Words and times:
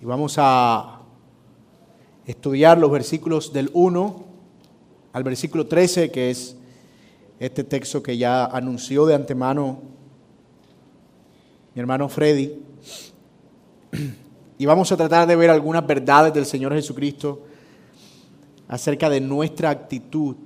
Y 0.00 0.04
vamos 0.04 0.36
a 0.38 1.00
estudiar 2.24 2.78
los 2.78 2.90
versículos 2.90 3.52
del 3.52 3.70
1 3.72 4.24
al 5.12 5.24
versículo 5.24 5.66
13, 5.66 6.10
que 6.12 6.30
es 6.30 6.56
este 7.40 7.64
texto 7.64 8.02
que 8.02 8.16
ya 8.16 8.44
anunció 8.44 9.06
de 9.06 9.16
antemano 9.16 9.80
mi 11.74 11.80
hermano 11.80 12.08
Freddy. 12.08 12.62
Y 14.58 14.66
vamos 14.66 14.90
a 14.92 14.96
tratar 14.96 15.26
de 15.26 15.36
ver 15.36 15.50
algunas 15.50 15.86
verdades 15.86 16.32
del 16.34 16.46
Señor 16.46 16.72
Jesucristo 16.74 17.42
acerca 18.68 19.08
de 19.08 19.20
nuestra 19.20 19.70
actitud 19.70 20.36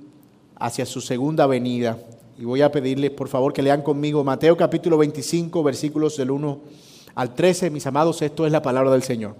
hacia 0.55 0.85
su 0.85 1.01
segunda 1.01 1.45
venida. 1.45 1.97
Y 2.39 2.45
voy 2.45 2.61
a 2.61 2.71
pedirles, 2.71 3.11
por 3.11 3.27
favor, 3.27 3.53
que 3.53 3.61
lean 3.61 3.81
conmigo 3.81 4.23
Mateo 4.23 4.55
capítulo 4.57 4.97
25, 4.97 5.61
versículos 5.63 6.17
del 6.17 6.31
1 6.31 6.59
al 7.15 7.33
13. 7.33 7.69
Mis 7.69 7.85
amados, 7.87 8.21
esto 8.21 8.45
es 8.45 8.51
la 8.51 8.61
palabra 8.61 8.91
del 8.91 9.03
Señor. 9.03 9.35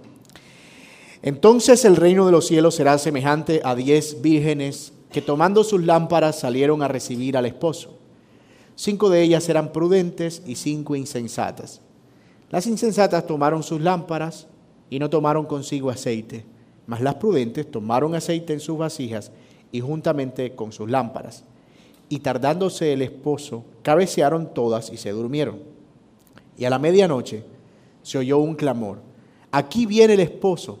Entonces 1.26 1.86
el 1.86 1.96
reino 1.96 2.26
de 2.26 2.32
los 2.32 2.46
cielos 2.46 2.74
será 2.74 2.98
semejante 2.98 3.62
a 3.64 3.74
diez 3.74 4.20
vírgenes 4.20 4.92
que 5.10 5.22
tomando 5.22 5.64
sus 5.64 5.82
lámparas 5.82 6.38
salieron 6.38 6.82
a 6.82 6.88
recibir 6.88 7.38
al 7.38 7.46
esposo. 7.46 7.96
Cinco 8.76 9.08
de 9.08 9.22
ellas 9.22 9.48
eran 9.48 9.72
prudentes 9.72 10.42
y 10.44 10.56
cinco 10.56 10.96
insensatas. 10.96 11.80
Las 12.50 12.66
insensatas 12.66 13.26
tomaron 13.26 13.62
sus 13.62 13.80
lámparas 13.80 14.48
y 14.90 14.98
no 14.98 15.08
tomaron 15.08 15.46
consigo 15.46 15.88
aceite, 15.88 16.44
mas 16.86 17.00
las 17.00 17.14
prudentes 17.14 17.70
tomaron 17.70 18.14
aceite 18.14 18.52
en 18.52 18.60
sus 18.60 18.76
vasijas 18.76 19.32
y 19.72 19.80
juntamente 19.80 20.54
con 20.54 20.72
sus 20.72 20.90
lámparas. 20.90 21.44
Y 22.10 22.18
tardándose 22.18 22.92
el 22.92 23.00
esposo, 23.00 23.64
cabecearon 23.80 24.52
todas 24.52 24.92
y 24.92 24.98
se 24.98 25.12
durmieron. 25.12 25.60
Y 26.58 26.66
a 26.66 26.70
la 26.70 26.78
medianoche 26.78 27.44
se 28.02 28.18
oyó 28.18 28.36
un 28.40 28.56
clamor, 28.56 28.98
aquí 29.50 29.86
viene 29.86 30.12
el 30.12 30.20
esposo, 30.20 30.80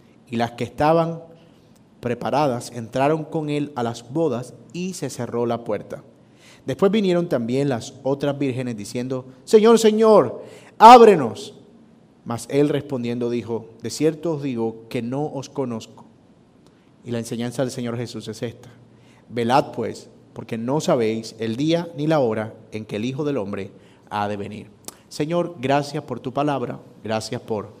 y 0.31 0.37
las 0.37 0.51
que 0.51 0.63
estaban 0.63 1.21
preparadas 1.99 2.71
entraron 2.71 3.25
con 3.25 3.49
él 3.49 3.71
a 3.75 3.83
las 3.83 4.11
bodas 4.11 4.55
y 4.73 4.93
se 4.93 5.09
cerró 5.09 5.45
la 5.45 5.63
puerta. 5.63 6.03
Después 6.65 6.91
vinieron 6.91 7.27
también 7.27 7.69
las 7.69 7.93
otras 8.03 8.37
vírgenes 8.37 8.77
diciendo, 8.77 9.25
Señor, 9.43 9.77
Señor, 9.77 10.43
ábrenos. 10.77 11.55
Mas 12.23 12.47
él 12.49 12.69
respondiendo 12.69 13.29
dijo, 13.29 13.69
de 13.81 13.89
cierto 13.89 14.33
os 14.33 14.43
digo 14.43 14.85
que 14.89 15.01
no 15.01 15.25
os 15.25 15.49
conozco. 15.49 16.05
Y 17.03 17.11
la 17.11 17.19
enseñanza 17.19 17.63
del 17.63 17.71
Señor 17.71 17.97
Jesús 17.97 18.27
es 18.27 18.43
esta. 18.43 18.69
Velad 19.29 19.71
pues, 19.71 20.09
porque 20.33 20.57
no 20.57 20.81
sabéis 20.81 21.35
el 21.39 21.55
día 21.55 21.89
ni 21.97 22.05
la 22.05 22.19
hora 22.19 22.53
en 22.71 22.85
que 22.85 22.97
el 22.97 23.05
Hijo 23.05 23.23
del 23.23 23.37
Hombre 23.37 23.71
ha 24.09 24.27
de 24.27 24.37
venir. 24.37 24.67
Señor, 25.09 25.55
gracias 25.59 26.03
por 26.03 26.19
tu 26.19 26.31
palabra, 26.31 26.79
gracias 27.03 27.41
por 27.41 27.73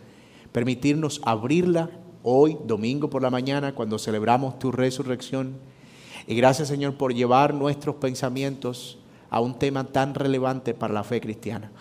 permitirnos 0.51 1.21
abrirla 1.23 1.89
hoy, 2.23 2.57
domingo 2.65 3.09
por 3.09 3.21
la 3.21 3.29
mañana, 3.29 3.73
cuando 3.73 3.99
celebramos 3.99 4.59
tu 4.59 4.71
resurrección. 4.71 5.55
Y 6.27 6.35
gracias, 6.35 6.67
Señor, 6.67 6.95
por 6.95 7.13
llevar 7.13 7.53
nuestros 7.53 7.95
pensamientos 7.95 8.99
a 9.29 9.39
un 9.39 9.57
tema 9.57 9.85
tan 9.85 10.13
relevante 10.13 10.73
para 10.73 10.93
la 10.93 11.03
fe 11.03 11.21
cristiana. 11.21 11.71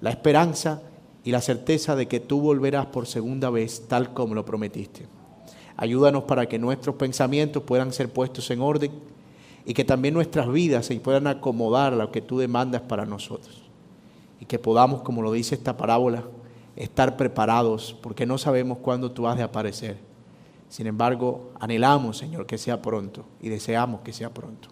La 0.00 0.10
esperanza 0.10 0.82
y 1.24 1.30
la 1.30 1.40
certeza 1.40 1.96
de 1.96 2.08
que 2.08 2.20
tú 2.20 2.40
volverás 2.40 2.86
por 2.86 3.06
segunda 3.06 3.50
vez, 3.50 3.84
tal 3.88 4.12
como 4.12 4.34
lo 4.34 4.44
prometiste. 4.44 5.06
Ayúdanos 5.76 6.24
para 6.24 6.46
que 6.46 6.58
nuestros 6.58 6.96
pensamientos 6.96 7.62
puedan 7.62 7.92
ser 7.92 8.12
puestos 8.12 8.50
en 8.50 8.60
orden 8.60 8.92
y 9.64 9.74
que 9.74 9.84
también 9.84 10.14
nuestras 10.14 10.50
vidas 10.50 10.86
se 10.86 11.00
puedan 11.00 11.26
acomodar 11.26 11.92
a 11.94 11.96
lo 11.96 12.12
que 12.12 12.20
tú 12.20 12.38
demandas 12.38 12.82
para 12.82 13.06
nosotros 13.06 13.62
y 14.40 14.44
que 14.44 14.58
podamos, 14.58 15.02
como 15.02 15.22
lo 15.22 15.32
dice 15.32 15.54
esta 15.54 15.76
parábola, 15.76 16.24
estar 16.76 17.16
preparados 17.16 17.96
porque 18.02 18.26
no 18.26 18.38
sabemos 18.38 18.78
cuándo 18.78 19.12
tú 19.12 19.26
has 19.26 19.36
de 19.36 19.42
aparecer. 19.42 19.98
Sin 20.68 20.86
embargo, 20.86 21.52
anhelamos, 21.60 22.18
Señor, 22.18 22.46
que 22.46 22.58
sea 22.58 22.82
pronto 22.82 23.24
y 23.40 23.48
deseamos 23.48 24.00
que 24.00 24.12
sea 24.12 24.32
pronto. 24.32 24.68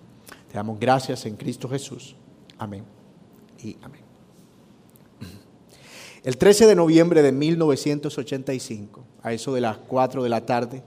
Te 0.48 0.54
damos 0.54 0.78
gracias 0.80 1.24
en 1.26 1.36
Cristo 1.36 1.68
Jesús. 1.68 2.16
Amén 2.58 2.84
y 3.62 3.76
amén. 3.82 4.02
El 6.24 6.36
13 6.36 6.66
de 6.66 6.74
noviembre 6.74 7.22
de 7.22 7.32
1985, 7.32 9.04
a 9.22 9.32
eso 9.32 9.54
de 9.54 9.60
las 9.60 9.78
4 9.78 10.22
de 10.22 10.28
la 10.28 10.44
tarde, 10.44 10.82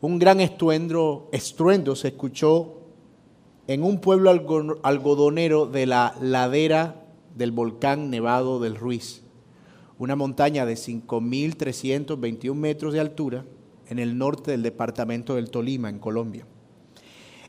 un 0.00 0.18
gran 0.18 0.40
estruendo, 0.40 1.28
estruendo 1.32 1.96
se 1.96 2.08
escuchó 2.08 2.82
en 3.66 3.82
un 3.82 4.00
pueblo 4.00 4.30
algodonero 4.82 5.66
de 5.66 5.86
la 5.86 6.14
ladera 6.20 7.06
del 7.34 7.50
volcán 7.52 8.10
Nevado 8.10 8.60
del 8.60 8.76
Ruiz, 8.76 9.22
una 9.98 10.16
montaña 10.16 10.66
de 10.66 10.74
5.321 10.74 12.54
metros 12.54 12.92
de 12.92 13.00
altura 13.00 13.44
en 13.88 13.98
el 13.98 14.18
norte 14.18 14.50
del 14.50 14.62
departamento 14.62 15.34
del 15.34 15.50
Tolima, 15.50 15.88
en 15.88 15.98
Colombia. 15.98 16.46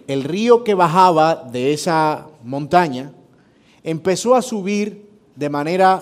El 0.08 0.24
río 0.24 0.64
que 0.64 0.74
bajaba 0.74 1.36
de 1.52 1.74
esa 1.74 2.28
montaña 2.44 3.12
empezó 3.84 4.36
a 4.36 4.42
subir 4.42 5.10
de 5.36 5.50
manera 5.50 6.02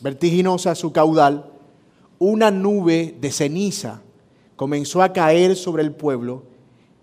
vertiginosa 0.00 0.74
su 0.74 0.92
caudal, 0.92 1.50
una 2.18 2.50
nube 2.50 3.14
de 3.20 3.30
ceniza 3.30 4.02
comenzó 4.56 5.02
a 5.02 5.12
caer 5.12 5.54
sobre 5.54 5.82
el 5.82 5.92
pueblo 5.92 6.44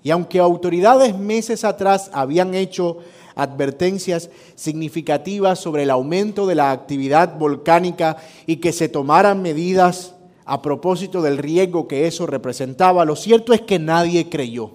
y 0.02 0.10
aunque 0.10 0.40
autoridades 0.40 1.18
meses 1.18 1.64
atrás 1.64 2.10
habían 2.14 2.56
hecho 2.56 2.98
advertencias 3.36 4.30
significativas 4.56 5.60
sobre 5.60 5.84
el 5.84 5.90
aumento 5.90 6.46
de 6.48 6.56
la 6.56 6.72
actividad 6.72 7.38
volcánica 7.38 8.18
y 8.46 8.58
que 8.58 8.72
se 8.72 8.90
tomaran 8.90 9.42
medidas 9.42 10.16
a 10.46 10.62
propósito 10.62 11.22
del 11.22 11.38
riesgo 11.38 11.88
que 11.88 12.08
eso 12.08 12.26
representaba, 12.26 13.06
lo 13.06 13.16
cierto 13.16 13.54
es 13.54 13.62
que 13.62 13.80
nadie 13.80 14.30
creyó. 14.30 14.72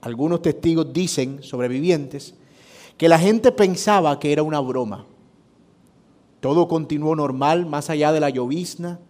Algunos 0.00 0.42
testigos 0.42 0.92
dicen, 0.92 1.42
sobrevivientes, 1.42 2.34
que 2.98 3.08
la 3.08 3.18
gente 3.18 3.52
pensaba 3.52 4.18
que 4.18 4.32
era 4.32 4.42
una 4.42 4.60
broma. 4.60 5.06
Todo 6.40 6.68
continuó 6.68 7.16
normal 7.16 7.64
más 7.64 7.88
allá 7.88 8.12
de 8.12 8.20
la 8.20 8.28
llovizna 8.28 9.00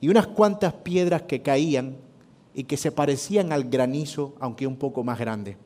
y 0.00 0.08
unas 0.08 0.28
cuantas 0.28 0.72
piedras 0.72 1.22
que 1.22 1.42
caían 1.42 1.96
y 2.54 2.64
que 2.64 2.76
se 2.76 2.92
parecían 2.92 3.52
al 3.52 3.64
granizo, 3.64 4.34
aunque 4.38 4.66
un 4.66 4.76
poco 4.76 5.02
más 5.02 5.18
grande. 5.18 5.56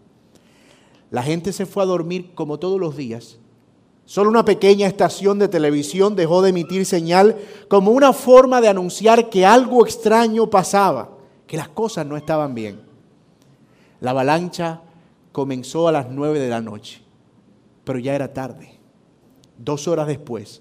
La 1.10 1.22
gente 1.22 1.52
se 1.52 1.66
fue 1.66 1.82
a 1.82 1.86
dormir 1.86 2.34
como 2.34 2.58
todos 2.58 2.80
los 2.80 2.96
días. 2.96 3.38
Solo 4.06 4.28
una 4.28 4.44
pequeña 4.44 4.86
estación 4.86 5.38
de 5.38 5.48
televisión 5.48 6.14
dejó 6.14 6.42
de 6.42 6.50
emitir 6.50 6.84
señal 6.84 7.36
como 7.68 7.92
una 7.92 8.12
forma 8.12 8.60
de 8.60 8.68
anunciar 8.68 9.30
que 9.30 9.46
algo 9.46 9.84
extraño 9.84 10.50
pasaba, 10.50 11.10
que 11.46 11.56
las 11.56 11.68
cosas 11.68 12.06
no 12.06 12.16
estaban 12.16 12.54
bien. 12.54 12.80
La 14.00 14.10
avalancha 14.10 14.82
comenzó 15.32 15.88
a 15.88 15.92
las 15.92 16.10
nueve 16.10 16.38
de 16.38 16.50
la 16.50 16.60
noche, 16.60 17.00
pero 17.84 17.98
ya 17.98 18.14
era 18.14 18.34
tarde. 18.34 18.78
Dos 19.56 19.88
horas 19.88 20.06
después, 20.06 20.60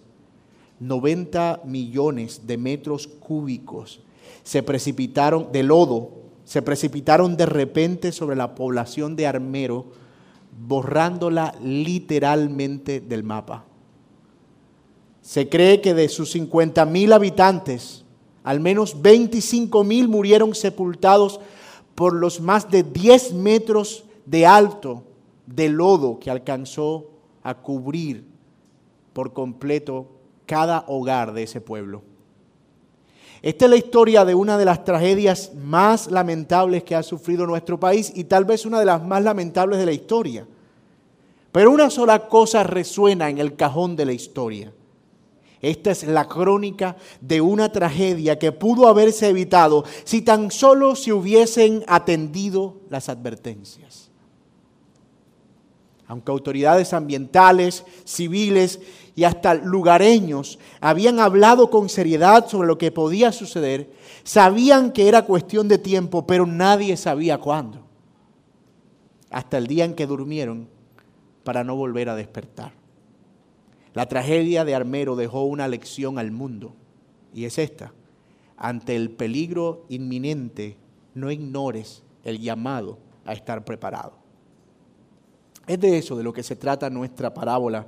90 0.80 1.62
millones 1.66 2.48
de 2.48 2.58
metros 2.58 3.08
cúbicos 3.08 4.02
se 4.44 4.64
precipitaron 4.64 5.52
de 5.52 5.64
lodo, 5.64 6.12
se 6.46 6.62
precipitaron 6.62 7.38
de 7.38 7.46
repente 7.46 8.12
sobre 8.12 8.36
la 8.36 8.56
población 8.56 9.16
de 9.16 9.28
Armero, 9.28 9.88
borrándola 10.60 11.56
literalmente 11.62 13.00
del 13.02 13.24
mapa. 13.24 13.66
Se 15.22 15.50
cree 15.50 15.82
que 15.82 15.94
de 15.94 16.10
sus 16.10 16.32
50 16.32 16.86
mil 16.86 17.14
habitantes, 17.14 18.04
al 18.44 18.60
menos 18.60 19.02
25 19.02 19.84
mil 19.84 20.10
murieron 20.10 20.54
sepultados 20.54 21.40
por 21.96 22.14
los 22.14 22.42
más 22.42 22.70
de 22.70 22.84
10 22.84 23.34
metros 23.34 24.06
de 24.26 24.46
alto 24.46 25.04
de 25.46 25.70
lodo 25.70 26.20
que 26.20 26.32
alcanzó 26.32 27.10
a 27.42 27.56
cubrir 27.56 28.26
por 29.14 29.34
completo 29.34 30.08
cada 30.46 30.86
hogar 30.88 31.34
de 31.34 31.44
ese 31.44 31.62
pueblo. 31.62 32.02
Esta 33.44 33.66
es 33.66 33.72
la 33.72 33.76
historia 33.76 34.24
de 34.24 34.34
una 34.34 34.58
de 34.58 34.64
las 34.64 34.86
tragedias 34.86 35.52
más 35.54 36.10
lamentables 36.10 36.84
que 36.84 36.96
ha 36.96 37.04
sufrido 37.04 37.46
nuestro 37.46 37.78
país 37.78 38.10
y 38.16 38.24
tal 38.24 38.46
vez 38.46 38.66
una 38.66 38.80
de 38.80 38.86
las 38.86 39.04
más 39.04 39.22
lamentables 39.22 39.78
de 39.80 39.86
la 39.86 39.92
historia. 39.92 40.48
Pero 41.52 41.70
una 41.70 41.90
sola 41.90 42.30
cosa 42.30 42.64
resuena 42.64 43.30
en 43.30 43.40
el 43.40 43.58
cajón 43.58 43.98
de 43.98 44.06
la 44.06 44.14
historia. 44.14 44.72
Esta 45.62 45.92
es 45.92 46.06
la 46.06 46.26
crónica 46.30 46.96
de 47.20 47.42
una 47.42 47.70
tragedia 47.70 48.40
que 48.40 48.54
pudo 48.54 48.88
haberse 48.88 49.28
evitado 49.28 49.84
si 50.06 50.22
tan 50.22 50.50
solo 50.50 50.96
se 50.96 51.12
hubiesen 51.12 51.84
atendido 51.88 52.78
las 52.90 53.10
advertencias. 53.10 54.10
Aunque 56.08 56.32
autoridades 56.32 56.94
ambientales, 56.94 57.84
civiles 58.06 58.80
y 59.16 59.26
hasta 59.26 59.54
lugareños 59.54 60.60
habían 60.82 61.20
hablado 61.20 61.70
con 61.70 61.90
seriedad 61.90 62.48
sobre 62.48 62.68
lo 62.68 62.78
que 62.78 62.92
podía 62.92 63.32
suceder, 63.32 63.92
sabían 64.24 64.92
que 64.92 65.08
era 65.08 65.26
cuestión 65.26 65.68
de 65.68 65.78
tiempo, 65.78 66.26
pero 66.26 66.46
nadie 66.46 66.98
sabía 66.98 67.38
cuándo. 67.38 67.82
Hasta 69.30 69.58
el 69.58 69.68
día 69.68 69.86
en 69.86 69.94
que 69.94 70.08
durmieron 70.08 70.68
para 71.44 71.64
no 71.64 71.76
volver 71.76 72.10
a 72.10 72.16
despertar. 72.16 72.74
La 73.94 74.08
tragedia 74.08 74.66
de 74.66 74.74
Armero 74.74 75.16
dejó 75.16 75.44
una 75.44 75.68
lección 75.68 76.18
al 76.18 76.32
mundo 76.32 76.74
y 77.34 77.46
es 77.46 77.60
esta. 77.60 77.94
Ante 78.58 78.96
el 78.96 79.12
peligro 79.12 79.86
inminente, 79.90 80.78
no 81.14 81.30
ignores 81.30 82.02
el 82.24 82.40
llamado 82.40 82.98
a 83.26 83.34
estar 83.34 83.64
preparado. 83.64 84.14
Es 85.68 85.80
de 85.80 85.98
eso 85.98 86.16
de 86.16 86.24
lo 86.24 86.34
que 86.34 86.44
se 86.44 86.56
trata 86.56 86.90
nuestra 86.90 87.34
parábola 87.34 87.86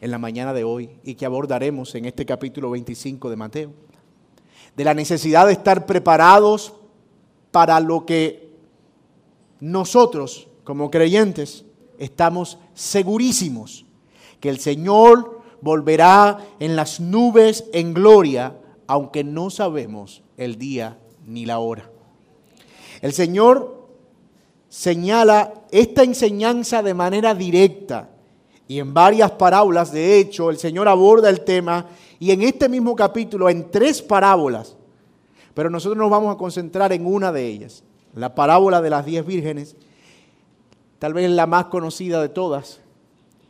en 0.00 0.10
la 0.10 0.18
mañana 0.18 0.52
de 0.52 0.64
hoy 0.64 0.90
y 1.02 1.14
que 1.14 1.26
abordaremos 1.26 1.94
en 1.94 2.04
este 2.04 2.26
capítulo 2.26 2.70
25 2.70 3.30
de 3.30 3.36
Mateo. 3.36 3.72
De 4.76 4.84
la 4.84 4.94
necesidad 4.94 5.46
de 5.46 5.52
estar 5.52 5.86
preparados 5.86 6.74
para 7.50 7.80
lo 7.80 8.04
que 8.04 8.50
nosotros 9.60 10.48
como 10.64 10.90
creyentes 10.90 11.64
estamos 11.98 12.58
segurísimos 12.74 13.86
que 14.40 14.48
el 14.50 14.58
Señor 14.58 15.40
volverá 15.60 16.38
en 16.60 16.76
las 16.76 17.00
nubes 17.00 17.64
en 17.72 17.94
gloria, 17.94 18.58
aunque 18.86 19.24
no 19.24 19.48
sabemos 19.48 20.22
el 20.36 20.58
día 20.58 20.98
ni 21.26 21.46
la 21.46 21.60
hora. 21.60 21.90
El 23.00 23.12
Señor 23.14 23.88
señala 24.68 25.54
esta 25.70 26.02
enseñanza 26.02 26.82
de 26.82 26.92
manera 26.92 27.34
directa 27.34 28.10
y 28.74 28.80
en 28.80 28.92
varias 28.92 29.30
parábolas, 29.30 29.92
de 29.92 30.18
hecho, 30.18 30.50
el 30.50 30.58
Señor 30.58 30.88
aborda 30.88 31.30
el 31.30 31.42
tema 31.42 31.86
y 32.18 32.32
en 32.32 32.42
este 32.42 32.68
mismo 32.68 32.96
capítulo, 32.96 33.48
en 33.48 33.70
tres 33.70 34.02
parábolas, 34.02 34.76
pero 35.54 35.70
nosotros 35.70 35.96
nos 35.96 36.10
vamos 36.10 36.34
a 36.34 36.36
concentrar 36.36 36.92
en 36.92 37.06
una 37.06 37.30
de 37.30 37.46
ellas, 37.46 37.84
la 38.16 38.34
parábola 38.34 38.82
de 38.82 38.90
las 38.90 39.06
diez 39.06 39.24
vírgenes, 39.24 39.76
tal 40.98 41.14
vez 41.14 41.30
la 41.30 41.46
más 41.46 41.66
conocida 41.66 42.20
de 42.20 42.28
todas, 42.28 42.80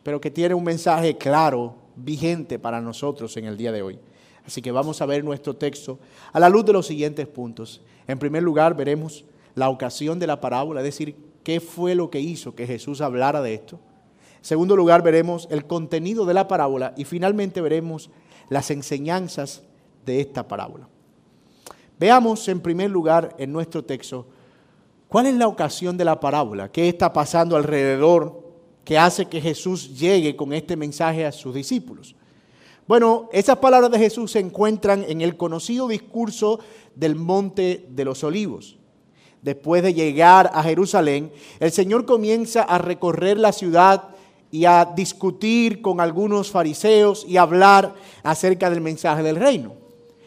pero 0.02 0.20
que 0.20 0.30
tiene 0.30 0.52
un 0.52 0.62
mensaje 0.62 1.16
claro, 1.16 1.74
vigente 1.96 2.58
para 2.58 2.82
nosotros 2.82 3.34
en 3.38 3.46
el 3.46 3.56
día 3.56 3.72
de 3.72 3.80
hoy. 3.80 3.98
Así 4.46 4.60
que 4.60 4.72
vamos 4.72 5.00
a 5.00 5.06
ver 5.06 5.24
nuestro 5.24 5.56
texto 5.56 5.98
a 6.34 6.38
la 6.38 6.50
luz 6.50 6.66
de 6.66 6.74
los 6.74 6.86
siguientes 6.86 7.26
puntos. 7.26 7.80
En 8.06 8.18
primer 8.18 8.42
lugar, 8.42 8.76
veremos 8.76 9.24
la 9.54 9.70
ocasión 9.70 10.18
de 10.18 10.26
la 10.26 10.42
parábola, 10.42 10.80
es 10.80 10.84
decir, 10.84 11.16
qué 11.42 11.60
fue 11.60 11.94
lo 11.94 12.10
que 12.10 12.20
hizo 12.20 12.54
que 12.54 12.66
Jesús 12.66 13.00
hablara 13.00 13.40
de 13.40 13.54
esto. 13.54 13.80
Segundo 14.44 14.76
lugar, 14.76 15.02
veremos 15.02 15.48
el 15.50 15.64
contenido 15.64 16.26
de 16.26 16.34
la 16.34 16.46
parábola 16.46 16.92
y 16.98 17.06
finalmente 17.06 17.62
veremos 17.62 18.10
las 18.50 18.70
enseñanzas 18.70 19.62
de 20.04 20.20
esta 20.20 20.46
parábola. 20.46 20.86
Veamos 21.98 22.46
en 22.48 22.60
primer 22.60 22.90
lugar 22.90 23.34
en 23.38 23.50
nuestro 23.50 23.82
texto 23.82 24.26
¿Cuál 25.08 25.26
es 25.26 25.34
la 25.36 25.46
ocasión 25.46 25.96
de 25.96 26.04
la 26.04 26.20
parábola? 26.20 26.72
¿Qué 26.72 26.88
está 26.88 27.12
pasando 27.12 27.56
alrededor 27.56 28.42
que 28.84 28.98
hace 28.98 29.26
que 29.26 29.40
Jesús 29.40 29.96
llegue 29.96 30.36
con 30.36 30.52
este 30.52 30.76
mensaje 30.76 31.24
a 31.24 31.32
sus 31.32 31.54
discípulos? 31.54 32.14
Bueno, 32.86 33.30
esas 33.32 33.58
palabras 33.58 33.92
de 33.92 33.98
Jesús 33.98 34.32
se 34.32 34.40
encuentran 34.40 35.06
en 35.08 35.20
el 35.22 35.38
conocido 35.38 35.88
discurso 35.88 36.58
del 36.94 37.14
Monte 37.14 37.86
de 37.88 38.04
los 38.04 38.24
Olivos. 38.24 38.76
Después 39.40 39.82
de 39.82 39.94
llegar 39.94 40.50
a 40.52 40.62
Jerusalén, 40.64 41.32
el 41.60 41.70
Señor 41.70 42.04
comienza 42.04 42.62
a 42.62 42.78
recorrer 42.78 43.38
la 43.38 43.52
ciudad 43.52 44.13
y 44.54 44.66
a 44.66 44.84
discutir 44.84 45.82
con 45.82 46.00
algunos 46.00 46.52
fariseos 46.52 47.26
y 47.28 47.38
hablar 47.38 47.92
acerca 48.22 48.70
del 48.70 48.80
mensaje 48.80 49.24
del 49.24 49.34
reino. 49.34 49.72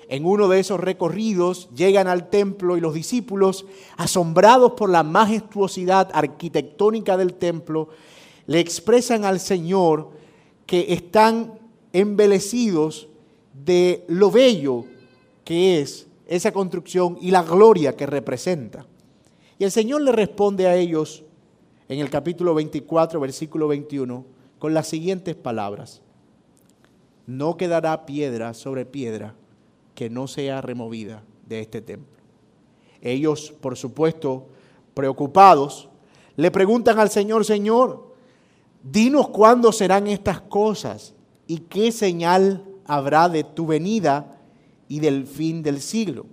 En 0.09 0.25
uno 0.25 0.49
de 0.49 0.59
esos 0.59 0.81
recorridos 0.81 1.69
llegan 1.73 2.09
al 2.09 2.29
templo 2.29 2.75
y 2.75 2.81
los 2.81 2.93
discípulos, 2.93 3.65
asombrados 3.95 4.73
por 4.73 4.89
la 4.89 5.03
majestuosidad 5.03 6.09
arquitectónica 6.13 7.15
del 7.15 7.35
templo, 7.35 7.87
le 8.47 8.59
expresan 8.59 9.23
al 9.23 9.39
Señor 9.39 10.09
que 10.65 10.87
están 10.91 11.57
embelecidos 11.93 13.07
de 13.53 14.03
lo 14.09 14.29
bello 14.29 14.83
que 15.45 15.79
es 15.79 16.05
esa 16.27 16.51
construcción 16.51 17.17
y 17.21 17.31
la 17.31 17.43
gloria 17.43 17.95
que 17.95 18.05
representa. 18.05 18.85
Y 19.57 19.63
el 19.63 19.71
Señor 19.71 20.01
le 20.01 20.11
responde 20.11 20.67
a 20.67 20.75
ellos 20.75 21.23
en 21.89 21.99
el 21.99 22.09
capítulo 22.09 22.53
24, 22.53 23.19
versículo 23.19 23.67
21, 23.67 24.25
con 24.59 24.73
las 24.73 24.87
siguientes 24.87 25.35
palabras. 25.35 26.01
No 27.25 27.57
quedará 27.57 28.05
piedra 28.05 28.53
sobre 28.53 28.85
piedra 28.85 29.35
que 29.95 30.09
no 30.09 30.27
sea 30.27 30.61
removida 30.61 31.23
de 31.45 31.61
este 31.61 31.81
templo. 31.81 32.17
Ellos, 33.01 33.53
por 33.61 33.77
supuesto, 33.77 34.47
preocupados, 34.93 35.89
le 36.35 36.51
preguntan 36.51 36.99
al 36.99 37.09
Señor, 37.09 37.45
Señor, 37.45 38.15
dinos 38.83 39.29
cuándo 39.29 39.71
serán 39.71 40.07
estas 40.07 40.41
cosas 40.41 41.13
y 41.47 41.59
qué 41.59 41.91
señal 41.91 42.63
habrá 42.85 43.29
de 43.29 43.43
tu 43.43 43.65
venida 43.65 44.39
y 44.87 44.99
del 44.99 45.25
fin 45.25 45.63
del 45.63 45.81
siglo. 45.81 46.25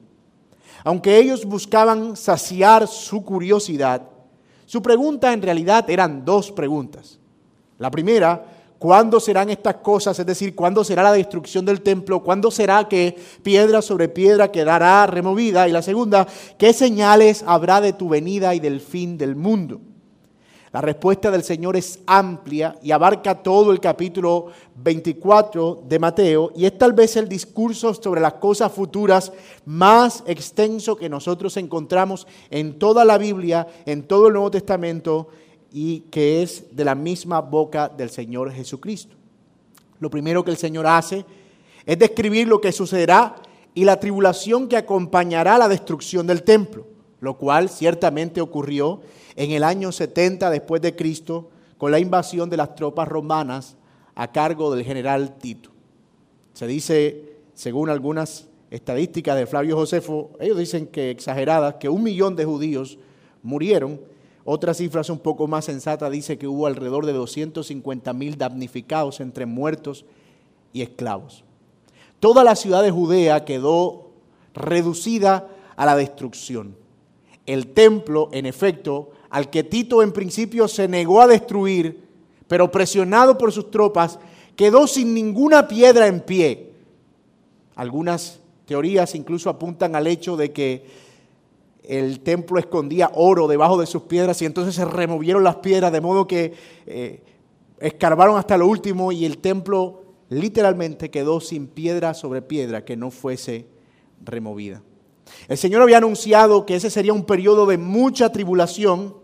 Aunque 0.85 1.19
ellos 1.19 1.45
buscaban 1.45 2.17
saciar 2.17 2.87
su 2.87 3.25
curiosidad, 3.25 4.03
su 4.67 4.83
pregunta 4.83 5.33
en 5.33 5.43
realidad 5.43 5.89
eran 5.89 6.25
dos 6.25 6.53
preguntas. 6.53 7.19
La 7.79 7.91
primera, 7.91 8.45
¿Cuándo 8.85 9.19
serán 9.19 9.49
estas 9.49 9.77
cosas? 9.77 10.19
Es 10.19 10.27
decir, 10.27 10.55
¿cuándo 10.55 10.85
será 10.85 11.03
la 11.03 11.13
destrucción 11.15 11.65
del 11.65 11.81
templo? 11.81 12.23
¿Cuándo 12.23 12.51
será 12.51 12.87
que 12.87 13.17
piedra 13.43 13.81
sobre 13.81 14.11
piedra 14.11 14.53
quedará 14.53 15.07
removida? 15.07 15.67
Y 15.67 15.73
la 15.73 15.81
segunda, 15.81 16.29
¿qué 16.59 16.75
señales 16.75 17.45
habrá 17.47 17.81
de 17.81 17.95
tu 17.95 18.11
venida 18.11 18.55
y 18.55 18.61
del 18.61 18.83
fin 18.83 19.17
del 19.17 19.37
mundo? 19.37 19.81
La 20.75 20.81
respuesta 20.81 21.31
del 21.31 21.44
Señor 21.44 21.76
es 21.76 22.00
amplia 22.05 22.76
y 22.82 22.91
abarca 22.91 23.41
todo 23.44 23.71
el 23.71 23.79
capítulo 23.79 24.47
24 24.75 25.85
de 25.87 26.00
Mateo 26.00 26.50
y 26.56 26.65
es 26.65 26.76
tal 26.76 26.93
vez 26.93 27.15
el 27.15 27.29
discurso 27.29 27.94
sobre 27.94 28.21
las 28.21 28.32
cosas 28.35 28.73
futuras 28.73 29.32
más 29.67 30.25
extenso 30.26 30.96
que 30.96 31.08
nosotros 31.08 31.56
encontramos 31.58 32.27
en 32.51 32.77
toda 32.77 33.05
la 33.05 33.19
Biblia, 33.19 33.69
en 33.87 34.03
todo 34.03 34.27
el 34.27 34.32
Nuevo 34.32 34.51
Testamento 34.51 35.29
y 35.72 36.01
que 36.10 36.43
es 36.43 36.75
de 36.75 36.84
la 36.84 36.96
misma 36.96 37.41
boca 37.41 37.89
del 37.89 38.10
Señor 38.10 38.51
Jesucristo. 38.51 39.15
Lo 40.01 40.10
primero 40.10 40.44
que 40.44 40.51
el 40.51 40.56
Señor 40.56 40.89
hace 40.89 41.25
es 41.87 41.99
describir 42.01 42.49
lo 42.49 42.60
que 42.60 42.72
sucederá 42.72 43.37
y 43.75 43.84
la 43.84 44.01
tribulación 44.01 44.67
que 44.67 44.77
acompañará 44.77 45.56
la 45.56 45.69
destrucción 45.69 46.27
del 46.27 46.43
templo, 46.43 46.84
lo 47.20 47.39
cual 47.39 47.69
ciertamente 47.69 48.41
ocurrió 48.41 49.03
en 49.36 49.50
el 49.50 49.64
año 49.64 49.93
70 49.93 50.50
después 50.50 50.81
de 50.82 50.94
Cristo 50.96 51.50
con 51.79 51.91
la 51.91 51.98
invasión 51.98 52.50
de 52.50 52.56
las 52.56 52.74
tropas 52.74 53.08
romanas 53.08 53.76
a 54.14 54.31
cargo 54.31 54.74
del 54.74 54.84
general 54.84 55.36
Tito. 55.38 55.70
Se 56.53 56.67
dice, 56.67 57.36
según 57.55 57.91
algunas 57.91 58.48
estadísticas 58.70 59.36
de 59.36 59.46
Flavio 59.46 59.76
Josefo, 59.76 60.31
ellos 60.41 60.58
dicen 60.58 60.86
que 60.86 61.10
exageradas, 61.10 61.74
que 61.74 61.88
un 61.88 62.03
millón 62.03 62.36
de 62.36 62.44
judíos 62.44 62.98
murieron 63.43 64.00
otra 64.44 64.74
cifra 64.74 65.00
un 65.08 65.19
poco 65.19 65.46
más 65.46 65.64
sensata 65.64 66.10
dice 66.10 66.36
que 66.36 66.46
hubo 66.46 66.67
alrededor 66.67 67.06
de 67.06 67.14
250 67.14 68.12
mil 68.12 68.36
damnificados 68.36 69.20
entre 69.20 69.46
muertos 69.46 70.05
y 70.74 70.82
esclavos. 70.82 71.44
Toda 72.20 72.44
la 72.44 72.55
ciudad 72.55 72.82
de 72.82 72.91
Judea 72.91 73.46
quedó 73.46 74.10
reducida 74.53 75.48
a 75.76 75.86
la 75.86 75.96
destrucción. 75.96 76.76
El 77.46 77.69
templo, 77.69 78.29
en 78.32 78.44
efecto, 78.44 79.12
al 79.34 79.50
que 79.50 79.64
Tito 79.64 80.00
en 80.00 80.12
principio 80.12 80.69
se 80.69 80.86
negó 80.86 81.20
a 81.20 81.26
destruir, 81.26 82.05
pero 82.46 82.70
presionado 82.70 83.36
por 83.36 83.50
sus 83.50 83.69
tropas, 83.69 84.20
quedó 84.55 84.86
sin 84.86 85.12
ninguna 85.12 85.67
piedra 85.67 86.06
en 86.06 86.20
pie. 86.20 86.70
Algunas 87.74 88.38
teorías 88.64 89.12
incluso 89.17 89.50
apuntan 89.50 89.96
al 89.96 90.06
hecho 90.06 90.36
de 90.36 90.53
que 90.53 90.86
el 91.82 92.20
templo 92.20 92.60
escondía 92.60 93.10
oro 93.12 93.48
debajo 93.48 93.76
de 93.76 93.86
sus 93.86 94.03
piedras 94.03 94.41
y 94.41 94.44
entonces 94.44 94.76
se 94.76 94.84
removieron 94.84 95.43
las 95.43 95.56
piedras 95.56 95.91
de 95.91 96.00
modo 96.00 96.29
que 96.29 96.55
eh, 96.86 97.20
escarbaron 97.81 98.38
hasta 98.38 98.56
lo 98.56 98.69
último 98.69 99.10
y 99.10 99.24
el 99.24 99.38
templo 99.38 100.05
literalmente 100.29 101.10
quedó 101.10 101.41
sin 101.41 101.67
piedra 101.67 102.14
sobre 102.14 102.41
piedra 102.41 102.84
que 102.84 102.96
no 102.96 103.10
fuese 103.10 103.67
removida. 104.24 104.81
El 105.48 105.58
Señor 105.58 105.82
había 105.82 105.98
anunciado 105.98 106.64
que 106.64 106.76
ese 106.76 106.88
sería 106.88 107.12
un 107.12 107.24
periodo 107.24 107.67
de 107.67 107.79
mucha 107.79 108.31
tribulación, 108.31 109.24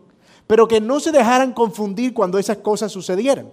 pero 0.51 0.67
que 0.67 0.81
no 0.81 0.99
se 0.99 1.13
dejaran 1.13 1.53
confundir 1.53 2.13
cuando 2.13 2.37
esas 2.37 2.57
cosas 2.57 2.91
sucedieran, 2.91 3.53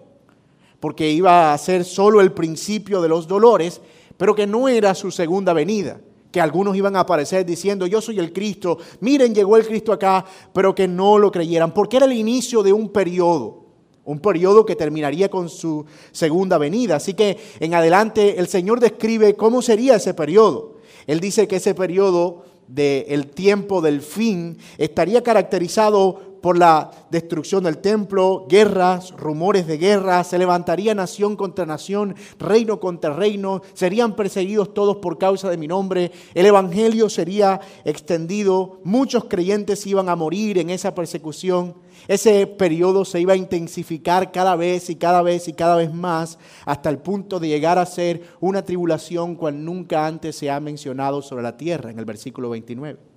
porque 0.79 1.11
iba 1.11 1.53
a 1.53 1.57
ser 1.59 1.85
solo 1.85 2.21
el 2.21 2.31
principio 2.31 3.03
de 3.03 3.07
los 3.07 3.27
dolores, 3.27 3.81
pero 4.17 4.33
que 4.33 4.47
no 4.47 4.67
era 4.67 4.95
su 4.95 5.11
segunda 5.11 5.53
venida, 5.53 6.01
que 6.31 6.41
algunos 6.41 6.75
iban 6.75 6.95
a 6.95 7.01
aparecer 7.01 7.45
diciendo, 7.45 7.85
yo 7.85 8.01
soy 8.01 8.17
el 8.17 8.33
Cristo, 8.33 8.79
miren, 9.01 9.35
llegó 9.35 9.57
el 9.57 9.67
Cristo 9.67 9.93
acá, 9.93 10.25
pero 10.51 10.73
que 10.73 10.87
no 10.87 11.19
lo 11.19 11.31
creyeran, 11.31 11.71
porque 11.71 11.97
era 11.97 12.07
el 12.07 12.13
inicio 12.13 12.63
de 12.63 12.73
un 12.73 12.89
periodo, 12.89 13.65
un 14.03 14.17
periodo 14.17 14.65
que 14.65 14.75
terminaría 14.75 15.29
con 15.29 15.49
su 15.49 15.85
segunda 16.11 16.57
venida. 16.57 16.95
Así 16.95 17.13
que 17.13 17.37
en 17.59 17.75
adelante 17.75 18.39
el 18.39 18.47
Señor 18.47 18.79
describe 18.79 19.35
cómo 19.35 19.61
sería 19.61 19.97
ese 19.97 20.15
periodo. 20.15 20.77
Él 21.05 21.19
dice 21.19 21.47
que 21.47 21.57
ese 21.57 21.75
periodo 21.75 22.41
del 22.67 23.27
tiempo 23.27 23.81
del 23.81 24.01
fin 24.01 24.57
estaría 24.77 25.23
caracterizado 25.23 26.26
por 26.41 26.57
la 26.57 26.91
destrucción 27.09 27.63
del 27.63 27.79
templo, 27.79 28.45
guerras, 28.49 29.11
rumores 29.11 29.67
de 29.67 29.77
guerra, 29.77 30.23
se 30.23 30.37
levantaría 30.37 30.95
nación 30.95 31.35
contra 31.35 31.65
nación, 31.65 32.15
reino 32.39 32.79
contra 32.79 33.13
reino, 33.13 33.61
serían 33.73 34.15
perseguidos 34.15 34.73
todos 34.73 34.97
por 34.97 35.17
causa 35.17 35.49
de 35.49 35.57
mi 35.57 35.67
nombre, 35.67 36.11
el 36.33 36.45
Evangelio 36.45 37.09
sería 37.09 37.59
extendido, 37.85 38.79
muchos 38.83 39.25
creyentes 39.25 39.85
iban 39.87 40.09
a 40.09 40.15
morir 40.15 40.57
en 40.57 40.69
esa 40.69 40.93
persecución, 40.93 41.75
ese 42.07 42.47
periodo 42.47 43.05
se 43.05 43.19
iba 43.19 43.33
a 43.33 43.37
intensificar 43.37 44.31
cada 44.31 44.55
vez 44.55 44.89
y 44.89 44.95
cada 44.95 45.21
vez 45.21 45.47
y 45.47 45.53
cada 45.53 45.75
vez 45.75 45.93
más 45.93 46.37
hasta 46.65 46.89
el 46.89 46.99
punto 46.99 47.39
de 47.39 47.47
llegar 47.47 47.79
a 47.79 47.85
ser 47.85 48.21
una 48.39 48.63
tribulación 48.63 49.35
cual 49.35 49.63
nunca 49.63 50.05
antes 50.05 50.35
se 50.35 50.49
ha 50.49 50.59
mencionado 50.59 51.21
sobre 51.21 51.43
la 51.43 51.57
tierra 51.57 51.91
en 51.91 51.99
el 51.99 52.05
versículo 52.05 52.49
29. 52.49 53.16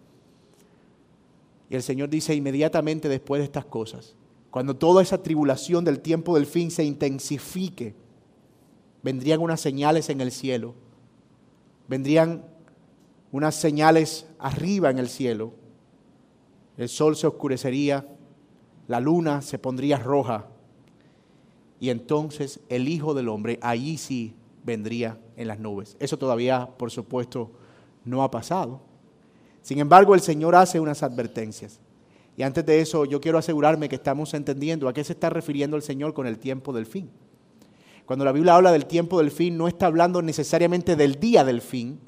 Y 1.70 1.76
el 1.76 1.82
Señor 1.82 2.10
dice 2.10 2.34
inmediatamente 2.34 3.08
después 3.08 3.38
de 3.38 3.44
estas 3.44 3.64
cosas, 3.64 4.16
cuando 4.50 4.76
toda 4.76 5.02
esa 5.02 5.22
tribulación 5.22 5.84
del 5.84 6.00
tiempo 6.00 6.34
del 6.34 6.46
fin 6.46 6.72
se 6.72 6.82
intensifique, 6.82 7.94
vendrían 9.02 9.40
unas 9.40 9.60
señales 9.60 10.10
en 10.10 10.20
el 10.20 10.32
cielo, 10.32 10.74
vendrían 11.88 12.44
unas 13.30 13.54
señales 13.54 14.26
arriba 14.40 14.90
en 14.90 14.98
el 14.98 15.08
cielo, 15.08 15.52
el 16.76 16.88
sol 16.88 17.14
se 17.14 17.28
oscurecería, 17.28 18.06
la 18.88 18.98
luna 18.98 19.40
se 19.40 19.58
pondría 19.58 19.98
roja, 19.98 20.48
y 21.78 21.90
entonces 21.90 22.60
el 22.68 22.88
Hijo 22.88 23.14
del 23.14 23.28
Hombre 23.28 23.60
allí 23.62 23.96
sí 23.96 24.34
vendría 24.64 25.18
en 25.36 25.46
las 25.46 25.60
nubes. 25.60 25.96
Eso 26.00 26.18
todavía, 26.18 26.68
por 26.76 26.90
supuesto, 26.90 27.52
no 28.04 28.22
ha 28.24 28.30
pasado. 28.30 28.89
Sin 29.62 29.78
embargo, 29.78 30.14
el 30.14 30.20
Señor 30.20 30.54
hace 30.54 30.80
unas 30.80 31.02
advertencias. 31.02 31.80
Y 32.36 32.42
antes 32.42 32.64
de 32.64 32.80
eso, 32.80 33.04
yo 33.04 33.20
quiero 33.20 33.38
asegurarme 33.38 33.88
que 33.88 33.96
estamos 33.96 34.32
entendiendo 34.34 34.88
a 34.88 34.94
qué 34.94 35.04
se 35.04 35.12
está 35.12 35.30
refiriendo 35.30 35.76
el 35.76 35.82
Señor 35.82 36.14
con 36.14 36.26
el 36.26 36.38
tiempo 36.38 36.72
del 36.72 36.86
fin. 36.86 37.10
Cuando 38.06 38.24
la 38.24 38.32
Biblia 38.32 38.56
habla 38.56 38.72
del 38.72 38.86
tiempo 38.86 39.18
del 39.18 39.30
fin, 39.30 39.56
no 39.56 39.68
está 39.68 39.86
hablando 39.86 40.22
necesariamente 40.22 40.96
del 40.96 41.20
día 41.20 41.44
del 41.44 41.60
fin, 41.60 42.00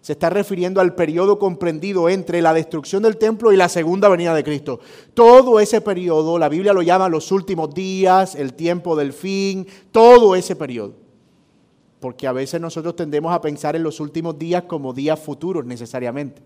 se 0.00 0.12
está 0.12 0.30
refiriendo 0.30 0.80
al 0.80 0.94
periodo 0.94 1.38
comprendido 1.38 2.08
entre 2.08 2.40
la 2.40 2.54
destrucción 2.54 3.02
del 3.02 3.16
templo 3.16 3.52
y 3.52 3.56
la 3.56 3.68
segunda 3.68 4.08
venida 4.08 4.34
de 4.34 4.44
Cristo. 4.44 4.80
Todo 5.14 5.58
ese 5.60 5.80
periodo, 5.80 6.38
la 6.38 6.48
Biblia 6.48 6.72
lo 6.72 6.82
llama 6.82 7.08
los 7.08 7.32
últimos 7.32 7.74
días, 7.74 8.34
el 8.34 8.54
tiempo 8.54 8.96
del 8.96 9.12
fin, 9.12 9.66
todo 9.90 10.34
ese 10.34 10.54
periodo. 10.54 10.94
Porque 12.00 12.26
a 12.26 12.32
veces 12.32 12.60
nosotros 12.60 12.94
tendemos 12.94 13.32
a 13.32 13.40
pensar 13.40 13.74
en 13.74 13.82
los 13.82 14.00
últimos 14.00 14.38
días 14.38 14.64
como 14.64 14.92
días 14.92 15.18
futuros 15.18 15.64
necesariamente. 15.64 16.42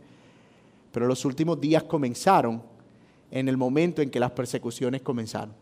Pero 0.92 1.06
los 1.06 1.25
últimos 1.25 1.61
días 1.61 1.82
comenzaron 1.84 2.62
en 3.30 3.49
el 3.49 3.56
momento 3.56 4.02
en 4.02 4.11
que 4.11 4.20
las 4.20 4.30
persecuciones 4.30 5.02
comenzaron. 5.02 5.54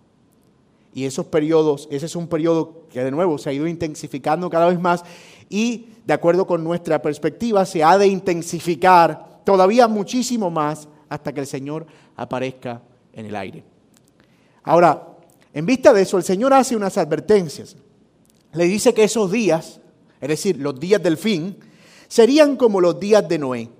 Y 0.92 1.04
esos 1.04 1.26
periodos, 1.26 1.88
ese 1.90 2.06
es 2.06 2.16
un 2.16 2.26
periodo 2.26 2.82
que 2.90 3.04
de 3.04 3.12
nuevo 3.12 3.38
se 3.38 3.48
ha 3.48 3.52
ido 3.52 3.68
intensificando 3.68 4.50
cada 4.50 4.66
vez 4.66 4.80
más 4.80 5.04
y 5.48 5.86
de 6.04 6.12
acuerdo 6.12 6.48
con 6.48 6.64
nuestra 6.64 7.00
perspectiva 7.00 7.64
se 7.64 7.84
ha 7.84 7.96
de 7.96 8.08
intensificar 8.08 9.40
todavía 9.44 9.86
muchísimo 9.86 10.50
más 10.50 10.88
hasta 11.08 11.32
que 11.32 11.40
el 11.40 11.46
Señor 11.46 11.86
aparezca 12.16 12.82
en 13.12 13.26
el 13.26 13.36
aire. 13.36 13.62
Ahora, 14.64 15.06
en 15.54 15.64
vista 15.64 15.92
de 15.92 16.02
eso, 16.02 16.18
el 16.18 16.24
Señor 16.24 16.52
hace 16.52 16.74
unas 16.74 16.98
advertencias. 16.98 17.76
Le 18.52 18.64
dice 18.64 18.92
que 18.92 19.04
esos 19.04 19.30
días, 19.30 19.80
es 20.20 20.28
decir, 20.28 20.56
los 20.58 20.78
días 20.78 21.00
del 21.00 21.16
fin, 21.16 21.56
serían 22.08 22.56
como 22.56 22.80
los 22.80 22.98
días 22.98 23.28
de 23.28 23.38
Noé 23.38 23.70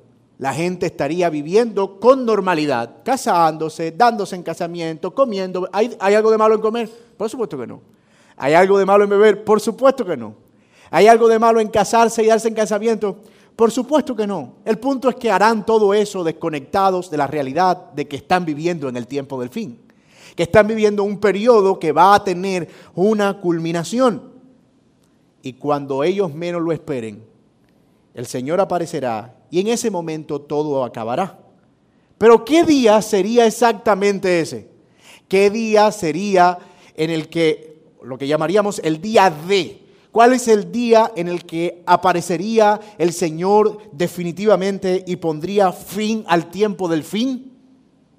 la 0.41 0.55
gente 0.55 0.87
estaría 0.87 1.29
viviendo 1.29 2.01
con 2.01 2.25
normalidad, 2.25 3.03
casándose, 3.05 3.93
dándose 3.93 4.37
en 4.37 4.43
casamiento, 4.43 5.15
comiendo. 5.15 5.69
¿Hay, 5.71 5.95
¿Hay, 6.01 6.15
algo 6.15 6.31
de 6.31 6.39
malo 6.39 6.55
en 6.55 6.63
comer? 6.63 6.91
Por 7.19 7.29
supuesto 7.29 7.59
que 7.59 7.67
no. 7.67 7.83
¿Hay 8.39 8.55
algo 8.55 8.79
de 8.79 8.87
malo 8.87 9.05
en 9.05 9.11
beber? 9.11 9.45
Por 9.45 9.61
supuesto 9.61 10.03
que 10.03 10.17
no. 10.17 10.35
¿Hay 10.91 11.09
algo 11.09 11.29
de 11.29 11.39
malo 11.39 11.61
en 11.61 11.69
casarse 11.69 12.23
y 12.23 12.29
darse 12.29 12.49
en 12.49 12.55
casamiento? 12.55 13.19
Por 13.55 13.71
supuesto 13.71 14.17
que 14.17 14.27
no. 14.27 14.55
El 14.65 14.79
punto 14.79 15.11
es 15.11 15.17
que 15.17 15.31
harán 15.31 15.67
todo 15.67 15.93
eso 15.93 16.25
desconectados 16.25 17.11
de 17.11 17.19
la 17.19 17.27
realidad 17.27 17.93
de 17.93 18.09
que 18.09 18.17
están 18.17 18.47
viviendo 18.47 18.89
en 18.89 18.97
el 18.97 19.07
tiempo 19.07 19.39
del 19.39 19.51
fin. 19.51 19.79
Que 20.35 20.45
están 20.45 20.67
viviendo 20.67 21.05
un 21.05 21.21
periodo 21.21 21.79
que 21.79 21.93
va 21.93 22.15
a 22.15 22.25
tener 22.25 22.67
una 22.95 23.39
culminación. 23.43 24.23
Y 25.43 25.53
cuando 25.53 26.03
ellos 26.03 26.33
menos 26.33 26.63
lo 26.63 26.73
esperen, 26.73 27.23
el 28.15 28.25
Señor 28.25 28.59
aparecerá 28.59 29.35
y 29.51 29.61
en 29.61 29.69
ese 29.69 29.91
momento 29.91 30.41
todo 30.41 30.85
acabará. 30.85 31.39
Pero 32.19 32.45
¿qué 32.45 32.65
día 32.65 33.01
sería 33.03 33.47
exactamente 33.47 34.41
ese? 34.41 34.69
¿Qué 35.29 35.51
día 35.51 35.91
sería 35.91 36.59
en 36.95 37.11
el 37.11 37.29
que, 37.29 37.83
lo 38.03 38.19
que 38.19 38.27
llamaríamos 38.27 38.81
el 38.85 39.01
día 39.01 39.31
de? 39.31 39.81
¿Cuál 40.13 40.33
es 40.33 40.49
el 40.49 40.73
día 40.73 41.13
en 41.15 41.29
el 41.29 41.45
que 41.47 41.83
aparecería 41.87 42.81
el 42.99 43.13
Señor 43.13 43.79
definitivamente 43.93 45.05
y 45.07 45.17
pondría 45.17 45.73
fin 45.73 46.25
al 46.27 46.51
tiempo 46.51 46.89
del 46.89 47.05
fin? 47.05 47.53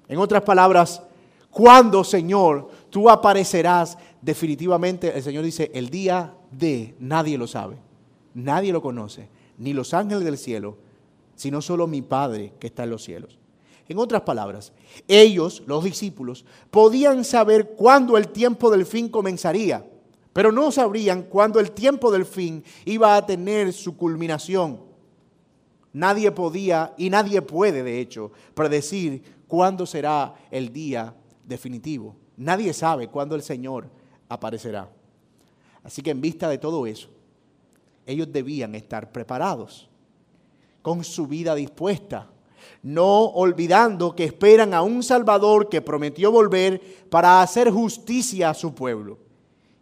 En 0.08 0.18
otras 0.18 0.42
palabras, 0.42 1.02
¿cuándo, 1.50 2.02
Señor, 2.02 2.70
tú 2.90 3.08
aparecerás 3.10 3.96
definitivamente? 4.20 5.14
El 5.14 5.22
Señor 5.22 5.44
dice, 5.44 5.70
el 5.74 5.90
día 5.90 6.34
de, 6.50 6.94
nadie 6.98 7.36
lo 7.36 7.46
sabe, 7.46 7.76
nadie 8.34 8.72
lo 8.72 8.82
conoce, 8.82 9.28
ni 9.58 9.74
los 9.74 9.94
ángeles 9.94 10.24
del 10.24 10.38
cielo, 10.38 10.78
sino 11.42 11.60
solo 11.60 11.88
mi 11.88 12.02
Padre 12.02 12.52
que 12.60 12.68
está 12.68 12.84
en 12.84 12.90
los 12.90 13.02
cielos. 13.02 13.36
En 13.88 13.98
otras 13.98 14.22
palabras, 14.22 14.72
ellos, 15.08 15.64
los 15.66 15.82
discípulos, 15.82 16.44
podían 16.70 17.24
saber 17.24 17.70
cuándo 17.70 18.16
el 18.16 18.28
tiempo 18.28 18.70
del 18.70 18.86
fin 18.86 19.08
comenzaría, 19.08 19.84
pero 20.32 20.52
no 20.52 20.70
sabrían 20.70 21.24
cuándo 21.24 21.58
el 21.58 21.72
tiempo 21.72 22.12
del 22.12 22.26
fin 22.26 22.62
iba 22.84 23.16
a 23.16 23.26
tener 23.26 23.72
su 23.72 23.96
culminación. 23.96 24.82
Nadie 25.92 26.30
podía 26.30 26.94
y 26.96 27.10
nadie 27.10 27.42
puede, 27.42 27.82
de 27.82 27.98
hecho, 27.98 28.30
predecir 28.54 29.20
cuándo 29.48 29.84
será 29.84 30.36
el 30.48 30.72
día 30.72 31.12
definitivo. 31.44 32.14
Nadie 32.36 32.72
sabe 32.72 33.08
cuándo 33.08 33.34
el 33.34 33.42
Señor 33.42 33.90
aparecerá. 34.28 34.88
Así 35.82 36.02
que 36.02 36.10
en 36.10 36.20
vista 36.20 36.48
de 36.48 36.58
todo 36.58 36.86
eso, 36.86 37.08
ellos 38.06 38.32
debían 38.32 38.76
estar 38.76 39.10
preparados 39.10 39.88
con 40.82 41.04
su 41.04 41.26
vida 41.26 41.54
dispuesta, 41.54 42.28
no 42.82 43.24
olvidando 43.26 44.14
que 44.14 44.24
esperan 44.24 44.74
a 44.74 44.82
un 44.82 45.02
Salvador 45.02 45.68
que 45.68 45.80
prometió 45.80 46.30
volver 46.30 46.80
para 47.08 47.40
hacer 47.40 47.70
justicia 47.70 48.50
a 48.50 48.54
su 48.54 48.74
pueblo. 48.74 49.18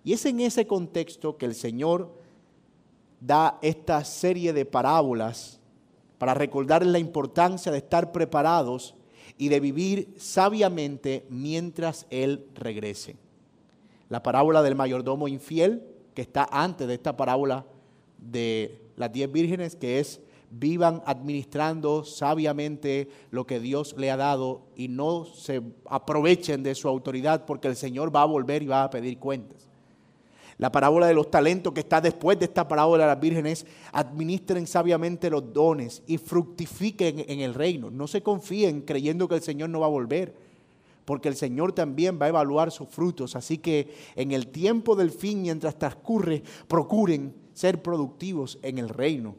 Y 0.04 0.12
es 0.12 0.25
en 0.26 0.40
ese 0.40 0.66
contexto 0.66 1.37
que 1.37 1.47
el 1.47 1.54
Señor 1.54 2.12
da 3.21 3.59
esta 3.62 4.04
serie 4.04 4.52
de 4.52 4.64
parábolas 4.64 5.59
para 6.19 6.35
recordar 6.35 6.85
la 6.85 6.99
importancia 6.99 7.73
de 7.73 7.78
estar 7.78 8.12
preparados 8.12 8.95
y 9.38 9.49
de 9.49 9.61
vivir 9.61 10.14
sabiamente 10.19 11.25
mientras 11.30 12.07
Él 12.11 12.47
regrese. 12.54 13.16
La 14.11 14.23
parábola 14.23 14.62
del 14.62 14.75
mayordomo 14.75 15.28
infiel, 15.28 15.83
que 16.14 16.23
está 16.23 16.47
antes 16.50 16.87
de 16.87 16.95
esta 16.95 17.16
parábola 17.16 17.64
de 18.19 18.83
las 18.97 19.12
diez 19.12 19.30
vírgenes, 19.30 19.76
que 19.76 20.00
es 20.00 20.21
vivan 20.50 21.02
administrando 21.07 22.04
sabiamente 22.04 23.09
lo 23.30 23.47
que 23.47 23.61
Dios 23.61 23.95
le 23.97 24.11
ha 24.11 24.16
dado 24.16 24.62
y 24.75 24.88
no 24.88 25.25
se 25.25 25.62
aprovechen 25.88 26.62
de 26.62 26.75
su 26.75 26.88
autoridad 26.88 27.47
porque 27.47 27.69
el 27.69 27.76
Señor 27.76 28.14
va 28.14 28.23
a 28.23 28.26
volver 28.26 28.62
y 28.62 28.66
va 28.66 28.83
a 28.83 28.90
pedir 28.90 29.19
cuentas. 29.19 29.69
La 30.59 30.71
parábola 30.71 31.07
de 31.07 31.14
los 31.14 31.30
talentos 31.30 31.73
que 31.73 31.80
está 31.80 32.00
después 32.00 32.38
de 32.38 32.45
esta 32.45 32.69
parábola 32.69 33.04
de 33.04 33.11
las 33.11 33.21
vírgenes, 33.21 33.64
administren 33.92 34.66
sabiamente 34.66 35.30
los 35.30 35.54
dones 35.54 36.02
y 36.07 36.19
fructifiquen 36.19 37.25
en 37.28 37.40
el 37.40 37.54
reino. 37.54 37.90
No 37.90 38.07
se 38.07 38.23
confíen 38.23 38.83
creyendo 38.83 39.26
que 39.26 39.37
el 39.37 39.42
Señor 39.42 39.71
no 39.71 39.80
va 39.80 39.87
a 39.87 39.90
volver, 39.90 40.35
porque 41.07 41.28
el 41.28 41.37
Señor 41.37 41.73
también 41.73 42.19
va 42.21 42.26
a 42.26 42.30
evaluar 42.30 42.71
sus 42.73 42.88
frutos. 42.90 43.37
Así 43.37 43.57
que 43.57 43.95
en 44.16 44.33
el 44.33 44.49
tiempo 44.49 44.97
del 44.97 45.12
fin, 45.12 45.40
mientras 45.40 45.78
transcurre, 45.78 46.42
procuren 46.69 47.35
ser 47.54 47.83
productivos 47.83 48.59
en 48.61 48.76
el 48.76 48.90
reino 48.90 49.37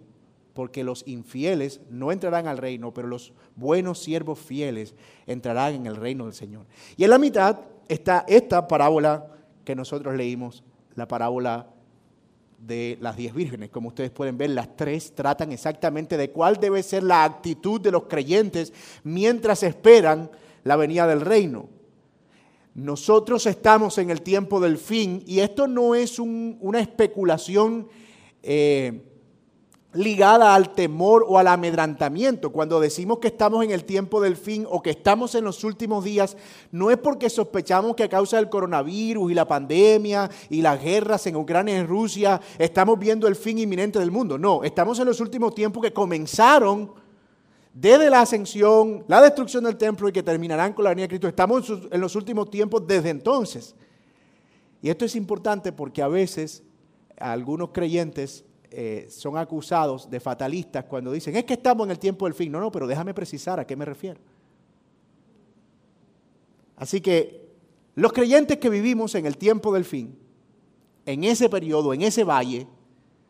porque 0.54 0.84
los 0.84 1.04
infieles 1.08 1.82
no 1.90 2.12
entrarán 2.12 2.48
al 2.48 2.58
reino, 2.58 2.94
pero 2.94 3.08
los 3.08 3.34
buenos 3.56 4.00
siervos 4.00 4.40
fieles 4.40 4.96
entrarán 5.26 5.76
en 5.76 5.86
el 5.86 5.96
reino 5.96 6.26
del 6.26 6.34
Señor. 6.34 6.66
Y 6.98 7.04
en 7.04 7.10
la 7.10 7.18
mitad 7.18 7.60
está 7.88 8.26
esta 8.28 8.68
parábola 8.68 9.28
que 9.64 9.76
nosotros 9.76 10.16
leímos, 10.16 10.64
la 10.96 11.08
parábola 11.08 11.68
de 12.58 12.98
las 13.02 13.18
diez 13.18 13.34
vírgenes. 13.34 13.70
Como 13.70 13.90
ustedes 13.90 14.12
pueden 14.12 14.38
ver, 14.38 14.52
las 14.52 14.76
tres 14.76 15.16
tratan 15.16 15.52
exactamente 15.52 16.18
de 16.18 16.32
cuál 16.32 16.58
debe 16.58 16.84
ser 16.84 17.04
la 17.04 17.24
actitud 17.24 17.82
de 17.82 17.92
los 17.92 18.04
creyentes 18.04 18.74
mientras 19.04 19.64
esperan 19.64 20.30
la 20.64 20.76
venida 20.76 21.08
del 21.08 21.22
reino. 21.22 21.70
Nosotros 22.74 23.46
estamos 23.48 23.98
en 23.98 24.10
el 24.12 24.22
tiempo 24.22 24.60
del 24.60 24.78
fin 24.78 25.24
y 25.26 25.40
esto 25.40 25.68
no 25.68 25.94
es 25.94 26.20
una 26.20 26.80
especulación 26.80 27.90
eh, 28.44 29.11
ligada 29.94 30.56
al 30.56 30.74
temor 30.74 31.26
o 31.28 31.38
al 31.38 31.48
amedrantamiento. 31.48 32.52
Cuando 32.52 32.80
decimos 32.80 33.20
que 33.20 33.28
estamos 33.28 33.64
en 33.64 33.72
el 33.72 33.84
tiempo 33.84 34.22
del 34.22 34.38
fin 34.38 34.66
o 34.70 34.82
que 34.82 34.92
estamos 34.92 35.36
en 35.36 35.44
los 35.44 35.64
últimos 35.64 36.04
días, 36.04 36.38
no 36.72 36.92
es 36.92 36.98
porque 36.98 37.30
sospechamos 37.30 37.96
que 37.96 38.04
a 38.04 38.10
causa 38.10 38.38
del 38.38 38.50
coronavirus 38.50 39.32
y 39.32 39.34
la 39.34 39.48
pandemia 39.48 40.30
y 40.50 40.62
las 40.62 40.82
guerras 40.82 41.28
en 41.28 41.36
Ucrania 41.36 41.76
y 41.76 41.80
en 41.80 41.88
Rusia 41.88 42.40
estamos 42.58 42.98
viendo 42.98 43.28
el 43.28 43.36
fin 43.36 43.58
inminente 43.58 44.00
del 44.00 44.12
mundo. 44.12 44.38
No, 44.38 44.64
estamos 44.64 45.00
en 45.00 45.06
los 45.06 45.20
últimos 45.20 45.54
tiempos 45.54 45.84
que 45.84 45.92
comenzaron 45.92 46.94
desde 47.74 48.10
la 48.10 48.22
ascensión, 48.22 49.04
la 49.08 49.22
destrucción 49.22 49.64
del 49.64 49.78
templo 49.78 50.08
y 50.08 50.12
que 50.12 50.24
terminarán 50.24 50.74
con 50.74 50.84
la 50.84 50.92
venida 50.92 51.04
de 51.04 51.10
Cristo. 51.10 51.28
Estamos 51.28 51.72
en 51.92 52.02
los 52.02 52.16
últimos 52.16 52.50
tiempos 52.50 52.86
desde 52.86 53.10
entonces. 53.10 53.76
Y 54.82 54.90
esto 54.90 55.06
es 55.06 55.16
importante 55.16 55.72
porque 55.72 56.02
a 56.02 56.08
veces 56.08 56.64
algunos 57.18 57.70
creyentes 57.70 58.44
eh, 58.74 59.08
son 59.10 59.38
acusados 59.38 60.10
de 60.10 60.22
fatalistas 60.22 60.86
cuando 60.86 61.12
dicen, 61.12 61.36
es 61.36 61.44
que 61.44 61.54
estamos 61.54 61.86
en 61.86 61.92
el 61.92 62.00
tiempo 62.00 62.26
del 62.26 62.34
fin. 62.34 62.50
No, 62.50 62.62
no, 62.62 62.72
pero 62.72 62.88
déjame 62.88 63.14
precisar 63.14 63.60
a 63.60 63.68
qué 63.68 63.76
me 63.76 63.84
refiero. 63.84 64.22
Así 66.78 67.02
que 67.02 67.52
los 67.96 68.14
creyentes 68.14 68.58
que 68.58 68.70
vivimos 68.70 69.14
en 69.16 69.26
el 69.26 69.38
tiempo 69.38 69.74
del 69.74 69.84
fin, 69.84 70.18
en 71.06 71.26
ese 71.26 71.50
periodo, 71.50 71.94
en 71.94 72.02
ese 72.02 72.24
valle, 72.24 72.66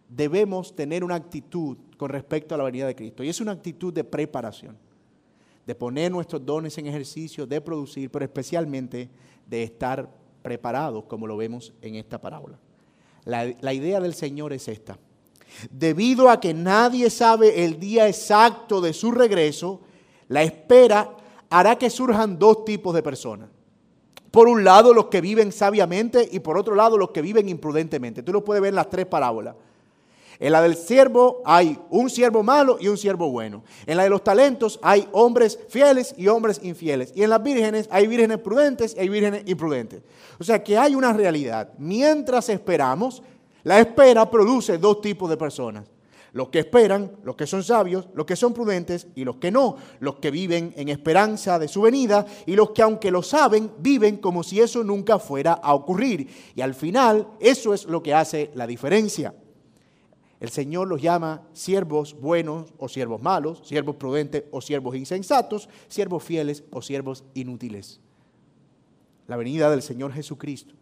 debemos 0.07 0.75
tener 0.75 1.03
una 1.03 1.15
actitud 1.15 1.75
con 1.97 2.09
respecto 2.09 2.53
a 2.53 2.59
la 2.59 2.63
venida 2.65 2.85
de 2.85 2.95
Cristo. 2.95 3.23
Y 3.23 3.29
es 3.29 3.41
una 3.41 3.53
actitud 3.53 3.91
de 3.91 4.03
preparación, 4.03 4.77
de 5.65 5.73
poner 5.73 6.11
nuestros 6.11 6.45
dones 6.45 6.77
en 6.77 6.85
ejercicio, 6.85 7.47
de 7.47 7.59
producir, 7.61 8.11
pero 8.11 8.25
especialmente 8.25 9.09
de 9.47 9.63
estar 9.63 10.07
preparados, 10.43 11.05
como 11.05 11.25
lo 11.25 11.35
vemos 11.35 11.73
en 11.81 11.95
esta 11.95 12.21
parábola. 12.21 12.59
La, 13.25 13.51
la 13.59 13.73
idea 13.73 13.99
del 13.99 14.13
Señor 14.13 14.53
es 14.53 14.67
esta. 14.67 14.99
Debido 15.69 16.29
a 16.29 16.39
que 16.39 16.53
nadie 16.53 17.09
sabe 17.09 17.63
el 17.63 17.79
día 17.79 18.07
exacto 18.07 18.81
de 18.81 18.93
su 18.93 19.11
regreso, 19.11 19.81
la 20.27 20.43
espera 20.43 21.09
hará 21.49 21.77
que 21.77 21.89
surjan 21.89 22.39
dos 22.39 22.65
tipos 22.65 22.93
de 22.95 23.03
personas. 23.03 23.49
Por 24.31 24.47
un 24.47 24.63
lado, 24.63 24.93
los 24.93 25.07
que 25.07 25.19
viven 25.19 25.51
sabiamente 25.51 26.27
y 26.31 26.39
por 26.39 26.57
otro 26.57 26.73
lado, 26.73 26.97
los 26.97 27.11
que 27.11 27.21
viven 27.21 27.49
imprudentemente. 27.49 28.23
Tú 28.23 28.31
lo 28.31 28.45
puedes 28.45 28.61
ver 28.61 28.69
en 28.69 28.75
las 28.75 28.89
tres 28.89 29.05
parábolas. 29.05 29.55
En 30.39 30.53
la 30.53 30.61
del 30.63 30.75
siervo 30.75 31.43
hay 31.45 31.77
un 31.91 32.09
siervo 32.09 32.41
malo 32.41 32.77
y 32.79 32.87
un 32.87 32.97
siervo 32.97 33.29
bueno. 33.29 33.63
En 33.85 33.97
la 33.97 34.03
de 34.03 34.09
los 34.09 34.23
talentos 34.23 34.79
hay 34.81 35.07
hombres 35.11 35.59
fieles 35.69 36.15
y 36.17 36.29
hombres 36.29 36.59
infieles. 36.63 37.11
Y 37.13 37.21
en 37.21 37.29
las 37.29 37.43
vírgenes 37.43 37.87
hay 37.91 38.07
vírgenes 38.07 38.39
prudentes 38.39 38.95
y 38.95 39.01
hay 39.01 39.09
vírgenes 39.09 39.43
imprudentes. 39.45 40.01
O 40.39 40.43
sea 40.43 40.63
que 40.63 40.79
hay 40.79 40.95
una 40.95 41.13
realidad. 41.13 41.73
Mientras 41.77 42.49
esperamos, 42.49 43.21
la 43.63 43.79
espera 43.79 44.29
produce 44.29 44.77
dos 44.77 45.01
tipos 45.01 45.29
de 45.29 45.37
personas. 45.37 45.85
Los 46.33 46.47
que 46.47 46.59
esperan, 46.59 47.17
los 47.23 47.35
que 47.35 47.45
son 47.45 47.61
sabios, 47.61 48.07
los 48.13 48.25
que 48.25 48.37
son 48.37 48.53
prudentes 48.53 49.07
y 49.15 49.25
los 49.25 49.35
que 49.35 49.51
no, 49.51 49.75
los 49.99 50.15
que 50.15 50.31
viven 50.31 50.73
en 50.77 50.87
esperanza 50.87 51.59
de 51.59 51.67
su 51.67 51.81
venida 51.81 52.25
y 52.45 52.55
los 52.55 52.71
que 52.71 52.81
aunque 52.81 53.11
lo 53.11 53.21
saben, 53.21 53.71
viven 53.79 54.17
como 54.17 54.41
si 54.41 54.61
eso 54.61 54.81
nunca 54.81 55.19
fuera 55.19 55.53
a 55.53 55.73
ocurrir. 55.73 56.29
Y 56.55 56.61
al 56.61 56.73
final, 56.73 57.27
eso 57.41 57.73
es 57.73 57.85
lo 57.85 58.01
que 58.01 58.13
hace 58.13 58.49
la 58.55 58.65
diferencia. 58.65 59.33
El 60.39 60.49
Señor 60.49 60.87
los 60.87 61.01
llama 61.01 61.43
siervos 61.53 62.19
buenos 62.19 62.73
o 62.79 62.87
siervos 62.87 63.21
malos, 63.21 63.61
siervos 63.63 63.97
prudentes 63.97 64.45
o 64.51 64.61
siervos 64.61 64.95
insensatos, 64.95 65.69
siervos 65.87 66.23
fieles 66.23 66.63
o 66.71 66.81
siervos 66.81 67.25
inútiles. 67.33 67.99
La 69.27 69.35
venida 69.35 69.69
del 69.69 69.83
Señor 69.83 70.13
Jesucristo, 70.13 70.73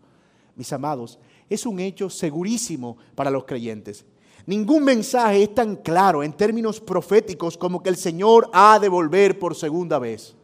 mis 0.56 0.72
amados, 0.72 1.20
es 1.50 1.66
un 1.66 1.80
hecho 1.80 2.10
segurísimo 2.10 2.98
para 3.16 3.32
los 3.32 3.46
creyentes. 3.46 4.06
Ningún 4.46 4.84
mensaje 4.84 5.44
es 5.44 5.54
tan 5.54 5.76
claro 5.76 6.24
en 6.24 6.34
términos 6.34 6.80
proféticos 6.80 7.58
como 7.58 7.84
que 7.84 7.90
el 7.90 7.98
Señor 7.98 8.50
ha 8.54 8.80
de 8.80 8.90
volver 8.90 9.38
por 9.38 9.56
segunda 9.56 10.00
vez. 10.00 10.36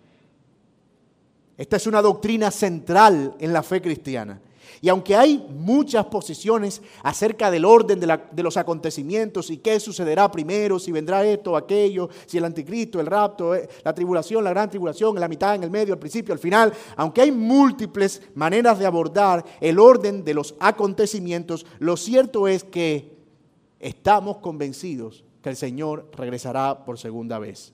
Esta 1.57 1.77
es 1.77 1.87
una 1.87 2.01
doctrina 2.01 2.51
central 2.51 3.35
en 3.39 3.53
la 3.53 3.63
fe 3.63 3.81
cristiana. 3.81 4.41
Y 4.81 4.89
aunque 4.89 5.15
hay 5.15 5.45
muchas 5.49 6.05
posiciones 6.05 6.81
acerca 7.03 7.51
del 7.51 7.65
orden 7.65 7.99
de, 7.99 8.43
los 8.43 8.57
acontecimientos 8.57 9.49
y 9.49 9.57
qué 9.57 9.79
sucederá 9.79 10.31
primero, 10.31 10.79
si 10.79 10.91
vendrá 10.91 11.25
esto 11.25 11.53
o 11.53 11.57
aquello, 11.57 12.09
si 12.25 12.37
el 12.37 12.45
anticristo, 12.45 12.99
el 12.99 13.07
rapto, 13.07 13.55
eh, 13.55 13.67
la 13.83 13.93
tribulación, 13.93 14.43
la 14.43 14.51
gran 14.51 14.69
tribulación, 14.69 15.19
la 15.19 15.27
mitad, 15.27 15.55
en 15.55 15.63
el 15.63 15.71
medio, 15.71 15.93
al 15.93 15.99
principio, 15.99 16.33
al 16.33 16.39
final, 16.39 16.73
aunque 16.95 17.21
hay 17.21 17.31
múltiples 17.31 18.21
maneras 18.35 18.79
de 18.79 18.85
abordar 18.85 19.45
el 19.59 19.79
orden 19.79 20.23
de 20.23 20.33
los 20.33 20.55
acontecimientos, 20.59 21.65
lo 21.79 21.97
cierto 21.97 22.47
es 22.47 22.63
que 22.63 23.15
estamos 23.79 24.37
convencidos 24.37 25.23
que 25.41 25.49
el 25.49 25.55
Señor 25.55 26.09
regresará 26.15 26.85
por 26.85 26.97
segunda 26.97 27.37
vez. 27.39 27.73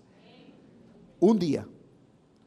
Un 1.20 1.40
día, 1.40 1.66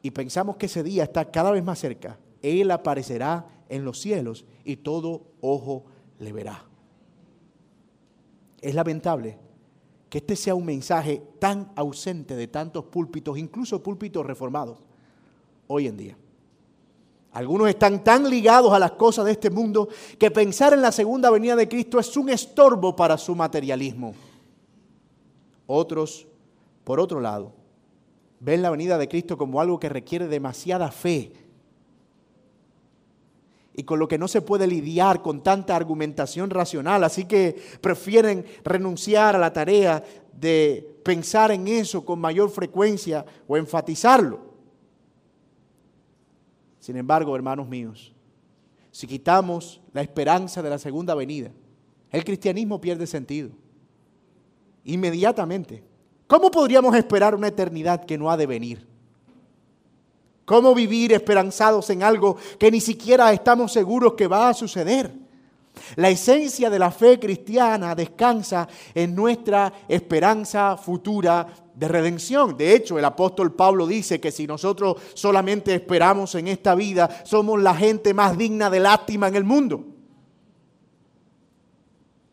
y 0.01 0.11
pensamos 0.11 0.57
que 0.57 0.67
ese 0.67 0.83
día 0.83 1.03
está 1.03 1.31
cada 1.31 1.49
vez 1.49 1.63
más 1.63 1.79
cerca, 1.79 2.19
Él 2.41 2.69
aparecerá 2.69 3.54
en 3.69 3.85
los 3.85 3.99
cielos 3.99 4.45
y 4.63 4.77
todo 4.77 5.23
ojo 5.41 5.85
le 6.19 6.33
verá. 6.33 6.65
Es 8.61 8.73
lamentable 8.73 9.37
que 10.09 10.19
este 10.19 10.35
sea 10.35 10.55
un 10.55 10.65
mensaje 10.65 11.21
tan 11.39 11.71
ausente 11.75 12.35
de 12.35 12.47
tantos 12.47 12.85
púlpitos, 12.85 13.37
incluso 13.37 13.81
púlpitos 13.83 14.25
reformados, 14.25 14.79
hoy 15.67 15.87
en 15.87 15.97
día. 15.97 16.17
Algunos 17.33 17.67
están 17.67 18.01
tan 18.01 18.29
ligados 18.29 18.71
a 18.71 18.79
las 18.79 18.91
cosas 18.91 19.25
de 19.25 19.33
este 19.33 19.49
mundo 19.49 19.89
que 20.17 20.31
pensar 20.31 20.71
en 20.73 20.81
la 20.81 20.93
segunda 20.93 21.29
venida 21.29 21.55
de 21.55 21.67
Cristo 21.67 21.99
es 21.99 22.15
un 22.15 22.29
estorbo 22.29 22.95
para 22.95 23.17
su 23.17 23.35
materialismo. 23.35 24.13
Otros, 25.67 26.27
por 26.85 26.99
otro 26.99 27.19
lado, 27.19 27.51
ven 28.39 28.61
la 28.61 28.69
venida 28.69 28.97
de 28.97 29.09
Cristo 29.09 29.37
como 29.37 29.59
algo 29.59 29.79
que 29.79 29.89
requiere 29.89 30.27
demasiada 30.27 30.91
fe 30.91 31.33
y 33.77 33.83
con 33.83 33.99
lo 33.99 34.07
que 34.07 34.17
no 34.17 34.27
se 34.27 34.41
puede 34.41 34.67
lidiar 34.67 35.21
con 35.21 35.43
tanta 35.43 35.75
argumentación 35.75 36.49
racional. 36.49 37.03
Así 37.03 37.25
que 37.25 37.55
prefieren 37.81 38.45
renunciar 38.63 39.35
a 39.35 39.39
la 39.39 39.51
tarea 39.51 40.03
de 40.33 40.99
pensar 41.03 41.51
en 41.51 41.67
eso 41.67 42.05
con 42.05 42.19
mayor 42.19 42.49
frecuencia 42.49 43.25
o 43.47 43.57
enfatizarlo. 43.57 44.39
Sin 46.79 46.97
embargo, 46.97 47.35
hermanos 47.35 47.67
míos, 47.67 48.13
si 48.91 49.07
quitamos 49.07 49.81
la 49.91 50.01
esperanza 50.01 50.61
de 50.61 50.69
la 50.69 50.77
segunda 50.77 51.15
venida, 51.15 51.51
el 52.11 52.23
cristianismo 52.23 52.79
pierde 52.79 53.07
sentido. 53.07 53.49
Inmediatamente. 54.85 55.83
¿Cómo 56.27 56.49
podríamos 56.49 56.95
esperar 56.95 57.35
una 57.35 57.47
eternidad 57.47 58.05
que 58.05 58.17
no 58.17 58.31
ha 58.31 58.37
de 58.37 58.47
venir? 58.47 58.87
¿Cómo 60.45 60.75
vivir 60.75 61.11
esperanzados 61.11 61.89
en 61.89 62.03
algo 62.03 62.37
que 62.59 62.69
ni 62.69 62.79
siquiera 62.79 63.33
estamos 63.33 63.73
seguros 63.73 64.13
que 64.13 64.27
va 64.27 64.49
a 64.49 64.53
suceder? 64.53 65.11
La 65.95 66.09
esencia 66.09 66.69
de 66.69 66.79
la 66.79 66.91
fe 66.91 67.19
cristiana 67.19 67.95
descansa 67.95 68.67
en 68.93 69.15
nuestra 69.15 69.73
esperanza 69.87 70.77
futura 70.77 71.47
de 71.73 71.87
redención. 71.87 72.55
De 72.55 72.75
hecho, 72.75 72.97
el 72.97 73.05
apóstol 73.05 73.53
Pablo 73.53 73.85
dice 73.85 74.21
que 74.21 74.31
si 74.31 74.47
nosotros 74.47 74.97
solamente 75.13 75.73
esperamos 75.73 76.35
en 76.35 76.47
esta 76.47 76.75
vida, 76.75 77.23
somos 77.25 77.61
la 77.61 77.75
gente 77.75 78.13
más 78.13 78.37
digna 78.37 78.69
de 78.69 78.79
lástima 78.79 79.27
en 79.27 79.35
el 79.35 79.43
mundo. 79.43 79.83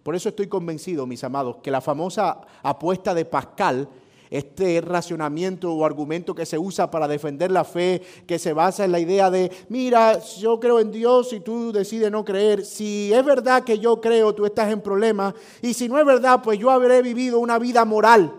Por 0.02 0.16
eso 0.16 0.28
estoy 0.28 0.48
convencido, 0.48 1.06
mis 1.06 1.22
amados, 1.24 1.56
que 1.62 1.70
la 1.70 1.80
famosa 1.80 2.40
apuesta 2.62 3.14
de 3.14 3.24
Pascal 3.24 3.88
este 4.32 4.80
racionamiento 4.80 5.70
o 5.72 5.84
argumento 5.84 6.34
que 6.34 6.46
se 6.46 6.58
usa 6.58 6.90
para 6.90 7.06
defender 7.06 7.50
la 7.50 7.64
fe, 7.64 8.00
que 8.26 8.38
se 8.38 8.54
basa 8.54 8.84
en 8.84 8.92
la 8.92 8.98
idea 8.98 9.30
de, 9.30 9.52
mira, 9.68 10.18
yo 10.38 10.58
creo 10.58 10.80
en 10.80 10.90
Dios 10.90 11.34
y 11.34 11.40
tú 11.40 11.70
decides 11.70 12.10
no 12.10 12.24
creer. 12.24 12.64
Si 12.64 13.12
es 13.12 13.24
verdad 13.24 13.62
que 13.62 13.78
yo 13.78 14.00
creo, 14.00 14.34
tú 14.34 14.46
estás 14.46 14.72
en 14.72 14.80
problemas. 14.80 15.34
Y 15.60 15.74
si 15.74 15.86
no 15.86 15.98
es 15.98 16.06
verdad, 16.06 16.40
pues 16.42 16.58
yo 16.58 16.70
habré 16.70 17.02
vivido 17.02 17.38
una 17.38 17.58
vida 17.58 17.84
moral. 17.84 18.32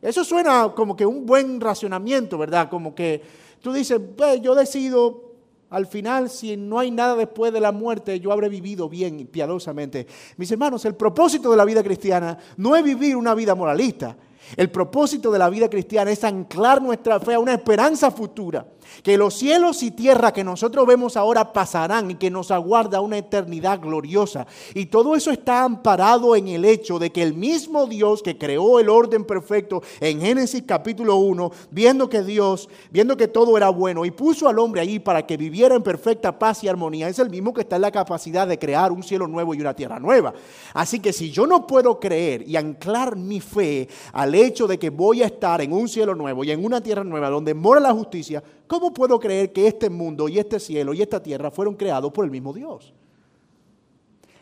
Eso 0.00 0.22
suena 0.22 0.72
como 0.76 0.96
que 0.96 1.04
un 1.04 1.26
buen 1.26 1.60
racionamiento, 1.60 2.38
¿verdad? 2.38 2.70
Como 2.70 2.94
que 2.94 3.22
tú 3.60 3.72
dices, 3.72 4.00
pues 4.16 4.40
yo 4.40 4.54
decido 4.54 5.29
al 5.70 5.86
final, 5.86 6.28
si 6.28 6.56
no 6.56 6.80
hay 6.80 6.90
nada 6.90 7.14
después 7.14 7.52
de 7.52 7.60
la 7.60 7.70
muerte, 7.70 8.18
yo 8.18 8.32
habré 8.32 8.48
vivido 8.48 8.88
bien 8.88 9.20
y 9.20 9.24
piadosamente. 9.24 10.06
Mis 10.36 10.50
hermanos, 10.50 10.84
el 10.84 10.96
propósito 10.96 11.50
de 11.50 11.56
la 11.56 11.64
vida 11.64 11.82
cristiana 11.82 12.36
no 12.56 12.74
es 12.74 12.82
vivir 12.82 13.16
una 13.16 13.34
vida 13.34 13.54
moralista. 13.54 14.16
El 14.56 14.70
propósito 14.70 15.30
de 15.30 15.38
la 15.38 15.50
vida 15.50 15.68
cristiana 15.68 16.10
es 16.10 16.24
anclar 16.24 16.82
nuestra 16.82 17.20
fe 17.20 17.34
a 17.34 17.38
una 17.38 17.54
esperanza 17.54 18.10
futura 18.10 18.66
que 19.02 19.16
los 19.16 19.34
cielos 19.34 19.82
y 19.82 19.90
tierra 19.90 20.32
que 20.32 20.44
nosotros 20.44 20.86
vemos 20.86 21.16
ahora 21.16 21.52
pasarán 21.52 22.10
y 22.10 22.14
que 22.16 22.30
nos 22.30 22.50
aguarda 22.50 23.00
una 23.00 23.18
eternidad 23.18 23.80
gloriosa. 23.80 24.46
Y 24.74 24.86
todo 24.86 25.14
eso 25.14 25.30
está 25.30 25.64
amparado 25.64 26.36
en 26.36 26.48
el 26.48 26.64
hecho 26.64 26.98
de 26.98 27.10
que 27.10 27.22
el 27.22 27.34
mismo 27.34 27.86
Dios 27.86 28.22
que 28.22 28.36
creó 28.36 28.78
el 28.78 28.88
orden 28.88 29.24
perfecto 29.24 29.82
en 30.00 30.20
Génesis 30.20 30.64
capítulo 30.66 31.16
1, 31.16 31.50
viendo 31.70 32.08
que 32.08 32.22
Dios, 32.22 32.68
viendo 32.90 33.16
que 33.16 33.28
todo 33.28 33.56
era 33.56 33.70
bueno 33.70 34.04
y 34.04 34.10
puso 34.10 34.48
al 34.48 34.58
hombre 34.58 34.80
allí 34.80 34.98
para 34.98 35.26
que 35.26 35.36
viviera 35.36 35.74
en 35.74 35.82
perfecta 35.82 36.38
paz 36.38 36.62
y 36.64 36.68
armonía, 36.68 37.08
es 37.08 37.18
el 37.18 37.30
mismo 37.30 37.54
que 37.54 37.62
está 37.62 37.76
en 37.76 37.82
la 37.82 37.90
capacidad 37.90 38.46
de 38.46 38.58
crear 38.58 38.92
un 38.92 39.02
cielo 39.02 39.26
nuevo 39.26 39.54
y 39.54 39.60
una 39.60 39.74
tierra 39.74 39.98
nueva. 39.98 40.34
Así 40.74 41.00
que 41.00 41.12
si 41.12 41.30
yo 41.30 41.46
no 41.46 41.66
puedo 41.66 41.98
creer 41.98 42.46
y 42.46 42.56
anclar 42.56 43.16
mi 43.16 43.40
fe 43.40 43.88
al 44.12 44.34
hecho 44.44 44.66
de 44.66 44.78
que 44.78 44.90
voy 44.90 45.22
a 45.22 45.26
estar 45.26 45.60
en 45.60 45.72
un 45.72 45.88
cielo 45.88 46.14
nuevo 46.14 46.44
y 46.44 46.50
en 46.50 46.64
una 46.64 46.80
tierra 46.82 47.04
nueva 47.04 47.30
donde 47.30 47.54
mora 47.54 47.80
la 47.80 47.92
justicia, 47.92 48.42
¿Cómo 48.70 48.94
puedo 48.94 49.18
creer 49.18 49.52
que 49.52 49.66
este 49.66 49.90
mundo 49.90 50.28
y 50.28 50.38
este 50.38 50.60
cielo 50.60 50.94
y 50.94 51.02
esta 51.02 51.20
tierra 51.20 51.50
fueron 51.50 51.74
creados 51.74 52.12
por 52.12 52.24
el 52.24 52.30
mismo 52.30 52.52
Dios? 52.52 52.94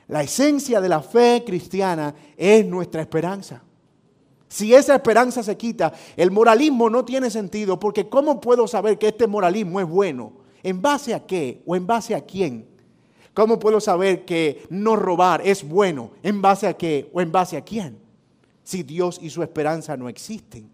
La 0.06 0.22
esencia 0.22 0.82
de 0.82 0.88
la 0.90 1.00
fe 1.00 1.42
cristiana 1.46 2.14
es 2.36 2.66
nuestra 2.66 3.00
esperanza. 3.00 3.62
Si 4.46 4.74
esa 4.74 4.94
esperanza 4.96 5.42
se 5.42 5.56
quita, 5.56 5.94
el 6.14 6.30
moralismo 6.30 6.90
no 6.90 7.06
tiene 7.06 7.30
sentido, 7.30 7.80
porque 7.80 8.10
¿cómo 8.10 8.38
puedo 8.38 8.68
saber 8.68 8.98
que 8.98 9.08
este 9.08 9.26
moralismo 9.26 9.80
es 9.80 9.88
bueno? 9.88 10.32
¿En 10.62 10.82
base 10.82 11.14
a 11.14 11.24
qué 11.24 11.62
o 11.64 11.74
en 11.74 11.86
base 11.86 12.14
a 12.14 12.20
quién? 12.20 12.68
¿Cómo 13.32 13.58
puedo 13.58 13.80
saber 13.80 14.26
que 14.26 14.66
no 14.68 14.94
robar 14.94 15.40
es 15.42 15.66
bueno? 15.66 16.10
¿En 16.22 16.42
base 16.42 16.66
a 16.66 16.74
qué 16.74 17.08
o 17.14 17.22
en 17.22 17.32
base 17.32 17.56
a 17.56 17.64
quién? 17.64 17.98
Si 18.68 18.82
Dios 18.82 19.18
y 19.22 19.30
su 19.30 19.42
esperanza 19.42 19.96
no 19.96 20.10
existen. 20.10 20.68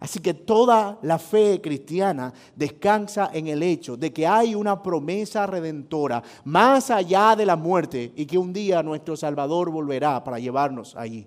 Así 0.00 0.20
que 0.20 0.34
toda 0.34 0.98
la 1.00 1.18
fe 1.18 1.58
cristiana 1.58 2.30
descansa 2.54 3.30
en 3.32 3.46
el 3.46 3.62
hecho 3.62 3.96
de 3.96 4.12
que 4.12 4.26
hay 4.26 4.54
una 4.54 4.82
promesa 4.82 5.46
redentora 5.46 6.22
más 6.44 6.90
allá 6.90 7.34
de 7.36 7.46
la 7.46 7.56
muerte 7.56 8.12
y 8.14 8.26
que 8.26 8.36
un 8.36 8.52
día 8.52 8.82
nuestro 8.82 9.16
Salvador 9.16 9.70
volverá 9.70 10.22
para 10.22 10.38
llevarnos 10.38 10.94
allí. 10.94 11.26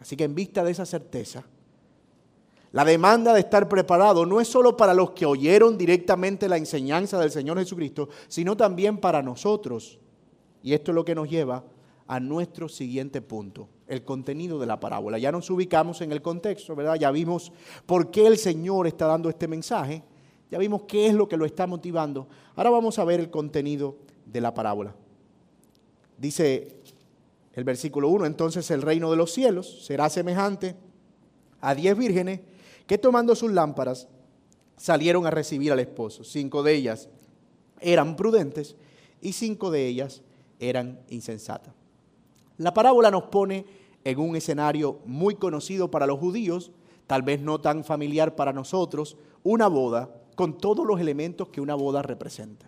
Así 0.00 0.16
que 0.16 0.22
en 0.22 0.34
vista 0.36 0.62
de 0.62 0.70
esa 0.70 0.86
certeza, 0.86 1.42
la 2.70 2.84
demanda 2.84 3.34
de 3.34 3.40
estar 3.40 3.68
preparado 3.68 4.24
no 4.26 4.40
es 4.40 4.46
solo 4.46 4.76
para 4.76 4.94
los 4.94 5.10
que 5.10 5.26
oyeron 5.26 5.76
directamente 5.76 6.48
la 6.48 6.56
enseñanza 6.56 7.18
del 7.18 7.32
Señor 7.32 7.58
Jesucristo, 7.58 8.10
sino 8.28 8.56
también 8.56 8.98
para 8.98 9.24
nosotros. 9.24 9.98
Y 10.62 10.72
esto 10.72 10.92
es 10.92 10.94
lo 10.94 11.04
que 11.04 11.16
nos 11.16 11.28
lleva 11.28 11.56
a 11.56 11.79
nuestro 12.18 12.68
siguiente 12.68 13.22
punto, 13.22 13.68
el 13.86 14.04
contenido 14.04 14.58
de 14.58 14.66
la 14.66 14.80
parábola. 14.80 15.18
Ya 15.18 15.30
nos 15.30 15.48
ubicamos 15.50 16.00
en 16.00 16.10
el 16.10 16.20
contexto, 16.20 16.74
¿verdad? 16.74 16.96
Ya 16.96 17.12
vimos 17.12 17.52
por 17.86 18.10
qué 18.10 18.26
el 18.26 18.36
Señor 18.36 18.88
está 18.88 19.06
dando 19.06 19.28
este 19.28 19.46
mensaje, 19.46 20.02
ya 20.50 20.58
vimos 20.58 20.82
qué 20.88 21.06
es 21.06 21.14
lo 21.14 21.28
que 21.28 21.36
lo 21.36 21.44
está 21.44 21.68
motivando. 21.68 22.26
Ahora 22.56 22.70
vamos 22.70 22.98
a 22.98 23.04
ver 23.04 23.20
el 23.20 23.30
contenido 23.30 23.98
de 24.26 24.40
la 24.40 24.52
parábola. 24.52 24.96
Dice 26.18 26.80
el 27.52 27.62
versículo 27.62 28.08
1, 28.08 28.26
entonces 28.26 28.68
el 28.72 28.82
reino 28.82 29.10
de 29.10 29.16
los 29.16 29.32
cielos 29.32 29.84
será 29.84 30.08
semejante 30.08 30.74
a 31.60 31.74
diez 31.74 31.96
vírgenes 31.96 32.40
que 32.86 32.98
tomando 32.98 33.36
sus 33.36 33.52
lámparas 33.52 34.08
salieron 34.76 35.26
a 35.26 35.30
recibir 35.30 35.70
al 35.70 35.78
esposo. 35.78 36.24
Cinco 36.24 36.62
de 36.62 36.74
ellas 36.74 37.08
eran 37.80 38.16
prudentes 38.16 38.74
y 39.20 39.32
cinco 39.32 39.70
de 39.70 39.86
ellas 39.86 40.22
eran 40.58 41.00
insensatas. 41.08 41.79
La 42.60 42.74
parábola 42.74 43.10
nos 43.10 43.22
pone 43.22 43.64
en 44.04 44.18
un 44.18 44.36
escenario 44.36 44.98
muy 45.06 45.34
conocido 45.36 45.90
para 45.90 46.06
los 46.06 46.18
judíos, 46.18 46.72
tal 47.06 47.22
vez 47.22 47.40
no 47.40 47.58
tan 47.58 47.84
familiar 47.84 48.36
para 48.36 48.52
nosotros, 48.52 49.16
una 49.42 49.66
boda 49.66 50.10
con 50.34 50.58
todos 50.58 50.86
los 50.86 51.00
elementos 51.00 51.48
que 51.48 51.62
una 51.62 51.74
boda 51.74 52.02
representa. 52.02 52.66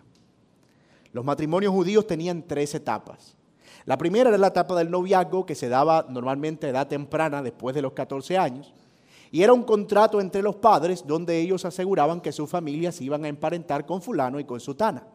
Los 1.11 1.23
matrimonios 1.23 1.71
judíos 1.71 2.07
tenían 2.07 2.41
tres 2.41 2.73
etapas. 2.73 3.37
La 3.85 3.99
primera 3.99 4.29
era 4.29 4.39
la 4.39 4.47
etapa 4.47 4.75
del 4.75 4.89
noviazgo, 4.89 5.45
que 5.45 5.53
se 5.53 5.69
daba 5.69 6.07
normalmente 6.09 6.65
a 6.65 6.69
edad 6.71 6.87
temprana, 6.87 7.43
después 7.43 7.75
de 7.75 7.83
los 7.83 7.93
14 7.93 8.35
años, 8.35 8.73
y 9.29 9.43
era 9.43 9.53
un 9.53 9.61
contrato 9.61 10.19
entre 10.19 10.41
los 10.41 10.55
padres 10.55 11.05
donde 11.05 11.39
ellos 11.39 11.65
aseguraban 11.65 12.19
que 12.19 12.31
sus 12.31 12.49
familias 12.49 12.99
iban 12.99 13.25
a 13.25 13.27
emparentar 13.27 13.85
con 13.85 14.01
fulano 14.01 14.39
y 14.39 14.43
con 14.43 14.59
sutana. 14.59 15.05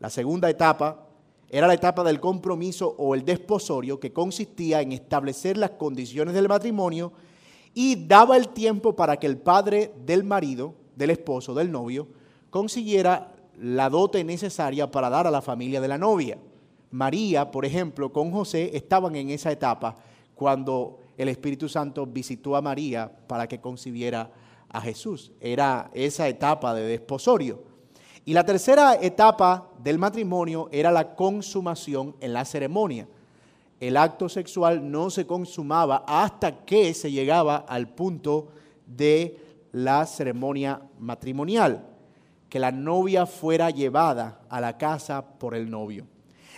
La 0.00 0.10
segunda 0.10 0.50
etapa 0.50 1.03
era 1.54 1.68
la 1.68 1.74
etapa 1.74 2.02
del 2.02 2.18
compromiso 2.18 2.96
o 2.98 3.14
el 3.14 3.24
desposorio 3.24 4.00
que 4.00 4.12
consistía 4.12 4.80
en 4.80 4.90
establecer 4.90 5.56
las 5.56 5.70
condiciones 5.70 6.34
del 6.34 6.48
matrimonio 6.48 7.12
y 7.72 8.08
daba 8.08 8.36
el 8.36 8.48
tiempo 8.48 8.96
para 8.96 9.18
que 9.18 9.28
el 9.28 9.38
padre 9.38 9.92
del 10.04 10.24
marido, 10.24 10.74
del 10.96 11.10
esposo, 11.10 11.54
del 11.54 11.70
novio, 11.70 12.08
consiguiera 12.50 13.36
la 13.56 13.88
dote 13.88 14.24
necesaria 14.24 14.90
para 14.90 15.08
dar 15.08 15.28
a 15.28 15.30
la 15.30 15.42
familia 15.42 15.80
de 15.80 15.86
la 15.86 15.96
novia. 15.96 16.38
María, 16.90 17.52
por 17.52 17.64
ejemplo, 17.64 18.12
con 18.12 18.32
José 18.32 18.76
estaban 18.76 19.14
en 19.14 19.30
esa 19.30 19.52
etapa 19.52 19.94
cuando 20.34 20.98
el 21.16 21.28
Espíritu 21.28 21.68
Santo 21.68 22.04
visitó 22.04 22.56
a 22.56 22.62
María 22.62 23.08
para 23.28 23.46
que 23.46 23.60
concibiera 23.60 24.28
a 24.70 24.80
Jesús. 24.80 25.30
Era 25.40 25.88
esa 25.94 26.26
etapa 26.26 26.74
de 26.74 26.82
desposorio. 26.82 27.73
Y 28.24 28.32
la 28.32 28.44
tercera 28.44 28.94
etapa 28.94 29.68
del 29.82 29.98
matrimonio 29.98 30.68
era 30.72 30.90
la 30.90 31.14
consumación 31.14 32.16
en 32.20 32.32
la 32.32 32.44
ceremonia. 32.44 33.06
El 33.80 33.96
acto 33.98 34.28
sexual 34.28 34.90
no 34.90 35.10
se 35.10 35.26
consumaba 35.26 36.04
hasta 36.06 36.64
que 36.64 36.94
se 36.94 37.10
llegaba 37.12 37.56
al 37.68 37.88
punto 37.88 38.48
de 38.86 39.38
la 39.72 40.06
ceremonia 40.06 40.80
matrimonial, 40.98 41.84
que 42.48 42.58
la 42.58 42.72
novia 42.72 43.26
fuera 43.26 43.68
llevada 43.70 44.40
a 44.48 44.60
la 44.60 44.78
casa 44.78 45.22
por 45.22 45.54
el 45.54 45.68
novio. 45.68 46.06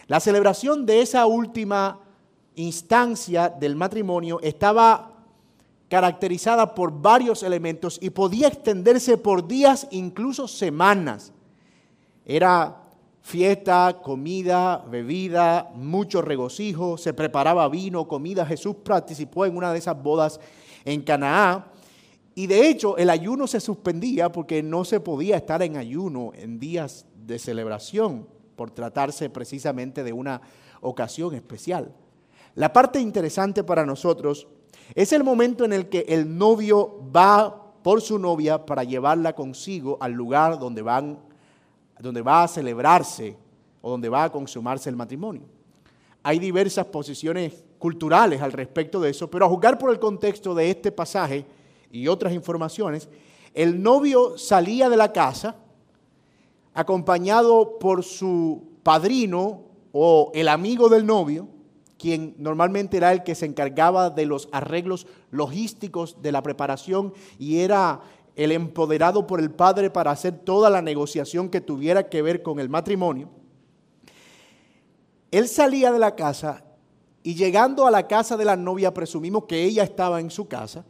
La 0.07 0.21
celebración 0.21 0.87
de 0.87 1.01
esa 1.01 1.27
última 1.27 1.99
instancia 2.55 3.49
del 3.49 3.75
matrimonio 3.75 4.39
estaba 4.41 5.15
caracterizada 5.89 6.75
por 6.75 6.93
varios 7.01 7.43
elementos 7.43 7.99
y 8.01 8.11
podía 8.11 8.49
extenderse 8.49 9.19
por 9.19 9.49
días, 9.49 9.89
incluso 9.91 10.47
semanas. 10.47 11.33
Era 12.27 12.83
fiesta, 13.23 14.01
comida, 14.03 14.85
bebida, 14.91 15.71
mucho 15.75 16.23
regocijo, 16.23 16.99
se 16.99 17.15
preparaba 17.15 17.69
vino, 17.69 18.07
comida. 18.07 18.45
Jesús 18.45 18.77
participó 18.85 19.47
en 19.47 19.57
una 19.57 19.73
de 19.73 19.79
esas 19.79 20.01
bodas 20.03 20.41
en 20.85 21.03
Canaá. 21.03 21.73
Y 22.35 22.49
de 22.49 22.69
hecho 22.69 22.97
el 22.99 23.11
ayuno 23.11 23.47
se 23.47 23.61
suspendía 23.61 24.31
porque 24.31 24.63
no 24.63 24.85
se 24.85 25.01
podía 25.01 25.37
estar 25.37 25.63
en 25.63 25.77
ayuno 25.77 26.33
en 26.35 26.59
días 26.59 27.07
de 27.15 27.39
celebración 27.39 28.29
por 28.57 28.71
tratarse 28.71 29.31
precisamente 29.31 30.05
de 30.05 30.13
una 30.13 30.41
ocasión 30.81 31.35
especial. 31.35 31.95
La 32.55 32.73
parte 32.73 33.01
interesante 33.01 33.65
para 33.65 33.87
nosotros 33.87 34.49
es 34.95 35.13
el 35.13 35.25
momento 35.25 35.65
en 35.65 35.73
el 35.73 35.89
que 35.89 36.07
el 36.09 36.37
novio 36.37 37.01
va 37.15 37.73
por 37.83 38.01
su 38.01 38.19
novia 38.19 38.67
para 38.67 38.85
llevarla 38.85 39.35
consigo 39.35 39.97
al 40.01 40.13
lugar 40.13 40.59
donde 40.59 40.83
van 40.83 41.19
donde 41.99 42.23
va 42.23 42.45
a 42.45 42.49
celebrarse 42.49 43.37
o 43.81 43.91
donde 43.91 44.09
va 44.09 44.25
a 44.25 44.33
consumarse 44.33 44.91
el 44.91 44.97
matrimonio. 44.97 45.43
Hay 46.23 46.39
diversas 46.39 46.87
posiciones 46.87 47.65
culturales 47.79 48.43
al 48.43 48.53
respecto 48.53 49.01
de 49.01 49.11
eso, 49.11 49.31
pero 49.31 49.47
a 49.47 49.49
juzgar 49.49 49.79
por 49.79 49.91
el 49.91 49.99
contexto 49.99 50.55
de 50.55 50.71
este 50.71 50.91
pasaje 50.91 51.47
y 51.91 52.09
otras 52.09 52.33
informaciones, 52.33 53.09
el 53.55 53.83
novio 53.83 54.37
salía 54.37 54.89
de 54.89 54.97
la 54.97 55.13
casa 55.13 55.57
acompañado 56.75 57.79
por 57.79 58.05
su 58.05 58.63
padrino 58.83 59.63
o 59.93 60.31
el 60.35 60.49
amigo 60.49 60.89
del 60.89 61.07
novio, 61.07 61.49
quien 61.99 62.35
normalmente 62.39 62.99
era 62.99 63.13
el 63.13 63.23
que 63.23 63.35
se 63.35 63.47
encargaba 63.47 64.11
de 64.11 64.27
los 64.27 64.49
arreglos 64.53 65.07
logísticos 65.31 66.21
de 66.21 66.33
la 66.33 66.43
preparación 66.43 67.15
y 67.39 67.61
era 67.61 68.03
el 68.37 68.53
empoderado 68.53 69.27
por 69.27 69.41
el 69.41 69.51
padre 69.51 69.91
para 69.91 70.13
hacer 70.13 70.39
toda 70.39 70.71
la 70.71 70.83
negociación 70.83 71.49
que 71.49 71.61
tuviera 71.61 72.09
que 72.09 72.23
ver 72.23 72.43
con 72.43 72.61
el 72.61 72.69
matrimonio, 72.69 73.31
él 75.31 75.49
salía 75.49 75.91
de 75.91 75.99
la 75.99 76.15
casa 76.15 76.63
y 77.23 77.35
llegando 77.35 77.87
a 77.87 77.91
la 77.91 78.07
casa 78.07 78.37
de 78.37 78.45
la 78.45 78.55
novia, 78.55 78.95
presumimos 78.95 79.47
que 79.47 79.65
ella 79.65 79.83
estaba 79.83 80.21
en 80.21 80.31
su 80.31 80.47
casa, 80.47 80.85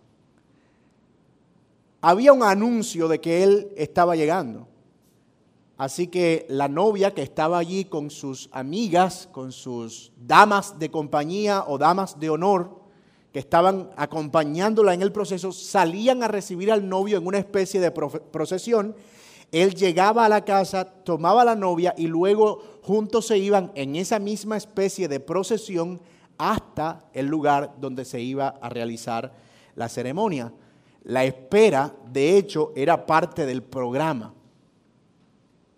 había 2.03 2.33
un 2.33 2.43
anuncio 2.43 3.09
de 3.09 3.21
que 3.21 3.43
él 3.43 3.73
estaba 3.77 4.17
llegando. 4.17 4.69
Así 5.79 6.07
que 6.07 6.47
la 6.49 6.69
novia 6.69 7.13
que 7.13 7.23
estaba 7.23 7.59
allí 7.59 7.85
con 7.85 8.11
sus 8.11 8.49
amigas, 8.53 9.29
con 9.31 9.53
sus 9.53 10.13
damas 10.17 10.79
de 10.79 10.91
compañía 10.91 11.65
o 11.67 11.79
damas 11.79 12.19
de 12.19 12.31
honor, 12.31 12.86
que 13.37 13.41
estaban 13.41 13.91
acompañándola 13.97 14.95
en 14.95 15.03
el 15.03 15.13
proceso 15.13 15.53
salían 15.53 16.23
a 16.23 16.27
recibir 16.27 16.73
al 16.73 16.89
novio 16.89 17.19
en 17.19 17.27
una 17.27 17.37
especie 17.37 17.81
de 17.81 17.91
procesión. 17.91 18.97
Él 19.53 19.75
llegaba 19.75 20.25
a 20.25 20.31
la 20.31 20.43
casa, 20.43 20.87
tomaba 20.87 21.43
a 21.43 21.45
la 21.45 21.55
novia 21.55 21.93
y 21.99 22.07
luego 22.07 22.63
juntos 22.81 23.27
se 23.27 23.37
iban 23.37 23.73
en 23.75 23.95
esa 23.95 24.19
misma 24.19 24.57
especie 24.57 25.07
de 25.07 25.21
procesión 25.21 26.01
hasta 26.39 27.11
el 27.13 27.27
lugar 27.27 27.75
donde 27.79 28.07
se 28.07 28.23
iba 28.23 28.49
a 28.49 28.71
realizar 28.71 29.35
la 29.75 29.91
ceremonia. 29.91 30.51
La 31.03 31.25
espera, 31.25 31.95
de 32.11 32.39
hecho, 32.39 32.73
era 32.75 33.05
parte 33.05 33.45
del 33.45 33.63
programa. 33.63 34.33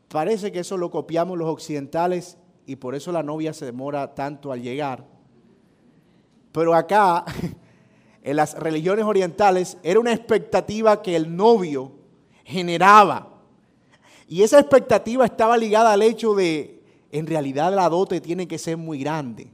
Parece 0.07 0.53
que 0.53 0.61
eso 0.61 0.77
lo 0.77 0.93
copiamos 0.93 1.37
los 1.37 1.49
occidentales 1.49 2.39
y 2.67 2.77
por 2.77 2.95
eso 2.95 3.11
la 3.11 3.25
novia 3.25 3.53
se 3.53 3.65
demora 3.65 4.15
tanto 4.15 4.53
al 4.53 4.63
llegar. 4.63 5.18
Pero 6.59 6.75
acá, 6.75 7.25
en 8.25 8.35
las 8.35 8.59
religiones 8.59 9.05
orientales, 9.05 9.79
era 9.85 10.01
una 10.01 10.13
expectativa 10.13 11.01
que 11.01 11.15
el 11.15 11.37
novio 11.37 11.93
generaba. 12.45 13.29
Y 14.27 14.43
esa 14.43 14.59
expectativa 14.59 15.25
estaba 15.25 15.57
ligada 15.57 15.93
al 15.93 16.03
hecho 16.03 16.35
de, 16.35 16.83
en 17.13 17.29
realidad 17.29 17.73
la 17.73 17.89
dote 17.89 18.21
tiene 18.21 18.49
que 18.49 18.59
ser 18.59 18.77
muy 18.77 18.99
grande. 18.99 19.53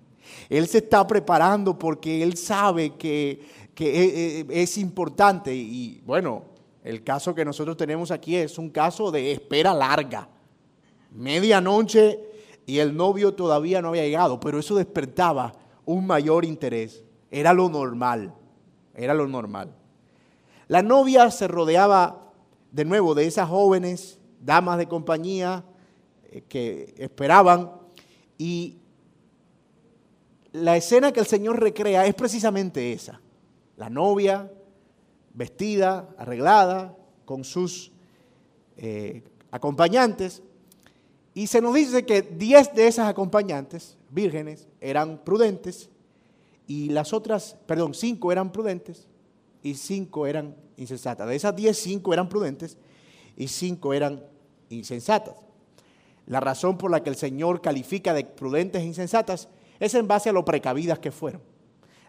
Él 0.49 0.67
se 0.67 0.79
está 0.79 1.07
preparando 1.07 1.79
porque 1.79 2.23
él 2.23 2.39
sabe 2.39 2.95
que, 2.95 3.51
es 3.77 4.79
importante. 4.79 5.55
Y 5.55 6.01
bueno, 6.07 6.45
el 6.83 7.05
caso 7.05 7.35
que 7.35 7.45
nosotros 7.45 7.77
tenemos 7.77 8.11
aquí 8.11 8.35
es 8.35 8.57
un 8.57 8.71
caso 8.71 9.11
de 9.11 9.31
espera 9.31 9.75
larga. 9.75 10.27
Medianoche 11.11 12.19
y 12.65 12.79
el 12.79 12.97
novio 12.97 13.35
todavía 13.35 13.83
no 13.83 13.89
había 13.89 14.05
llegado, 14.05 14.41
pero 14.41 14.59
eso 14.59 14.75
despertaba 14.75 15.53
un 15.87 16.07
mayor 16.07 16.45
interés. 16.45 17.05
Era 17.31 17.53
lo 17.53 17.69
normal, 17.69 18.35
era 18.95 19.15
lo 19.15 19.27
normal. 19.27 19.75
La 20.69 20.83
novia 20.83 21.31
se 21.31 21.49
rodeaba 21.49 22.33
de 22.73 22.85
nuevo 22.85 23.15
de 23.15 23.27
esas 23.27 23.49
jóvenes, 23.49 24.19
damas 24.41 24.79
de 24.79 24.89
compañía 24.89 25.65
eh, 26.25 26.43
que 26.49 26.95
esperaban 26.99 27.73
y 28.39 28.79
la 30.53 30.77
escena 30.77 31.13
que 31.13 31.21
el 31.21 31.27
Señor 31.27 31.61
recrea 31.61 32.07
es 32.07 32.15
precisamente 32.15 32.93
esa. 32.93 33.21
La 33.77 33.91
novia 33.91 34.51
vestida, 35.35 36.09
arreglada, 36.17 36.97
con 37.25 37.45
sus 37.45 37.93
eh, 38.77 39.23
acompañantes. 39.51 40.43
Y 41.35 41.49
se 41.49 41.61
nos 41.61 41.75
dice 41.75 42.07
que 42.07 42.23
10 42.23 42.75
de 42.75 42.87
esas 42.87 43.09
acompañantes, 43.09 43.99
vírgenes, 44.11 44.69
eran 44.85 45.25
prudentes 45.25 45.89
y 46.67 46.91
las 46.91 47.13
otras, 47.13 47.57
perdón, 47.67 47.95
5 47.95 48.33
eran 48.33 48.53
prudentes 48.53 49.07
y 49.63 49.75
5 49.75 50.27
eran 50.27 50.55
insensatas. 50.77 51.27
De 51.27 51.35
esas 51.35 51.57
10, 51.57 51.77
5 51.77 52.13
eran 52.13 52.29
prudentes 52.29 52.77
y 53.37 53.49
5 53.49 53.95
eran 53.95 54.23
insensatas. 54.69 55.37
La 56.27 56.41
razón 56.41 56.77
por 56.77 56.91
la 56.91 57.03
que 57.03 57.11
el 57.11 57.17
Señor 57.17 57.63
califica 57.63 58.13
de 58.13 58.25
prudentes 58.25 58.83
e 58.83 58.87
insensatas 58.87 59.49
es 59.81 59.95
en 59.95 60.07
base 60.07 60.29
a 60.29 60.33
lo 60.33 60.45
precavidas 60.45 60.99
que 60.99 61.11
fueron. 61.11 61.43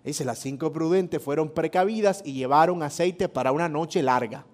Dice, 0.03 0.23
las 0.23 0.37
cinco 0.37 0.71
prudentes 0.71 1.21
fueron 1.21 1.49
precavidas 1.49 2.21
y 2.23 2.33
llevaron 2.33 2.83
aceite 2.83 3.27
para 3.27 3.51
una 3.51 3.67
noche 3.67 4.03
larga. 4.03 4.45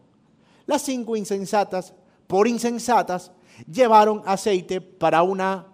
Las 0.65 0.83
cinco 0.83 1.17
insensatas, 1.17 1.93
por 2.25 2.47
insensatas, 2.47 3.33
llevaron 3.69 4.21
aceite 4.25 4.79
para 4.79 5.23
una 5.23 5.67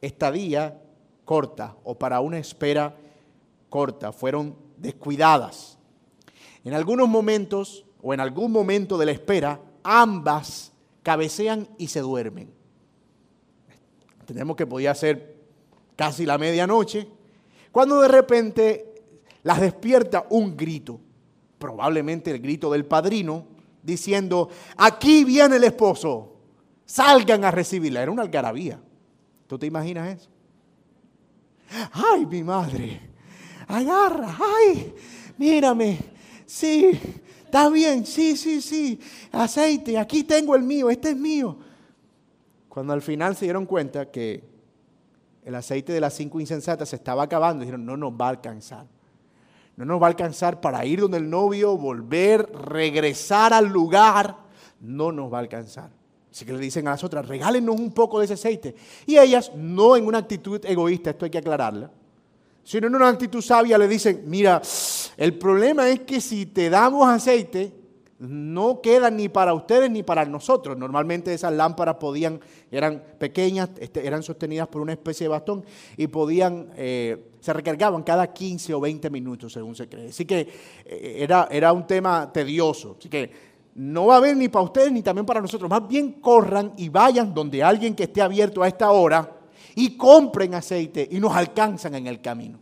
estadía 0.00 0.82
corta 1.30 1.76
o 1.84 1.96
para 1.96 2.18
una 2.18 2.38
espera 2.38 2.92
corta. 3.68 4.10
Fueron 4.10 4.56
descuidadas. 4.76 5.78
En 6.64 6.74
algunos 6.74 7.08
momentos 7.08 7.86
o 8.02 8.12
en 8.12 8.18
algún 8.18 8.50
momento 8.50 8.98
de 8.98 9.06
la 9.06 9.12
espera, 9.12 9.60
ambas 9.84 10.72
cabecean 11.04 11.68
y 11.78 11.86
se 11.86 12.00
duermen. 12.00 12.52
Tenemos 14.26 14.56
que 14.56 14.66
podía 14.66 14.92
ser 14.92 15.36
casi 15.94 16.26
la 16.26 16.36
medianoche, 16.36 17.06
cuando 17.70 18.00
de 18.00 18.08
repente 18.08 19.04
las 19.44 19.60
despierta 19.60 20.26
un 20.30 20.56
grito, 20.56 20.98
probablemente 21.60 22.32
el 22.32 22.40
grito 22.40 22.72
del 22.72 22.86
padrino, 22.86 23.46
diciendo, 23.84 24.48
aquí 24.76 25.22
viene 25.22 25.58
el 25.58 25.62
esposo, 25.64 26.32
salgan 26.84 27.44
a 27.44 27.52
recibirla. 27.52 28.02
Era 28.02 28.10
una 28.10 28.22
algarabía. 28.22 28.80
¿Tú 29.46 29.60
te 29.60 29.66
imaginas 29.66 30.16
eso? 30.16 30.29
Ay, 31.92 32.26
mi 32.26 32.42
madre, 32.42 33.00
agarra, 33.68 34.36
ay, 34.38 34.94
mírame, 35.38 35.98
sí, 36.46 36.98
está 37.44 37.68
bien, 37.70 38.04
sí, 38.04 38.36
sí, 38.36 38.60
sí, 38.60 38.98
aceite, 39.32 39.98
aquí 39.98 40.24
tengo 40.24 40.56
el 40.56 40.62
mío, 40.62 40.90
este 40.90 41.10
es 41.10 41.16
mío. 41.16 41.56
Cuando 42.68 42.92
al 42.92 43.02
final 43.02 43.36
se 43.36 43.46
dieron 43.46 43.66
cuenta 43.66 44.10
que 44.10 44.50
el 45.44 45.54
aceite 45.54 45.92
de 45.92 46.00
las 46.00 46.14
cinco 46.14 46.38
insensatas 46.38 46.88
se 46.90 46.96
estaba 46.96 47.24
acabando. 47.24 47.62
Dijeron, 47.62 47.84
no 47.84 47.96
nos 47.96 48.12
va 48.12 48.26
a 48.26 48.30
alcanzar. 48.30 48.86
No 49.76 49.84
nos 49.84 50.00
va 50.00 50.06
a 50.06 50.10
alcanzar 50.10 50.60
para 50.60 50.84
ir 50.84 51.00
donde 51.00 51.18
el 51.18 51.28
novio, 51.28 51.76
volver, 51.76 52.50
regresar 52.52 53.52
al 53.52 53.66
lugar. 53.66 54.36
No 54.80 55.10
nos 55.10 55.32
va 55.32 55.38
a 55.38 55.40
alcanzar. 55.40 55.90
Así 56.30 56.44
que 56.44 56.52
le 56.52 56.58
dicen 56.58 56.86
a 56.86 56.92
las 56.92 57.02
otras, 57.02 57.26
regálenos 57.26 57.78
un 57.78 57.92
poco 57.92 58.18
de 58.18 58.26
ese 58.26 58.34
aceite. 58.34 58.74
Y 59.06 59.18
ellas, 59.18 59.50
no 59.54 59.96
en 59.96 60.06
una 60.06 60.18
actitud 60.18 60.64
egoísta, 60.64 61.10
esto 61.10 61.24
hay 61.24 61.30
que 61.30 61.38
aclararla, 61.38 61.90
sino 62.62 62.86
en 62.86 62.94
una 62.94 63.08
actitud 63.08 63.42
sabia, 63.42 63.76
le 63.76 63.88
dicen, 63.88 64.22
mira, 64.26 64.62
el 65.16 65.36
problema 65.38 65.88
es 65.88 66.00
que 66.00 66.20
si 66.20 66.46
te 66.46 66.70
damos 66.70 67.08
aceite, 67.08 67.72
no 68.20 68.82
quedan 68.82 69.16
ni 69.16 69.30
para 69.30 69.54
ustedes 69.54 69.90
ni 69.90 70.02
para 70.02 70.26
nosotros. 70.26 70.76
Normalmente 70.76 71.32
esas 71.32 71.54
lámparas 71.54 71.96
podían, 71.96 72.38
eran 72.70 73.02
pequeñas, 73.18 73.70
este, 73.78 74.06
eran 74.06 74.22
sostenidas 74.22 74.68
por 74.68 74.82
una 74.82 74.92
especie 74.92 75.24
de 75.24 75.28
bastón 75.28 75.64
y 75.96 76.06
podían, 76.06 76.70
eh, 76.76 77.30
se 77.40 77.52
recargaban 77.54 78.02
cada 78.02 78.30
15 78.30 78.74
o 78.74 78.80
20 78.80 79.08
minutos, 79.08 79.54
según 79.54 79.74
se 79.74 79.88
cree. 79.88 80.10
Así 80.10 80.26
que 80.26 80.46
eh, 80.84 81.16
era, 81.18 81.48
era 81.50 81.72
un 81.72 81.86
tema 81.86 82.30
tedioso. 82.30 82.96
Así 82.98 83.08
que 83.08 83.49
no 83.80 84.08
va 84.08 84.14
a 84.14 84.16
haber 84.18 84.36
ni 84.36 84.48
para 84.48 84.66
ustedes 84.66 84.92
ni 84.92 85.00
también 85.00 85.24
para 85.24 85.40
nosotros. 85.40 85.70
Más 85.70 85.88
bien 85.88 86.12
corran 86.20 86.74
y 86.76 86.90
vayan 86.90 87.32
donde 87.32 87.62
alguien 87.62 87.94
que 87.94 88.02
esté 88.02 88.20
abierto 88.20 88.62
a 88.62 88.68
esta 88.68 88.90
hora 88.90 89.38
y 89.74 89.96
compren 89.96 90.52
aceite 90.52 91.08
y 91.10 91.18
nos 91.18 91.34
alcanzan 91.34 91.94
en 91.94 92.06
el 92.06 92.20
camino. 92.20 92.58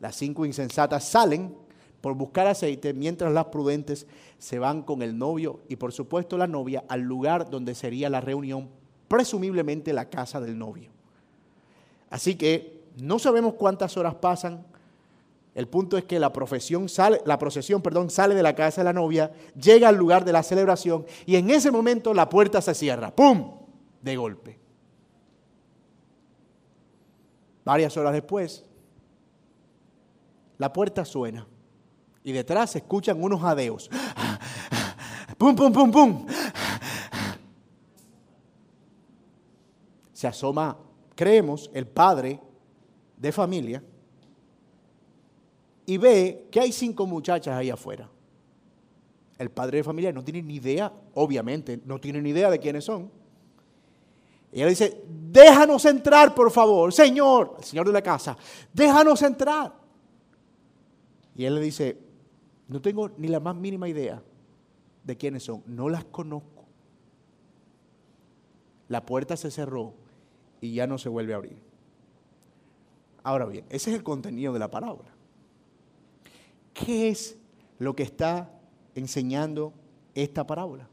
Las 0.00 0.16
cinco 0.16 0.46
insensatas 0.46 1.04
salen 1.04 1.54
por 2.00 2.14
buscar 2.14 2.46
aceite, 2.46 2.94
mientras 2.94 3.30
las 3.34 3.46
prudentes 3.46 4.06
se 4.38 4.58
van 4.58 4.82
con 4.82 5.02
el 5.02 5.18
novio 5.18 5.60
y 5.68 5.76
por 5.76 5.92
supuesto 5.92 6.38
la 6.38 6.46
novia 6.46 6.84
al 6.88 7.02
lugar 7.02 7.50
donde 7.50 7.74
sería 7.74 8.08
la 8.08 8.22
reunión, 8.22 8.70
presumiblemente 9.08 9.92
la 9.92 10.08
casa 10.08 10.40
del 10.40 10.56
novio. 10.56 10.88
Así 12.08 12.36
que 12.36 12.80
no 12.98 13.18
sabemos 13.18 13.54
cuántas 13.54 13.98
horas 13.98 14.14
pasan. 14.14 14.64
El 15.56 15.68
punto 15.68 15.96
es 15.96 16.04
que 16.04 16.20
la, 16.20 16.30
sale, 16.86 17.22
la 17.24 17.38
procesión 17.38 17.80
perdón, 17.80 18.10
sale 18.10 18.34
de 18.34 18.42
la 18.42 18.54
casa 18.54 18.82
de 18.82 18.84
la 18.84 18.92
novia, 18.92 19.32
llega 19.58 19.88
al 19.88 19.96
lugar 19.96 20.22
de 20.22 20.30
la 20.30 20.42
celebración 20.42 21.06
y 21.24 21.36
en 21.36 21.48
ese 21.48 21.70
momento 21.70 22.12
la 22.12 22.28
puerta 22.28 22.60
se 22.60 22.74
cierra. 22.74 23.10
¡Pum! 23.10 23.52
De 24.02 24.16
golpe. 24.16 24.58
Varias 27.64 27.96
horas 27.96 28.12
después, 28.12 28.66
la 30.58 30.70
puerta 30.74 31.06
suena 31.06 31.46
y 32.22 32.32
detrás 32.32 32.72
se 32.72 32.78
escuchan 32.78 33.22
unos 33.22 33.40
jadeos. 33.40 33.88
¡Pum, 35.38 35.56
pum, 35.56 35.72
pum, 35.72 35.90
pum! 35.90 36.26
Se 40.12 40.26
asoma, 40.26 40.76
creemos, 41.14 41.70
el 41.72 41.86
padre 41.86 42.42
de 43.16 43.32
familia 43.32 43.82
y 45.86 45.96
ve 45.96 46.48
que 46.50 46.60
hay 46.60 46.72
cinco 46.72 47.06
muchachas 47.06 47.56
ahí 47.56 47.70
afuera. 47.70 48.10
El 49.38 49.50
padre 49.50 49.78
de 49.78 49.84
familia 49.84 50.12
no 50.12 50.24
tiene 50.24 50.42
ni 50.42 50.56
idea, 50.56 50.92
obviamente, 51.14 51.80
no 51.84 52.00
tiene 52.00 52.20
ni 52.20 52.30
idea 52.30 52.50
de 52.50 52.58
quiénes 52.58 52.84
son. 52.84 53.10
Y 54.52 54.62
él 54.62 54.70
dice, 54.70 55.02
déjanos 55.30 55.84
entrar, 55.84 56.34
por 56.34 56.50
favor, 56.50 56.92
Señor, 56.92 57.56
el 57.58 57.64
Señor 57.64 57.86
de 57.86 57.92
la 57.92 58.02
casa, 58.02 58.36
déjanos 58.72 59.22
entrar. 59.22 59.74
Y 61.34 61.44
él 61.44 61.54
le 61.54 61.60
dice, 61.60 61.98
no 62.68 62.80
tengo 62.80 63.10
ni 63.10 63.28
la 63.28 63.40
más 63.40 63.54
mínima 63.54 63.88
idea 63.88 64.22
de 65.04 65.16
quiénes 65.16 65.44
son. 65.44 65.62
No 65.66 65.88
las 65.88 66.04
conozco. 66.06 66.64
La 68.88 69.04
puerta 69.04 69.36
se 69.36 69.50
cerró 69.50 69.94
y 70.60 70.74
ya 70.74 70.86
no 70.86 70.98
se 70.98 71.08
vuelve 71.08 71.34
a 71.34 71.36
abrir. 71.36 71.62
Ahora 73.22 73.44
bien, 73.44 73.66
ese 73.68 73.90
es 73.90 73.96
el 73.96 74.02
contenido 74.02 74.52
de 74.52 74.58
la 74.58 74.70
parábola. 74.70 75.15
¿Qué 76.84 77.08
es 77.08 77.36
lo 77.78 77.94
que 77.94 78.02
está 78.02 78.50
enseñando 78.94 79.72
esta 80.14 80.46
parábola? 80.46 80.88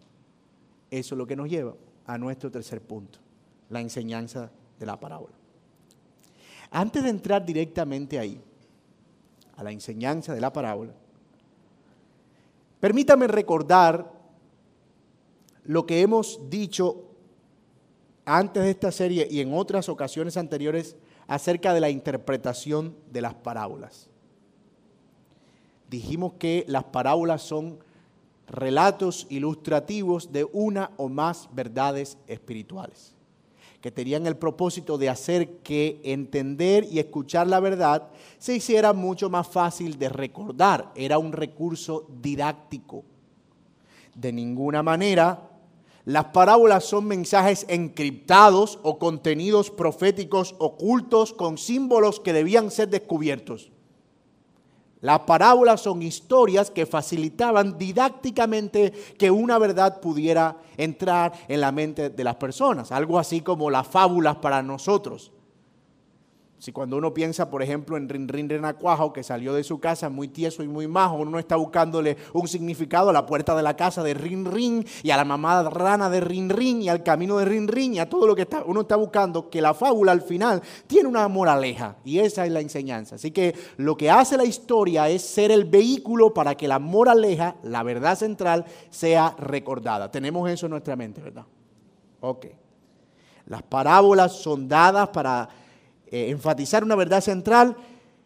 Eso 0.89 1.15
es 1.15 1.17
lo 1.17 1.27
que 1.27 1.35
nos 1.35 1.49
lleva 1.49 1.75
a 2.05 2.17
nuestro 2.17 2.51
tercer 2.51 2.81
punto, 2.81 3.19
la 3.69 3.81
enseñanza 3.81 4.51
de 4.79 4.85
la 4.85 4.99
parábola. 4.99 5.33
Antes 6.71 7.03
de 7.03 7.09
entrar 7.09 7.45
directamente 7.45 8.17
ahí, 8.19 8.41
a 9.55 9.63
la 9.63 9.71
enseñanza 9.71 10.33
de 10.33 10.41
la 10.41 10.51
parábola, 10.51 10.93
Permítame 12.83 13.27
recordar 13.27 14.11
lo 15.63 15.85
que 15.85 16.01
hemos 16.01 16.49
dicho 16.49 17.15
antes 18.25 18.61
de 18.61 18.71
esta 18.71 18.91
serie 18.91 19.25
y 19.31 19.39
en 19.39 19.53
otras 19.53 19.87
ocasiones 19.87 20.35
anteriores 20.35 20.97
acerca 21.25 21.73
de 21.73 21.79
la 21.79 21.89
interpretación 21.89 22.93
de 23.09 23.21
las 23.21 23.35
parábolas. 23.35 24.09
Dijimos 25.93 26.33
que 26.39 26.65
las 26.67 26.85
parábolas 26.85 27.43
son 27.43 27.77
relatos 28.47 29.27
ilustrativos 29.29 30.31
de 30.31 30.43
una 30.51 30.89
o 30.97 31.07
más 31.07 31.47
verdades 31.51 32.17
espirituales, 32.25 33.13
que 33.79 33.91
tenían 33.91 34.25
el 34.25 34.35
propósito 34.35 34.97
de 34.97 35.09
hacer 35.09 35.57
que 35.57 36.01
entender 36.03 36.87
y 36.89 36.97
escuchar 36.97 37.45
la 37.45 37.59
verdad 37.59 38.09
se 38.39 38.55
hiciera 38.55 38.91
mucho 38.93 39.29
más 39.29 39.47
fácil 39.47 39.99
de 39.99 40.09
recordar. 40.09 40.91
Era 40.95 41.19
un 41.19 41.31
recurso 41.31 42.07
didáctico. 42.23 43.03
De 44.15 44.33
ninguna 44.33 44.81
manera 44.81 45.47
las 46.05 46.25
parábolas 46.25 46.85
son 46.85 47.05
mensajes 47.05 47.67
encriptados 47.69 48.79
o 48.81 48.97
contenidos 48.97 49.69
proféticos 49.69 50.55
ocultos 50.57 51.33
con 51.33 51.59
símbolos 51.59 52.19
que 52.19 52.33
debían 52.33 52.71
ser 52.71 52.89
descubiertos. 52.89 53.72
Las 55.03 55.19
parábolas 55.19 55.81
son 55.81 56.01
historias 56.01 56.71
que 56.71 56.85
facilitaban 56.85 57.77
didácticamente 57.77 58.93
que 59.19 59.29
una 59.29 59.57
verdad 59.57 59.99
pudiera 59.99 60.55
entrar 60.77 61.33
en 61.49 61.59
la 61.59 61.73
mente 61.73 62.09
de 62.09 62.23
las 62.23 62.37
personas, 62.37 62.89
algo 62.89 63.19
así 63.19 63.41
como 63.41 63.69
las 63.69 63.85
fábulas 63.85 64.37
para 64.37 64.63
nosotros. 64.63 65.33
Si 66.63 66.71
cuando 66.71 66.95
uno 66.95 67.13
piensa, 67.13 67.49
por 67.49 67.61
ejemplo, 67.61 67.97
en 67.97 68.07
Rin 68.07 68.29
Rin 68.29 68.47
Renacuajo, 68.47 69.11
que 69.11 69.21
salió 69.21 69.53
de 69.53 69.65
su 69.65 69.81
casa 69.81 70.07
muy 70.07 70.29
tieso 70.29 70.63
y 70.63 70.67
muy 70.69 70.87
majo, 70.87 71.17
uno 71.17 71.37
está 71.37 71.57
buscándole 71.57 72.15
un 72.31 72.47
significado 72.47 73.09
a 73.09 73.11
la 73.11 73.25
puerta 73.25 73.53
de 73.53 73.61
la 73.61 73.75
casa 73.75 74.01
de 74.01 74.13
Rin 74.13 74.45
Rin 74.45 74.85
y 75.03 75.11
a 75.11 75.17
la 75.17 75.25
mamá 75.25 75.61
rana 75.63 76.09
de 76.09 76.21
Rin 76.21 76.49
Rin 76.49 76.81
y 76.81 76.87
al 76.87 77.03
camino 77.03 77.37
de 77.37 77.43
Rin 77.43 77.67
Rin 77.67 77.95
y 77.95 77.99
a 77.99 78.07
todo 78.07 78.27
lo 78.27 78.33
que 78.33 78.47
uno 78.65 78.79
está 78.79 78.95
buscando, 78.95 79.49
que 79.49 79.59
la 79.59 79.73
fábula 79.73 80.13
al 80.13 80.21
final 80.21 80.61
tiene 80.87 81.09
una 81.09 81.27
moraleja 81.27 81.97
y 82.05 82.19
esa 82.19 82.45
es 82.45 82.51
la 82.53 82.61
enseñanza. 82.61 83.15
Así 83.15 83.31
que 83.31 83.53
lo 83.75 83.97
que 83.97 84.09
hace 84.09 84.37
la 84.37 84.45
historia 84.45 85.09
es 85.09 85.21
ser 85.21 85.51
el 85.51 85.65
vehículo 85.65 86.33
para 86.33 86.55
que 86.55 86.69
la 86.69 86.79
moraleja, 86.79 87.57
la 87.63 87.83
verdad 87.83 88.17
central, 88.17 88.63
sea 88.89 89.35
recordada. 89.37 90.09
Tenemos 90.09 90.49
eso 90.49 90.67
en 90.67 90.69
nuestra 90.69 90.95
mente, 90.95 91.19
¿verdad? 91.19 91.43
Ok. 92.21 92.45
Las 93.47 93.63
parábolas 93.63 94.31
son 94.31 94.69
dadas 94.69 95.09
para 95.09 95.49
eh, 96.13 96.29
enfatizar 96.29 96.83
una 96.83 96.95
verdad 96.95 97.21
central 97.21 97.75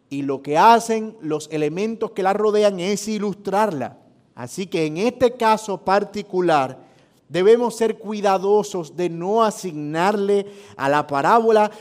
y 0.09 0.23
lo 0.23 0.41
que 0.41 0.57
hacen 0.57 1.15
los 1.21 1.47
elementos 1.53 2.11
que 2.11 2.21
la 2.21 2.33
rodean 2.33 2.81
es 2.81 3.07
ilustrarla. 3.07 3.97
Así 4.35 4.67
que 4.67 4.85
en 4.85 4.97
este 4.97 5.37
caso 5.37 5.85
particular 5.85 6.79
debemos 7.29 7.77
ser 7.77 7.97
cuidadosos 7.97 8.97
de 8.97 9.09
no 9.09 9.41
asignarle 9.41 10.47
a 10.75 10.89
la 10.89 11.07
parábola 11.07 11.71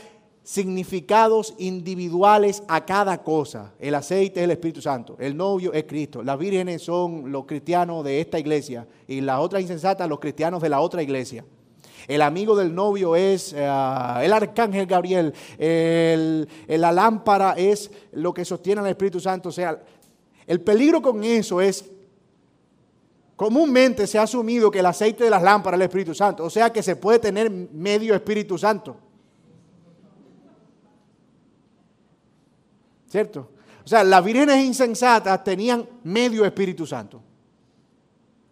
significados 0.43 1.53
individuales 1.57 2.63
a 2.69 2.85
cada 2.85 3.21
cosa. 3.21 3.73
El 3.77 3.93
aceite 3.93 4.39
es 4.39 4.45
el 4.45 4.51
Espíritu 4.51 4.81
Santo, 4.81 5.17
el 5.19 5.35
novio 5.35 5.73
es 5.73 5.83
Cristo, 5.83 6.23
las 6.23 6.39
vírgenes 6.39 6.83
son 6.83 7.33
los 7.33 7.43
cristianos 7.45 8.05
de 8.05 8.21
esta 8.21 8.39
iglesia 8.39 8.87
y 9.09 9.19
las 9.19 9.41
otras 9.41 9.61
insensatas 9.61 10.07
los 10.07 10.21
cristianos 10.21 10.61
de 10.61 10.69
la 10.69 10.79
otra 10.79 11.03
iglesia. 11.03 11.43
El 12.07 12.21
amigo 12.21 12.55
del 12.55 12.73
novio 12.73 13.15
es 13.15 13.51
eh, 13.51 13.57
el 13.57 14.31
arcángel 14.31 14.85
Gabriel. 14.85 15.33
la 16.67 16.91
lámpara 16.91 17.53
es 17.57 17.91
lo 18.13 18.33
que 18.33 18.45
sostiene 18.45 18.81
al 18.81 18.87
Espíritu 18.87 19.19
Santo. 19.19 19.49
O 19.49 19.51
sea, 19.51 19.81
el 20.45 20.61
peligro 20.61 21.01
con 21.01 21.23
eso 21.23 21.59
es, 21.59 21.91
comúnmente 23.35 24.07
se 24.07 24.17
ha 24.17 24.23
asumido 24.23 24.71
que 24.71 24.79
el 24.79 24.85
aceite 24.85 25.25
de 25.25 25.29
las 25.29 25.43
lámparas 25.43 25.77
es 25.77 25.81
el 25.81 25.89
Espíritu 25.89 26.13
Santo. 26.15 26.45
O 26.45 26.49
sea 26.49 26.71
que 26.71 26.81
se 26.81 26.95
puede 26.95 27.19
tener 27.19 27.49
medio 27.49 28.15
Espíritu 28.15 28.57
Santo. 28.57 28.97
¿Cierto? 33.09 33.51
O 33.83 33.87
sea, 33.87 34.03
las 34.03 34.23
vírgenes 34.23 34.65
insensatas 34.65 35.43
tenían 35.43 35.87
medio 36.03 36.45
Espíritu 36.45 36.85
Santo. 36.85 37.21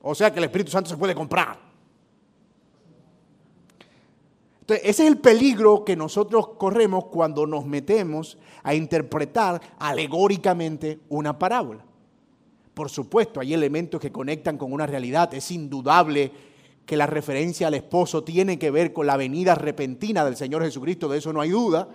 O 0.01 0.13
sea 0.13 0.31
que 0.31 0.39
el 0.39 0.45
Espíritu 0.45 0.71
Santo 0.71 0.89
se 0.89 0.97
puede 0.97 1.15
comprar. 1.15 1.64
Entonces, 4.65 4.89
ese 4.89 5.03
es 5.03 5.11
el 5.11 5.19
peligro 5.19 5.85
que 5.85 5.95
nosotros 5.95 6.47
corremos 6.57 7.05
cuando 7.05 7.45
nos 7.45 7.67
metemos 7.67 8.39
a 8.63 8.73
interpretar 8.73 9.61
alegóricamente 9.77 11.01
una 11.09 11.37
parábola. 11.37 11.85
Por 12.73 12.89
supuesto, 12.89 13.39
hay 13.39 13.53
elementos 13.53 14.01
que 14.01 14.11
conectan 14.11 14.57
con 14.57 14.73
una 14.73 14.87
realidad. 14.87 15.31
Es 15.35 15.51
indudable 15.51 16.31
que 16.83 16.97
la 16.97 17.05
referencia 17.05 17.67
al 17.67 17.75
esposo 17.75 18.23
tiene 18.23 18.57
que 18.57 18.71
ver 18.71 18.91
con 18.91 19.05
la 19.05 19.17
venida 19.17 19.53
repentina 19.53 20.25
del 20.25 20.35
Señor 20.35 20.63
Jesucristo, 20.63 21.09
de 21.09 21.19
eso 21.19 21.31
no 21.31 21.41
hay 21.41 21.51
duda. 21.51 21.87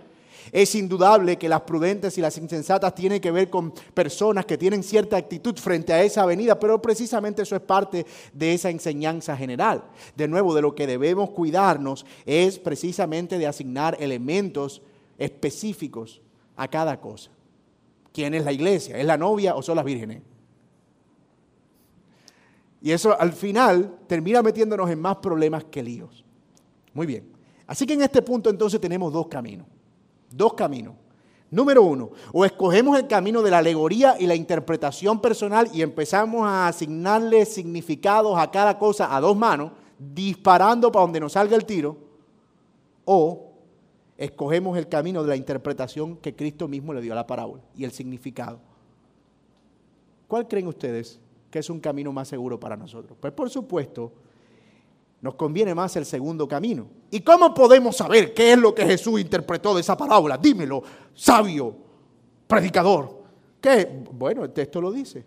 Es 0.53 0.75
indudable 0.75 1.39
que 1.39 1.49
las 1.49 1.63
prudentes 1.63 2.17
y 2.19 2.21
las 2.21 2.37
insensatas 2.39 2.95
tienen 2.95 3.21
que 3.21 3.31
ver 3.31 3.51
con 3.51 3.73
personas 3.95 4.47
que 4.47 4.59
tienen 4.59 4.83
cierta 4.83 5.17
actitud 5.17 5.57
frente 5.57 5.93
a 5.93 6.03
esa 6.03 6.27
venida, 6.27 6.59
pero 6.59 6.81
precisamente 6.81 7.43
eso 7.43 7.57
es 7.57 7.63
parte 7.63 8.07
de 8.33 8.55
esa 8.55 8.71
enseñanza 8.71 9.37
general. 9.37 9.85
De 10.17 10.29
nuevo, 10.29 10.55
de 10.55 10.63
lo 10.63 10.75
que 10.75 10.87
debemos 10.87 11.31
cuidarnos 11.31 12.07
es 12.27 12.59
precisamente 12.59 13.39
de 13.39 13.47
asignar 13.47 13.97
elementos 14.01 14.83
específicos 15.19 16.21
a 16.57 16.69
cada 16.69 17.01
cosa. 17.01 17.31
¿Quién 18.13 18.35
es 18.35 18.45
la 18.45 18.53
iglesia? 18.53 18.99
¿Es 18.99 19.07
la 19.07 19.17
novia 19.17 19.55
o 19.55 19.63
son 19.63 19.77
las 19.77 19.85
vírgenes? 19.85 20.23
Y 22.83 22.93
eso 22.93 23.19
al 23.19 23.33
final 23.33 23.99
termina 24.07 24.43
metiéndonos 24.43 24.91
en 24.91 25.01
más 25.01 25.17
problemas 25.17 25.65
que 25.65 25.83
líos. 25.83 26.25
Muy 26.95 27.07
bien. 27.07 27.31
Así 27.67 27.87
que 27.87 27.93
en 27.95 28.03
este 28.03 28.23
punto 28.23 28.51
entonces 28.51 28.81
tenemos 28.81 29.13
dos 29.13 29.29
caminos. 29.29 29.67
Dos 30.31 30.55
caminos. 30.55 30.95
Número 31.51 31.83
uno, 31.83 32.11
o 32.33 32.45
escogemos 32.45 32.97
el 32.97 33.09
camino 33.09 33.43
de 33.43 33.51
la 33.51 33.59
alegoría 33.59 34.15
y 34.21 34.27
la 34.27 34.37
interpretación 34.37 35.21
personal 35.21 35.69
y 35.73 35.83
empezamos 35.83 36.47
a 36.47 36.69
asignarle 36.69 37.45
significados 37.45 38.39
a 38.39 38.53
cada 38.53 38.79
cosa 38.79 39.15
a 39.15 39.21
dos 39.21 39.37
manos, 39.37 39.73
disparando 39.99 40.93
para 40.93 41.03
donde 41.03 41.19
nos 41.19 41.33
salga 41.33 41.57
el 41.57 41.65
tiro, 41.65 41.97
o 43.05 43.51
escogemos 44.17 44.79
el 44.79 44.89
camino 44.89 45.23
de 45.23 45.29
la 45.29 45.37
interpretación 45.37 46.17
que 46.19 46.37
Cristo 46.37 46.69
mismo 46.69 46.95
le 46.95 47.01
dio 47.01 47.13
a 47.13 47.17
la 47.17 47.27
parábola 47.27 47.63
y 47.75 47.83
el 47.83 47.91
significado. 47.91 48.61
¿Cuál 50.29 50.47
creen 50.47 50.69
ustedes 50.69 51.19
que 51.51 51.59
es 51.59 51.69
un 51.69 51.81
camino 51.81 52.13
más 52.13 52.29
seguro 52.29 52.61
para 52.61 52.77
nosotros? 52.77 53.19
Pues 53.21 53.33
por 53.33 53.51
supuesto, 53.51 54.13
nos 55.21 55.35
conviene 55.35 55.75
más 55.75 55.95
el 55.97 56.07
segundo 56.07 56.49
camino. 56.49 56.87
¿Y 57.11 57.21
cómo 57.21 57.53
podemos 57.53 57.97
saber 57.97 58.33
qué 58.33 58.53
es 58.53 58.59
lo 58.59 58.75
que 58.75 58.87
Jesús 58.87 59.21
interpretó 59.21 59.75
de 59.75 59.83
esa 59.83 59.97
parábola? 59.97 60.39
Dímelo, 60.39 60.83
sabio, 61.15 61.77
predicador. 62.47 63.23
¿Qué? 63.61 64.05
Bueno, 64.13 64.45
el 64.45 64.53
texto 64.53 64.81
lo 64.81 64.91
dice. 64.91 65.25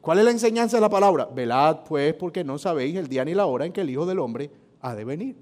¿Cuál 0.00 0.18
es 0.18 0.24
la 0.24 0.30
enseñanza 0.30 0.76
de 0.76 0.82
la 0.82 0.90
palabra? 0.90 1.26
Velad 1.26 1.78
pues 1.84 2.14
porque 2.14 2.44
no 2.44 2.58
sabéis 2.58 2.96
el 2.96 3.08
día 3.08 3.24
ni 3.24 3.34
la 3.34 3.46
hora 3.46 3.66
en 3.66 3.72
que 3.72 3.80
el 3.80 3.90
Hijo 3.90 4.06
del 4.06 4.18
Hombre 4.18 4.50
ha 4.80 4.94
de 4.94 5.04
venir. 5.04 5.36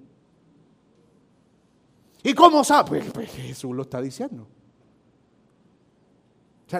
¿Y 2.23 2.33
cómo 2.35 2.63
sabe? 2.63 3.01
Pues, 3.01 3.13
pues 3.13 3.31
Jesús 3.33 3.75
lo 3.75 3.83
está 3.83 4.01
diciendo 4.01 4.47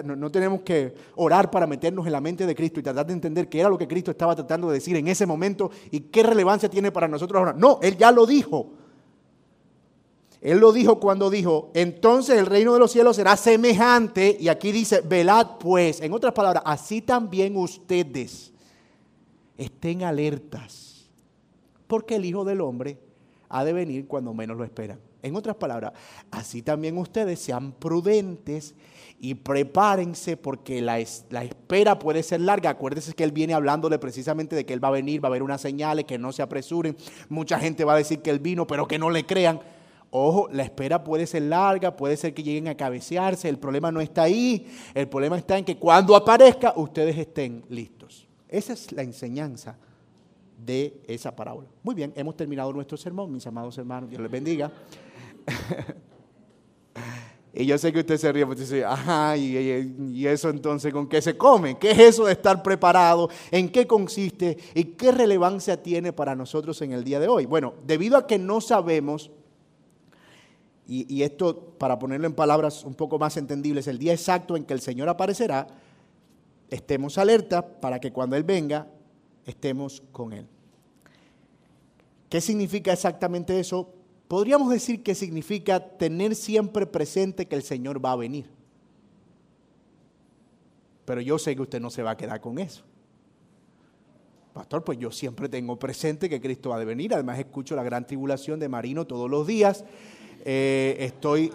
no, 0.01 0.31
tenemos 0.31 0.61
que 0.61 0.93
orar 1.15 1.51
para 1.51 1.67
meternos 1.67 2.05
en 2.05 2.11
la 2.11 2.21
mente 2.21 2.45
de 2.45 2.55
Cristo 2.55 2.79
y 2.79 2.83
tratar 2.83 3.05
de 3.05 3.13
entender 3.13 3.49
qué 3.49 3.59
era 3.59 3.69
lo 3.69 3.77
que 3.77 3.87
Cristo 3.87 4.11
estaba 4.11 4.35
tratando 4.35 4.69
de 4.69 4.75
decir 4.75 4.95
en 4.95 5.07
ese 5.07 5.25
momento 5.25 5.69
y 5.91 5.99
qué 5.99 6.23
relevancia 6.23 6.69
tiene 6.69 6.91
para 6.91 7.07
nosotros 7.07 7.39
ahora. 7.39 7.53
No, 7.53 7.79
Él 7.81 7.97
ya 7.97 8.11
lo 8.11 8.25
dijo. 8.25 8.71
Él 10.41 10.59
lo 10.59 10.73
dijo 10.73 10.99
cuando 10.99 11.29
dijo, 11.29 11.71
entonces 11.73 12.37
el 12.37 12.45
reino 12.45 12.73
de 12.73 12.79
los 12.79 12.91
cielos 12.91 13.15
será 13.15 13.37
semejante, 13.37 14.35
y 14.37 14.49
aquí 14.49 14.73
dice, 14.73 14.99
velad 14.99 15.57
pues, 15.57 16.01
en 16.01 16.11
otras 16.11 16.33
palabras, 16.33 16.63
así 16.65 17.01
también 17.01 17.55
ustedes 17.55 18.51
estén 19.57 20.03
alertas, 20.03 21.09
porque 21.87 22.15
el 22.15 22.25
Hijo 22.25 22.43
del 22.43 22.59
Hombre 22.59 22.99
ha 23.47 23.63
de 23.63 23.71
venir 23.71 24.05
cuando 24.05 24.33
menos 24.33 24.57
lo 24.57 24.65
esperan. 24.65 24.99
En 25.21 25.33
otras 25.37 25.55
palabras, 25.55 25.93
así 26.29 26.61
también 26.61 26.97
ustedes 26.97 27.39
sean 27.39 27.71
prudentes 27.71 28.75
y 29.23 29.35
prepárense 29.35 30.35
porque 30.35 30.81
la, 30.81 30.99
espera 30.99 31.97
puede 31.97 32.23
ser 32.23 32.41
larga. 32.41 32.71
Acuérdense 32.71 33.13
que 33.13 33.23
Él 33.23 33.31
viene 33.31 33.53
hablándole 33.53 33.97
precisamente 33.97 34.53
de 34.53 34.65
que 34.65 34.73
Él 34.73 34.83
va 34.83 34.89
a 34.89 34.91
venir, 34.91 35.23
va 35.23 35.27
a 35.27 35.31
haber 35.31 35.43
unas 35.43 35.61
señales, 35.61 36.03
que 36.03 36.17
no 36.17 36.33
se 36.33 36.41
apresuren. 36.41 36.97
Mucha 37.29 37.57
gente 37.57 37.85
va 37.85 37.93
a 37.93 37.97
decir 37.97 38.19
que 38.19 38.31
Él 38.31 38.39
vino, 38.39 38.67
pero 38.67 38.85
que 38.85 38.99
no 38.99 39.09
le 39.09 39.25
crean. 39.25 39.61
Ojo, 40.11 40.49
la 40.51 40.63
espera 40.63 41.05
puede 41.05 41.25
ser 41.25 41.43
larga, 41.43 41.95
puede 41.95 42.17
ser 42.17 42.33
que 42.33 42.43
lleguen 42.43 42.67
a 42.67 42.75
cabecearse. 42.75 43.47
El 43.47 43.59
problema 43.59 43.93
no 43.93 44.01
está 44.01 44.23
ahí. 44.23 44.67
El 44.93 45.07
problema 45.07 45.37
está 45.37 45.57
en 45.57 45.63
que 45.63 45.77
cuando 45.77 46.17
aparezca 46.17 46.73
ustedes 46.75 47.17
estén 47.17 47.63
listos. 47.69 48.27
Esa 48.49 48.73
es 48.73 48.91
la 48.91 49.03
enseñanza 49.03 49.77
de 50.57 51.01
esa 51.07 51.33
parábola. 51.33 51.69
Muy 51.81 51.95
bien, 51.95 52.11
hemos 52.17 52.35
terminado 52.35 52.73
nuestro 52.73 52.97
sermón, 52.97 53.31
mis 53.31 53.47
amados 53.47 53.77
hermanos. 53.77 54.09
Dios 54.09 54.21
les 54.21 54.31
bendiga. 54.31 54.69
y 57.55 57.67
yo 57.67 57.77
sé 57.77 57.93
que 57.93 57.99
usted 57.99 58.17
se 58.17 58.31
ríe 58.31 58.47
porque 58.47 58.61
dice, 58.61 58.83
ajá, 58.83 59.37
y, 59.37 60.25
eso 60.25 60.49
entonces, 60.49 60.91
¿con 60.91 61.07
qué 61.07 61.21
se 61.21 61.37
come? 61.37 61.77
¿Qué 61.77 61.91
es 61.91 61.99
eso 61.99 62.25
de 62.25 62.31
estar 62.31 62.63
preparado? 62.63 63.29
¿En 63.51 63.69
qué 63.69 63.85
consiste? 63.85 64.57
¿Y 64.73 64.85
qué 64.85 65.11
relevancia 65.11 65.81
tiene 65.81 66.13
para 66.13 66.35
nosotros 66.35 66.81
en 66.81 66.93
el 66.93 67.03
día 67.03 67.19
de 67.19 67.27
hoy? 67.27 67.45
Bueno, 67.45 67.75
debido 67.85 68.17
a 68.17 68.25
que 68.25 68.39
no 68.39 68.59
sabemos 68.59 69.29
y, 70.87 71.13
y 71.13 71.21
esto 71.21 71.75
para 71.77 71.99
ponerlo 71.99 72.25
en 72.25 72.33
palabras 72.33 72.83
un 72.85 72.95
poco 72.95 73.19
más 73.19 73.37
entendibles, 73.37 73.87
el 73.87 73.99
día 73.99 74.13
exacto 74.13 74.57
en 74.57 74.65
que 74.65 74.73
el 74.73 74.81
Señor 74.81 75.07
aparecerá, 75.07 75.67
estemos 76.71 77.19
alerta 77.19 77.79
para 77.79 77.99
que 77.99 78.11
cuando 78.11 78.35
Él 78.35 78.43
venga 78.43 78.87
estemos 79.45 80.01
con 80.11 80.33
Él. 80.33 80.47
¿Qué 82.29 82.41
significa 82.41 82.91
exactamente 82.91 83.59
eso? 83.59 83.93
Podríamos 84.33 84.71
decir 84.71 85.03
que 85.03 85.13
significa 85.13 85.79
tener 85.79 86.33
siempre 86.33 86.87
presente 86.87 87.47
que 87.47 87.55
el 87.55 87.61
Señor 87.61 88.03
va 88.03 88.13
a 88.13 88.15
venir. 88.15 88.49
Pero 91.05 91.21
yo 91.21 91.37
sé 91.37 91.55
que 91.55 91.61
usted 91.61 91.79
no 91.79 91.91
se 91.91 92.01
va 92.01 92.09
a 92.09 92.17
quedar 92.17 92.41
con 92.41 92.57
eso. 92.57 92.81
Pastor, 94.51 94.83
pues 94.83 94.97
yo 94.97 95.11
siempre 95.11 95.47
tengo 95.49 95.77
presente 95.77 96.27
que 96.27 96.41
Cristo 96.41 96.71
va 96.71 96.77
a 96.77 96.83
venir. 96.83 97.13
Además 97.13 97.37
escucho 97.37 97.75
la 97.75 97.83
gran 97.83 98.07
tribulación 98.07 98.59
de 98.59 98.67
Marino 98.69 99.05
todos 99.05 99.29
los 99.29 99.45
días. 99.45 99.85
Eh, 100.43 100.95
estoy 100.97 101.51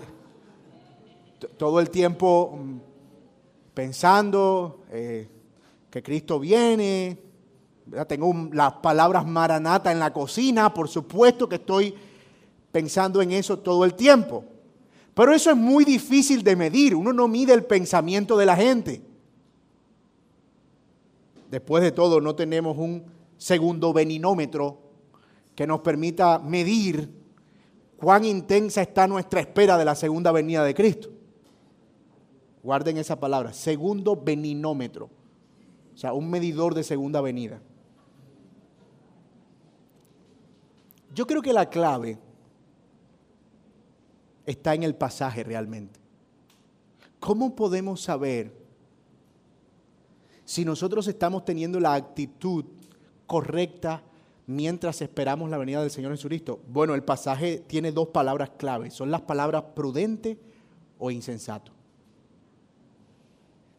todo 1.56 1.80
el 1.80 1.90
tiempo 1.90 2.60
mm, 2.62 2.76
pensando 3.74 4.84
eh, 4.92 5.26
que 5.90 6.00
Cristo 6.00 6.38
viene. 6.38 7.18
Tengo 8.06 8.50
las 8.52 8.74
palabras 8.74 9.26
maranata 9.26 9.90
en 9.90 9.98
la 9.98 10.12
cocina. 10.12 10.72
Por 10.72 10.88
supuesto 10.88 11.48
que 11.48 11.56
estoy 11.56 12.06
pensando 12.72 13.22
en 13.22 13.32
eso 13.32 13.58
todo 13.58 13.84
el 13.84 13.94
tiempo. 13.94 14.44
Pero 15.14 15.32
eso 15.32 15.50
es 15.50 15.56
muy 15.56 15.84
difícil 15.84 16.42
de 16.42 16.54
medir. 16.54 16.94
Uno 16.94 17.12
no 17.12 17.26
mide 17.26 17.52
el 17.52 17.64
pensamiento 17.64 18.36
de 18.36 18.46
la 18.46 18.56
gente. 18.56 19.02
Después 21.50 21.82
de 21.82 21.92
todo, 21.92 22.20
no 22.20 22.34
tenemos 22.34 22.76
un 22.76 23.04
segundo 23.36 23.92
veninómetro 23.92 24.78
que 25.54 25.66
nos 25.66 25.80
permita 25.80 26.38
medir 26.38 27.10
cuán 27.96 28.24
intensa 28.24 28.82
está 28.82 29.08
nuestra 29.08 29.40
espera 29.40 29.76
de 29.76 29.84
la 29.84 29.94
segunda 29.94 30.30
venida 30.30 30.62
de 30.62 30.74
Cristo. 30.74 31.08
Guarden 32.62 32.98
esa 32.98 33.18
palabra, 33.18 33.52
segundo 33.52 34.14
veninómetro. 34.14 35.10
O 35.94 35.96
sea, 35.98 36.12
un 36.12 36.30
medidor 36.30 36.74
de 36.74 36.84
segunda 36.84 37.20
venida. 37.20 37.60
Yo 41.12 41.26
creo 41.26 41.42
que 41.42 41.52
la 41.52 41.68
clave 41.68 42.18
está 44.48 44.74
en 44.74 44.82
el 44.82 44.94
pasaje 44.94 45.44
realmente. 45.44 46.00
¿Cómo 47.20 47.54
podemos 47.54 48.00
saber 48.00 48.50
si 50.46 50.64
nosotros 50.64 51.06
estamos 51.06 51.44
teniendo 51.44 51.78
la 51.78 51.92
actitud 51.92 52.64
correcta 53.26 54.02
mientras 54.46 55.02
esperamos 55.02 55.50
la 55.50 55.58
venida 55.58 55.82
del 55.82 55.90
Señor 55.90 56.12
Jesucristo? 56.12 56.60
Bueno, 56.66 56.94
el 56.94 57.02
pasaje 57.02 57.62
tiene 57.66 57.92
dos 57.92 58.08
palabras 58.08 58.50
claves. 58.56 58.94
Son 58.94 59.10
las 59.10 59.20
palabras 59.20 59.64
prudente 59.74 60.38
o 60.98 61.10
insensato. 61.10 61.72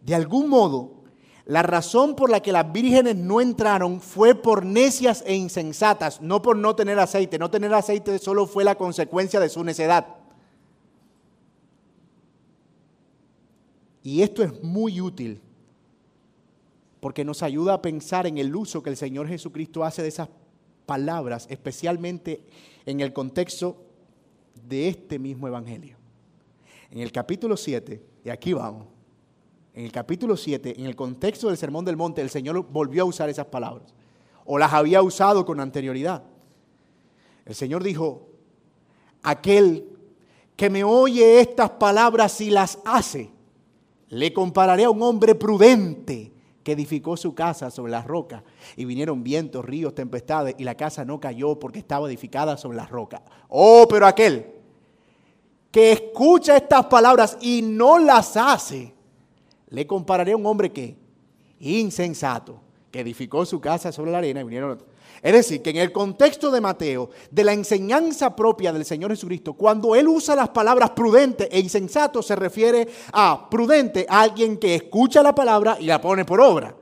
De 0.01 0.13
algún 0.13 0.49
modo, 0.49 0.99
la 1.45 1.63
razón 1.63 2.15
por 2.15 2.29
la 2.29 2.41
que 2.41 2.51
las 2.51 2.71
vírgenes 2.71 3.15
no 3.15 3.41
entraron 3.41 4.01
fue 4.01 4.35
por 4.35 4.63
necias 4.63 5.23
e 5.25 5.33
insensatas, 5.33 6.21
no 6.21 6.43
por 6.43 6.55
no 6.55 6.75
tener 6.75 6.99
aceite. 6.99 7.39
No 7.39 7.49
tener 7.49 7.73
aceite 7.73 8.19
solo 8.19 8.45
fue 8.45 8.63
la 8.63 8.75
consecuencia 8.75 9.39
de 9.39 9.49
su 9.49 9.63
necedad. 9.63 10.18
Y 14.03 14.21
esto 14.21 14.43
es 14.43 14.63
muy 14.63 15.01
útil 15.01 15.41
porque 16.99 17.23
nos 17.23 17.43
ayuda 17.43 17.75
a 17.75 17.81
pensar 17.81 18.27
en 18.27 18.37
el 18.37 18.55
uso 18.55 18.83
que 18.83 18.89
el 18.89 18.97
Señor 18.97 19.27
Jesucristo 19.27 19.83
hace 19.83 20.01
de 20.01 20.09
esas 20.09 20.29
palabras, 20.85 21.47
especialmente 21.49 22.43
en 22.85 22.99
el 22.99 23.13
contexto 23.13 23.77
de 24.67 24.89
este 24.89 25.19
mismo 25.19 25.47
Evangelio. 25.47 25.97
En 26.91 26.99
el 26.99 27.11
capítulo 27.11 27.55
7, 27.55 28.01
y 28.25 28.29
aquí 28.29 28.53
vamos, 28.53 28.87
en 29.73 29.85
el 29.85 29.91
capítulo 29.91 30.35
7, 30.35 30.79
en 30.79 30.85
el 30.85 30.95
contexto 30.95 31.47
del 31.47 31.57
Sermón 31.57 31.85
del 31.85 31.95
Monte, 31.95 32.21
el 32.21 32.29
Señor 32.29 32.65
volvió 32.69 33.03
a 33.03 33.05
usar 33.05 33.29
esas 33.29 33.45
palabras, 33.45 33.93
o 34.45 34.57
las 34.57 34.73
había 34.73 35.01
usado 35.01 35.45
con 35.45 35.59
anterioridad. 35.59 36.23
El 37.45 37.55
Señor 37.55 37.83
dijo, 37.83 38.27
aquel 39.21 39.87
que 40.55 40.69
me 40.69 40.83
oye 40.83 41.39
estas 41.39 41.69
palabras 41.69 42.41
y 42.41 42.49
las 42.49 42.79
hace, 42.83 43.29
le 44.09 44.33
compararé 44.33 44.83
a 44.83 44.89
un 44.89 45.01
hombre 45.01 45.35
prudente 45.35 46.33
que 46.63 46.73
edificó 46.73 47.15
su 47.15 47.33
casa 47.33 47.71
sobre 47.71 47.91
las 47.91 48.05
rocas 48.05 48.43
y 48.75 48.85
vinieron 48.85 49.23
vientos, 49.23 49.63
ríos, 49.63 49.95
tempestades 49.95 50.55
y 50.57 50.63
la 50.63 50.75
casa 50.75 51.05
no 51.05 51.19
cayó 51.19 51.57
porque 51.57 51.79
estaba 51.79 52.07
edificada 52.07 52.57
sobre 52.57 52.77
las 52.77 52.89
rocas. 52.89 53.21
Oh, 53.47 53.87
pero 53.89 54.05
aquel 54.05 54.45
que 55.71 55.91
escucha 55.91 56.57
estas 56.57 56.85
palabras 56.87 57.37
y 57.41 57.61
no 57.61 57.99
las 57.99 58.35
hace, 58.35 58.93
le 59.69 59.85
compararé 59.85 60.31
a 60.31 60.37
un 60.37 60.45
hombre 60.45 60.71
que 60.71 60.97
insensato, 61.59 62.59
que 62.91 63.01
edificó 63.01 63.45
su 63.45 63.61
casa 63.61 63.91
sobre 63.91 64.11
la 64.11 64.17
arena 64.17 64.41
y 64.41 64.43
vinieron 64.43 64.83
es 65.21 65.33
decir, 65.33 65.61
que 65.61 65.71
en 65.71 65.77
el 65.77 65.91
contexto 65.91 66.51
de 66.51 66.61
Mateo, 66.61 67.09
de 67.29 67.43
la 67.43 67.53
enseñanza 67.53 68.35
propia 68.35 68.71
del 68.71 68.85
Señor 68.85 69.11
Jesucristo, 69.11 69.53
cuando 69.53 69.95
Él 69.95 70.07
usa 70.07 70.35
las 70.35 70.49
palabras 70.49 70.91
prudente 70.91 71.49
e 71.51 71.59
insensato, 71.59 72.21
se 72.21 72.35
refiere 72.35 72.87
a 73.11 73.49
prudente, 73.49 74.05
a 74.09 74.21
alguien 74.21 74.57
que 74.57 74.75
escucha 74.75 75.21
la 75.21 75.35
palabra 75.35 75.77
y 75.79 75.85
la 75.85 75.99
pone 75.99 76.25
por 76.25 76.41
obra. 76.41 76.75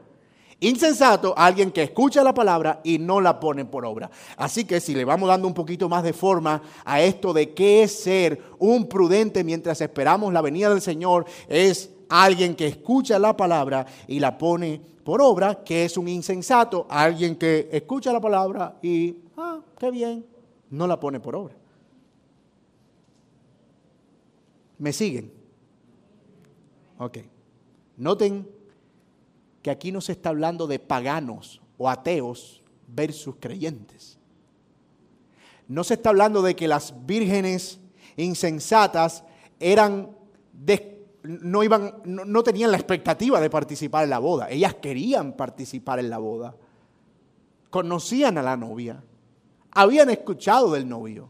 Insensato, 0.60 1.36
a 1.38 1.46
alguien 1.46 1.72
que 1.72 1.84
escucha 1.84 2.24
la 2.24 2.34
palabra 2.34 2.82
y 2.84 2.98
no 2.98 3.22
la 3.22 3.40
pone 3.40 3.66
por 3.66 3.86
obra. 3.86 4.10
Así 4.38 4.66
que 4.66 4.80
si 4.80 4.96
le 4.96 5.06
vamos 5.06 5.30
dando 5.30 5.48
un 5.48 5.54
poquito 5.54 5.88
más 5.88 6.04
de 6.04 6.14
forma 6.14 6.64
a 6.84 7.00
esto 7.00 7.32
de 7.32 7.54
qué 7.54 7.84
es 7.84 8.00
ser 8.00 8.42
un 8.58 8.90
prudente 8.90 9.44
mientras 9.44 9.82
esperamos 9.82 10.34
la 10.34 10.42
venida 10.42 10.72
del 10.72 10.82
Señor, 10.82 11.26
es 11.48 11.92
alguien 12.10 12.56
que 12.56 12.68
escucha 12.68 13.20
la 13.20 13.36
palabra 13.36 13.86
y 14.08 14.20
la 14.20 14.38
pone 14.38 14.82
por 15.04 15.22
obra, 15.22 15.64
que 15.64 15.86
es 15.86 15.98
un 15.98 16.08
insensato, 16.08 16.86
alguien 16.90 17.36
que 17.36 17.70
escucha 17.72 18.12
la 18.12 18.20
palabra 18.20 18.78
y, 18.82 19.18
ah, 19.38 19.60
qué 19.78 19.92
bien, 19.92 20.26
no 20.70 20.88
la 20.88 21.00
pone 21.00 21.20
por 21.20 21.36
obra. 21.36 21.56
¿Me 24.78 24.94
siguen? 24.94 25.32
Ok. 27.00 27.20
Noten 27.98 28.48
que 29.62 29.72
aquí 29.72 29.92
no 29.92 30.02
se 30.02 30.12
está 30.12 30.30
hablando 30.30 30.68
de 30.68 30.80
paganos 30.80 31.62
o 31.78 31.90
ateos 31.90 32.62
versus 32.88 33.36
creyentes. 33.40 34.18
No 35.68 35.84
se 35.84 35.96
está 35.96 36.10
hablando 36.10 36.42
de 36.42 36.56
que 36.56 36.68
las 36.68 36.94
vírgenes 37.06 37.80
insensatas 38.16 39.24
eran 39.60 40.16
no, 41.28 41.64
iban, 41.64 42.02
no, 42.06 42.44
tenían 42.44 42.72
la 42.72 42.78
expectativa 42.78 43.42
de 43.42 43.50
participar 43.50 44.06
en 44.06 44.10
la 44.10 44.20
boda. 44.20 44.50
Ellas 44.50 44.76
querían 44.76 45.34
participar 45.34 46.00
en 46.00 46.10
la 46.10 46.18
boda. 46.18 46.56
Conocían 47.70 48.38
a 48.38 48.42
la 48.42 48.56
novia. 48.56 49.04
Habían 49.72 50.10
escuchado 50.10 50.72
del 50.72 50.88
novio. 50.88 51.30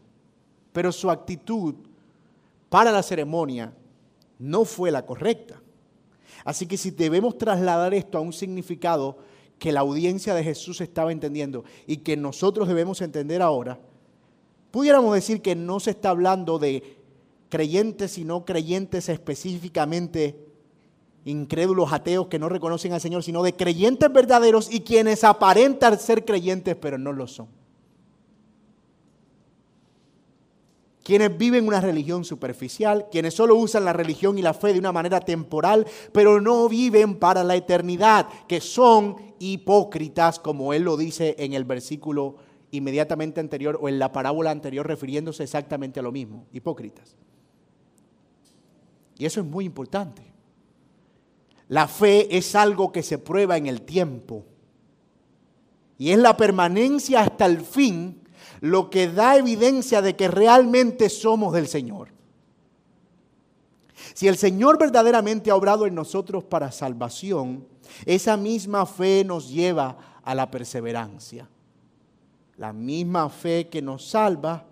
Pero 0.71 0.91
su 0.91 1.09
actitud 1.09 1.75
para 2.69 2.91
la 2.91 3.01
ceremonia 3.01 3.73
no 4.39 4.65
fue 4.65 4.91
la 4.91 5.05
correcta. 5.05 5.61
Así 6.45 6.67
que 6.67 6.77
si 6.77 6.91
debemos 6.91 7.37
trasladar 7.37 7.93
esto 7.93 8.17
a 8.17 8.21
un 8.21 8.33
significado 8.33 9.17
que 9.57 9.71
la 9.71 9.79
audiencia 9.79 10.35
de 10.35 10.43
Jesús 10.43 10.81
estaba 10.81 11.11
entendiendo 11.11 11.63
y 11.87 11.97
que 11.97 12.15
nosotros 12.15 12.67
debemos 12.67 13.01
entender 13.01 13.41
ahora, 13.41 13.79
pudiéramos 14.69 15.13
decir 15.15 15.41
que 15.41 15.55
no 15.55 15.79
se 15.79 15.91
está 15.91 16.11
hablando 16.11 16.59
de 16.59 16.96
creyentes 17.49 18.17
y 18.17 18.25
no 18.25 18.45
creyentes 18.45 19.09
específicamente, 19.09 20.47
incrédulos, 21.25 21.91
ateos 21.91 22.27
que 22.27 22.39
no 22.39 22.49
reconocen 22.49 22.93
al 22.93 23.01
Señor, 23.01 23.23
sino 23.23 23.43
de 23.43 23.53
creyentes 23.53 24.11
verdaderos 24.11 24.71
y 24.71 24.81
quienes 24.81 25.23
aparentan 25.23 25.99
ser 25.99 26.25
creyentes 26.25 26.75
pero 26.75 26.97
no 26.97 27.13
lo 27.13 27.27
son. 27.27 27.47
Quienes 31.03 31.37
viven 31.37 31.65
una 31.65 31.79
religión 31.79 32.25
superficial, 32.25 33.07
quienes 33.09 33.33
solo 33.33 33.55
usan 33.55 33.85
la 33.85 33.93
religión 33.93 34.37
y 34.37 34.41
la 34.41 34.53
fe 34.53 34.73
de 34.73 34.79
una 34.79 34.91
manera 34.91 35.21
temporal, 35.21 35.87
pero 36.11 36.41
no 36.41 36.67
viven 36.67 37.15
para 37.15 37.45
la 37.45 37.55
eternidad, 37.55 38.27
que 38.45 38.59
son 38.59 39.15
hipócritas, 39.39 40.37
como 40.37 40.73
él 40.73 40.83
lo 40.83 40.97
dice 40.97 41.35
en 41.39 41.53
el 41.53 41.63
versículo 41.63 42.35
inmediatamente 42.71 43.39
anterior 43.39 43.79
o 43.81 43.87
en 43.87 43.99
la 43.99 44.11
parábola 44.11 44.51
anterior 44.51 44.85
refiriéndose 44.85 45.43
exactamente 45.43 46.01
a 46.01 46.03
lo 46.03 46.11
mismo, 46.11 46.45
hipócritas. 46.51 47.15
Y 49.17 49.25
eso 49.25 49.41
es 49.41 49.45
muy 49.45 49.65
importante. 49.65 50.21
La 51.69 51.87
fe 51.87 52.37
es 52.37 52.55
algo 52.55 52.91
que 52.91 53.03
se 53.03 53.17
prueba 53.17 53.57
en 53.57 53.67
el 53.67 53.81
tiempo. 53.81 54.45
Y 55.97 56.11
es 56.11 56.19
la 56.19 56.37
permanencia 56.37 57.21
hasta 57.21 57.45
el 57.45 57.61
fin 57.61 58.21
lo 58.61 58.89
que 58.89 59.07
da 59.07 59.37
evidencia 59.37 60.01
de 60.01 60.15
que 60.15 60.27
realmente 60.27 61.09
somos 61.09 61.53
del 61.53 61.67
Señor. 61.67 62.09
Si 64.13 64.27
el 64.27 64.37
Señor 64.37 64.79
verdaderamente 64.79 65.51
ha 65.51 65.55
obrado 65.55 65.85
en 65.85 65.95
nosotros 65.95 66.43
para 66.43 66.71
salvación, 66.71 67.67
esa 68.05 68.37
misma 68.37 68.85
fe 68.85 69.23
nos 69.25 69.49
lleva 69.49 69.97
a 70.23 70.35
la 70.35 70.49
perseverancia. 70.49 71.49
La 72.57 72.73
misma 72.73 73.29
fe 73.29 73.67
que 73.69 73.81
nos 73.81 74.07
salva 74.07 74.65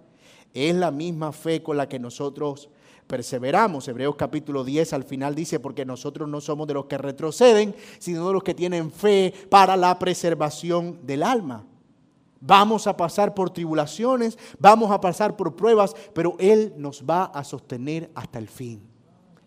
Es 0.54 0.74
la 0.74 0.90
misma 0.90 1.34
fe 1.34 1.62
con 1.62 1.76
la 1.76 1.90
que 1.90 2.00
nosotros 2.00 2.70
perseveramos. 3.08 3.88
Hebreos 3.88 4.16
capítulo 4.16 4.64
10 4.64 4.94
al 4.94 5.04
final 5.04 5.36
dice, 5.36 5.60
porque 5.60 5.86
nosotros 5.86 6.28
no 6.28 6.42
somos 6.42 6.68
de 6.68 6.74
los 6.74 6.86
que 6.86 6.98
retroceden, 6.98 7.76
sino 8.00 8.28
de 8.28 8.34
los 8.34 8.44
que 8.44 8.54
tienen 8.54 8.92
fe 8.92 9.34
para 9.50 9.78
la 9.78 9.98
preservación 10.00 11.00
del 11.04 11.24
alma. 11.24 11.66
Vamos 12.42 12.86
a 12.86 12.96
pasar 12.96 13.34
por 13.34 13.50
tribulaciones, 13.50 14.38
vamos 14.60 14.92
a 14.92 15.02
pasar 15.02 15.36
por 15.36 15.56
pruebas, 15.56 15.96
pero 16.14 16.36
Él 16.40 16.74
nos 16.78 17.04
va 17.04 17.26
a 17.26 17.44
sostener 17.44 18.12
hasta 18.14 18.40
el 18.40 18.48
fin. 18.48 18.82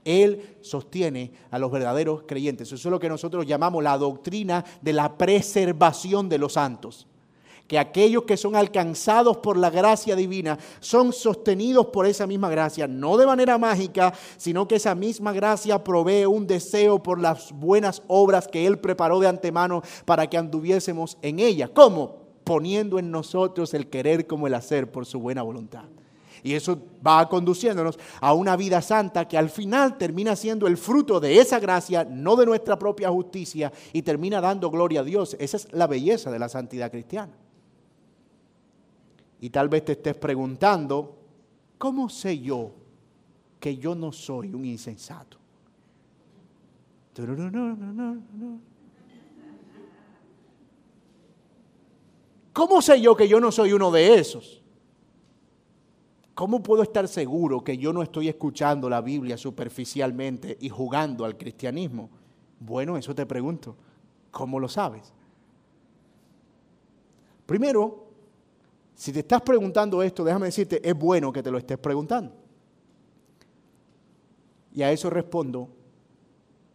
Él 0.04 0.56
sostiene 0.62 1.32
a 1.50 1.58
los 1.58 1.70
verdaderos 1.70 2.22
creyentes. 2.26 2.72
Eso 2.72 2.88
es 2.88 2.90
lo 2.90 2.98
que 2.98 3.10
nosotros 3.10 3.46
llamamos 3.46 3.82
la 3.82 3.98
doctrina 3.98 4.64
de 4.80 4.94
la 4.94 5.18
preservación 5.18 6.28
de 6.28 6.38
los 6.38 6.54
santos 6.54 7.06
que 7.68 7.78
aquellos 7.78 8.24
que 8.24 8.38
son 8.38 8.56
alcanzados 8.56 9.36
por 9.36 9.58
la 9.58 9.68
gracia 9.68 10.16
divina 10.16 10.58
son 10.80 11.12
sostenidos 11.12 11.86
por 11.88 12.06
esa 12.06 12.26
misma 12.26 12.48
gracia, 12.48 12.88
no 12.88 13.18
de 13.18 13.26
manera 13.26 13.58
mágica, 13.58 14.14
sino 14.38 14.66
que 14.66 14.76
esa 14.76 14.94
misma 14.94 15.32
gracia 15.32 15.84
provee 15.84 16.24
un 16.24 16.46
deseo 16.46 17.00
por 17.02 17.20
las 17.20 17.52
buenas 17.52 18.02
obras 18.08 18.48
que 18.48 18.66
Él 18.66 18.78
preparó 18.78 19.20
de 19.20 19.28
antemano 19.28 19.82
para 20.06 20.26
que 20.26 20.38
anduviésemos 20.38 21.18
en 21.20 21.40
ellas. 21.40 21.70
¿Cómo? 21.74 22.16
Poniendo 22.42 22.98
en 22.98 23.10
nosotros 23.10 23.74
el 23.74 23.88
querer 23.90 24.26
como 24.26 24.46
el 24.46 24.54
hacer 24.54 24.90
por 24.90 25.04
su 25.04 25.20
buena 25.20 25.42
voluntad. 25.42 25.84
Y 26.42 26.54
eso 26.54 26.80
va 27.06 27.28
conduciéndonos 27.28 27.98
a 28.20 28.32
una 28.32 28.56
vida 28.56 28.80
santa 28.80 29.28
que 29.28 29.36
al 29.36 29.50
final 29.50 29.98
termina 29.98 30.36
siendo 30.36 30.66
el 30.66 30.78
fruto 30.78 31.20
de 31.20 31.38
esa 31.38 31.58
gracia, 31.58 32.06
no 32.08 32.36
de 32.36 32.46
nuestra 32.46 32.78
propia 32.78 33.10
justicia, 33.10 33.72
y 33.92 34.00
termina 34.00 34.40
dando 34.40 34.70
gloria 34.70 35.00
a 35.00 35.04
Dios. 35.04 35.36
Esa 35.38 35.58
es 35.58 35.68
la 35.72 35.86
belleza 35.86 36.30
de 36.30 36.38
la 36.38 36.48
santidad 36.48 36.90
cristiana. 36.90 37.34
Y 39.40 39.50
tal 39.50 39.68
vez 39.68 39.84
te 39.84 39.92
estés 39.92 40.16
preguntando, 40.16 41.16
¿cómo 41.78 42.08
sé 42.08 42.38
yo 42.40 42.72
que 43.60 43.76
yo 43.76 43.94
no 43.94 44.12
soy 44.12 44.54
un 44.54 44.64
insensato? 44.64 45.38
¿Cómo 52.52 52.82
sé 52.82 53.00
yo 53.00 53.16
que 53.16 53.28
yo 53.28 53.40
no 53.40 53.52
soy 53.52 53.72
uno 53.72 53.90
de 53.90 54.14
esos? 54.18 54.62
¿Cómo 56.34 56.62
puedo 56.62 56.82
estar 56.84 57.08
seguro 57.08 57.62
que 57.64 57.76
yo 57.78 57.92
no 57.92 58.02
estoy 58.02 58.28
escuchando 58.28 58.88
la 58.88 59.00
Biblia 59.00 59.36
superficialmente 59.36 60.56
y 60.60 60.68
jugando 60.68 61.24
al 61.24 61.36
cristianismo? 61.36 62.10
Bueno, 62.60 62.96
eso 62.96 63.14
te 63.14 63.26
pregunto. 63.26 63.76
¿Cómo 64.30 64.60
lo 64.60 64.68
sabes? 64.68 65.12
Primero, 67.46 68.07
si 68.98 69.12
te 69.12 69.20
estás 69.20 69.42
preguntando 69.42 70.02
esto, 70.02 70.24
déjame 70.24 70.46
decirte, 70.46 70.80
es 70.86 70.92
bueno 70.92 71.32
que 71.32 71.40
te 71.40 71.52
lo 71.52 71.58
estés 71.58 71.78
preguntando. 71.78 72.32
Y 74.74 74.82
a 74.82 74.90
eso 74.90 75.08
respondo, 75.08 75.68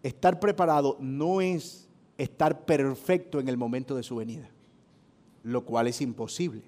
estar 0.01 0.39
preparado 0.39 0.95
no 1.01 1.41
es 1.41 1.89
estar 2.17 2.63
perfecto 2.63 3.41
en 3.41 3.49
el 3.49 3.57
momento 3.57 3.93
de 3.93 4.03
su 4.03 4.15
venida, 4.15 4.49
lo 5.43 5.65
cual 5.65 5.88
es 5.88 5.99
imposible. 5.99 6.63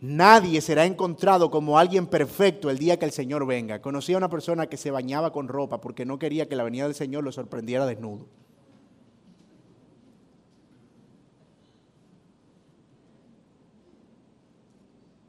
Nadie 0.00 0.60
será 0.62 0.84
encontrado 0.84 1.48
como 1.48 1.78
alguien 1.78 2.08
perfecto 2.08 2.70
el 2.70 2.78
día 2.78 2.98
que 2.98 3.04
el 3.04 3.12
Señor 3.12 3.46
venga. 3.46 3.80
Conocí 3.80 4.14
a 4.14 4.18
una 4.18 4.28
persona 4.28 4.66
que 4.66 4.76
se 4.76 4.90
bañaba 4.90 5.32
con 5.32 5.46
ropa 5.46 5.80
porque 5.80 6.04
no 6.04 6.18
quería 6.18 6.48
que 6.48 6.56
la 6.56 6.64
venida 6.64 6.86
del 6.86 6.96
Señor 6.96 7.22
lo 7.22 7.30
sorprendiera 7.30 7.86
desnudo. 7.86 8.26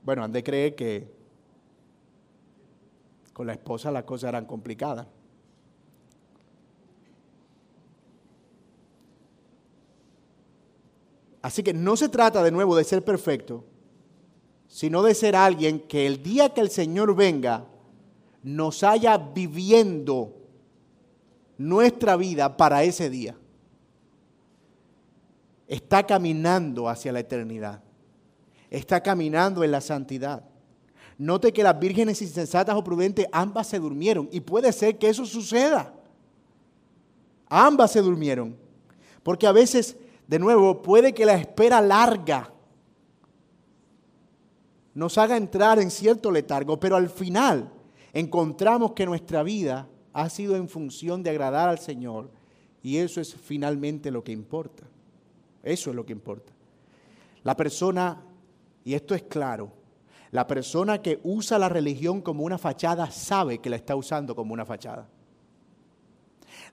Bueno, 0.06 0.24
han 0.24 0.32
de 0.32 0.44
creer 0.44 0.76
que 0.76 1.12
con 3.34 3.48
la 3.48 3.54
esposa 3.54 3.90
las 3.90 4.04
cosas 4.04 4.30
eran 4.30 4.46
complicadas. 4.46 5.08
Así 11.42 11.64
que 11.64 11.74
no 11.74 11.98
se 11.98 12.08
trata 12.08 12.44
de 12.44 12.52
nuevo 12.52 12.76
de 12.76 12.84
ser 12.84 13.04
perfecto, 13.04 13.66
sino 14.68 15.02
de 15.02 15.16
ser 15.16 15.36
alguien 15.36 15.80
que 15.80 16.06
el 16.06 16.22
día 16.22 16.54
que 16.54 16.62
el 16.62 16.70
Señor 16.70 17.16
venga 17.16 17.66
nos 18.44 18.84
haya 18.84 19.18
viviendo 19.18 20.36
nuestra 21.58 22.16
vida 22.16 22.56
para 22.58 22.84
ese 22.84 23.10
día. 23.10 23.36
Está 25.68 26.06
caminando 26.06 26.90
hacia 26.90 27.12
la 27.12 27.22
eternidad 27.22 27.85
está 28.76 29.02
caminando 29.02 29.64
en 29.64 29.72
la 29.72 29.82
santidad. 29.82 30.44
Note 31.18 31.54
que 31.54 31.64
las 31.64 31.80
vírgenes 31.80 32.22
insensatas 32.22 32.76
o 32.76 32.84
prudentes 32.84 33.28
ambas 33.32 33.68
se 33.68 33.80
durmieron 33.80 34.28
y 34.32 34.42
puede 34.42 34.72
ser 34.74 34.98
que 34.98 35.10
eso 35.10 35.26
suceda. 35.26 35.94
Ambas 37.48 37.92
se 37.92 38.02
durmieron. 38.02 38.58
Porque 39.24 39.48
a 39.48 39.54
veces, 39.54 39.96
de 40.28 40.40
nuevo, 40.40 40.82
puede 40.82 41.14
que 41.14 41.26
la 41.26 41.36
espera 41.36 41.80
larga 41.80 42.52
nos 44.94 45.18
haga 45.18 45.38
entrar 45.38 45.80
en 45.80 45.90
cierto 45.90 46.32
letargo, 46.32 46.80
pero 46.80 46.96
al 46.96 47.10
final 47.10 47.72
encontramos 48.14 48.92
que 48.92 49.06
nuestra 49.06 49.44
vida 49.44 49.88
ha 50.14 50.30
sido 50.30 50.56
en 50.56 50.70
función 50.70 51.24
de 51.24 51.30
agradar 51.30 51.70
al 51.70 51.80
Señor 51.80 52.30
y 52.84 52.98
eso 52.98 53.20
es 53.20 53.36
finalmente 53.36 54.12
lo 54.12 54.24
que 54.24 54.32
importa. 54.32 54.84
Eso 55.64 55.90
es 55.90 55.96
lo 55.96 56.06
que 56.06 56.14
importa. 56.14 56.54
La 57.44 57.56
persona 57.56 58.22
y 58.86 58.94
esto 58.94 59.16
es 59.16 59.24
claro, 59.24 59.74
la 60.32 60.48
persona 60.48 61.02
que 61.02 61.20
usa 61.24 61.58
la 61.58 61.68
religión 61.68 62.22
como 62.22 62.44
una 62.44 62.58
fachada 62.58 63.10
sabe 63.10 63.58
que 63.58 63.70
la 63.70 63.76
está 63.76 63.96
usando 63.96 64.36
como 64.36 64.54
una 64.54 64.66
fachada. 64.66 65.10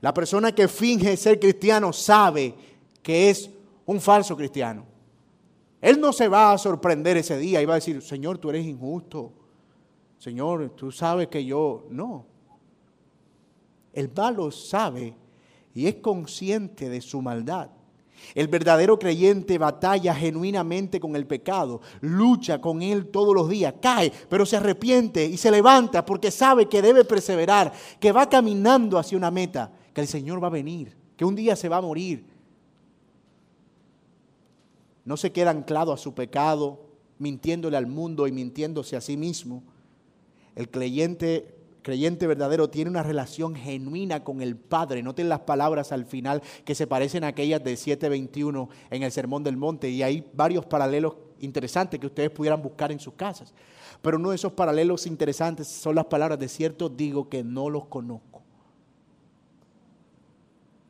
La 0.00 0.12
persona 0.12 0.52
que 0.52 0.68
finge 0.68 1.16
ser 1.16 1.40
cristiano 1.40 1.92
sabe 1.92 2.54
que 3.02 3.30
es 3.30 3.50
un 3.86 4.00
falso 4.00 4.36
cristiano. 4.36 4.84
Él 5.80 6.00
no 6.00 6.12
se 6.12 6.28
va 6.28 6.52
a 6.52 6.58
sorprender 6.58 7.16
ese 7.16 7.38
día 7.38 7.62
y 7.62 7.64
va 7.64 7.74
a 7.74 7.76
decir, 7.76 8.02
Señor, 8.02 8.38
tú 8.38 8.50
eres 8.50 8.66
injusto. 8.66 9.32
Señor, 10.18 10.70
tú 10.76 10.92
sabes 10.92 11.28
que 11.28 11.44
yo... 11.44 11.86
No. 11.90 12.26
El 13.92 14.10
malo 14.14 14.50
sabe 14.50 15.14
y 15.74 15.86
es 15.86 15.96
consciente 15.96 16.88
de 16.88 17.00
su 17.00 17.22
maldad. 17.22 17.70
El 18.34 18.48
verdadero 18.48 18.98
creyente 18.98 19.58
batalla 19.58 20.14
genuinamente 20.14 21.00
con 21.00 21.16
el 21.16 21.26
pecado, 21.26 21.80
lucha 22.00 22.60
con 22.60 22.82
él 22.82 23.06
todos 23.06 23.34
los 23.34 23.48
días, 23.48 23.74
cae, 23.80 24.12
pero 24.28 24.46
se 24.46 24.56
arrepiente 24.56 25.24
y 25.24 25.36
se 25.36 25.50
levanta 25.50 26.04
porque 26.04 26.30
sabe 26.30 26.66
que 26.66 26.82
debe 26.82 27.04
perseverar, 27.04 27.72
que 28.00 28.12
va 28.12 28.28
caminando 28.28 28.98
hacia 28.98 29.18
una 29.18 29.30
meta, 29.30 29.72
que 29.92 30.00
el 30.00 30.08
Señor 30.08 30.42
va 30.42 30.48
a 30.48 30.50
venir, 30.50 30.96
que 31.16 31.24
un 31.24 31.34
día 31.34 31.56
se 31.56 31.68
va 31.68 31.78
a 31.78 31.82
morir. 31.82 32.24
No 35.04 35.16
se 35.16 35.32
queda 35.32 35.50
anclado 35.50 35.92
a 35.92 35.98
su 35.98 36.14
pecado, 36.14 36.80
mintiéndole 37.18 37.76
al 37.76 37.86
mundo 37.86 38.26
y 38.26 38.32
mintiéndose 38.32 38.96
a 38.96 39.00
sí 39.00 39.16
mismo. 39.16 39.62
El 40.54 40.68
creyente 40.70 41.61
creyente 41.82 42.26
verdadero 42.26 42.70
tiene 42.70 42.90
una 42.90 43.02
relación 43.02 43.54
genuina 43.54 44.24
con 44.24 44.40
el 44.40 44.56
Padre. 44.56 45.02
Noten 45.02 45.28
las 45.28 45.40
palabras 45.40 45.92
al 45.92 46.06
final 46.06 46.42
que 46.64 46.74
se 46.74 46.86
parecen 46.86 47.24
a 47.24 47.28
aquellas 47.28 47.62
de 47.62 47.74
7.21 47.74 48.68
en 48.90 49.02
el 49.02 49.12
Sermón 49.12 49.42
del 49.42 49.56
Monte 49.56 49.90
y 49.90 50.02
hay 50.02 50.26
varios 50.32 50.64
paralelos 50.64 51.14
interesantes 51.40 51.98
que 52.00 52.06
ustedes 52.06 52.30
pudieran 52.30 52.62
buscar 52.62 52.92
en 52.92 53.00
sus 53.00 53.14
casas. 53.14 53.52
Pero 54.00 54.16
uno 54.16 54.30
de 54.30 54.36
esos 54.36 54.52
paralelos 54.52 55.06
interesantes 55.06 55.68
son 55.68 55.94
las 55.94 56.06
palabras 56.06 56.38
de 56.38 56.48
cierto 56.48 56.88
digo 56.88 57.28
que 57.28 57.44
no 57.44 57.68
los 57.68 57.86
conozco. 57.86 58.42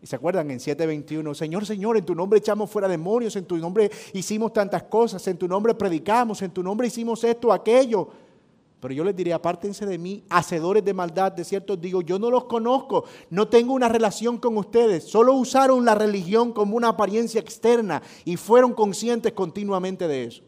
Y 0.03 0.07
se 0.07 0.17
acuerdan 0.17 0.51
en 0.51 0.59
7:21, 0.59 1.33
Señor, 1.33 1.65
Señor, 1.65 1.97
en 1.97 2.05
tu 2.05 2.15
nombre 2.15 2.41
echamos 2.41 2.69
fuera 2.69 2.89
demonios, 2.89 3.37
en 3.37 3.45
tu 3.45 3.57
nombre 3.57 3.89
hicimos 4.13 4.53
tantas 4.53 4.83
cosas, 4.83 5.25
en 5.29 5.39
tu 5.39 5.47
nombre 5.47 5.75
predicamos, 5.75 6.43
en 6.43 6.51
tu 6.51 6.61
nombre 6.61 6.89
hicimos 6.89 7.23
esto, 7.23 7.53
aquello. 7.53 8.09
Pero 8.83 8.95
yo 8.95 9.05
les 9.05 9.15
diré, 9.15 9.33
apártense 9.33 9.87
de 9.87 9.97
mí, 9.97 10.25
hacedores 10.29 10.85
de 10.85 10.93
maldad, 10.93 11.31
de 11.31 11.45
cierto 11.45 11.77
digo, 11.77 12.03
yo 12.03 12.19
no 12.19 12.33
los 12.33 12.47
conozco, 12.47 13.05
no 13.31 13.47
tengo 13.47 13.75
una 13.75 13.89
relación 13.89 14.39
con 14.39 14.59
ustedes, 14.59 15.05
solo 15.05 15.35
usaron 15.35 15.85
la 15.85 15.95
religión 15.95 16.53
como 16.53 16.77
una 16.77 16.89
apariencia 16.89 17.41
externa 17.41 18.03
y 18.25 18.37
fueron 18.37 18.75
conscientes 18.75 19.35
continuamente 19.35 20.09
de 20.09 20.25
eso. 20.25 20.43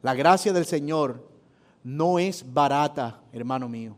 La 0.00 0.14
gracia 0.14 0.54
del 0.54 0.64
Señor 0.64 1.28
no 1.84 2.18
es 2.18 2.50
barata, 2.50 3.20
hermano 3.30 3.68
mío. 3.68 3.94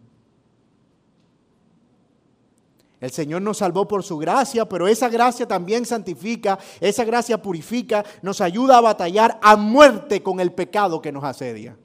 El 3.01 3.11
Señor 3.11 3.43
nos 3.43 3.59
salvó 3.59 3.87
por 3.87 4.03
su 4.03 4.17
gracia, 4.17 4.69
pero 4.69 4.89
esa 4.89 5.09
gracia 5.09 5.47
también 5.47 5.85
santifica, 5.85 6.59
esa 6.81 7.05
gracia 7.05 7.41
purifica, 7.43 8.05
nos 8.23 8.41
ayuda 8.41 8.79
a 8.79 8.81
batallar 8.81 9.39
a 9.43 9.57
muerte 9.57 10.23
con 10.23 10.41
el 10.41 10.53
pecado 10.53 11.03
que 11.03 11.13
nos 11.13 11.25
asedia. 11.25 11.77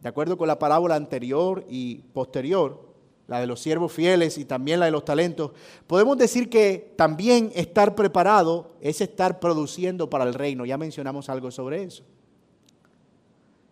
De 0.00 0.08
acuerdo 0.08 0.36
con 0.36 0.46
la 0.46 0.58
parábola 0.58 0.96
anterior 0.96 1.64
y 1.68 1.96
posterior, 2.12 2.94
la 3.26 3.40
de 3.40 3.46
los 3.46 3.60
siervos 3.60 3.90
fieles 3.90 4.36
y 4.36 4.44
también 4.44 4.80
la 4.80 4.86
de 4.86 4.92
los 4.92 5.04
talentos, 5.04 5.52
podemos 5.86 6.18
decir 6.18 6.50
que 6.50 6.92
también 6.96 7.50
estar 7.54 7.94
preparado 7.94 8.72
es 8.80 9.00
estar 9.00 9.40
produciendo 9.40 10.10
para 10.10 10.24
el 10.24 10.34
reino. 10.34 10.66
Ya 10.66 10.76
mencionamos 10.76 11.30
algo 11.30 11.50
sobre 11.50 11.84
eso. 11.84 12.04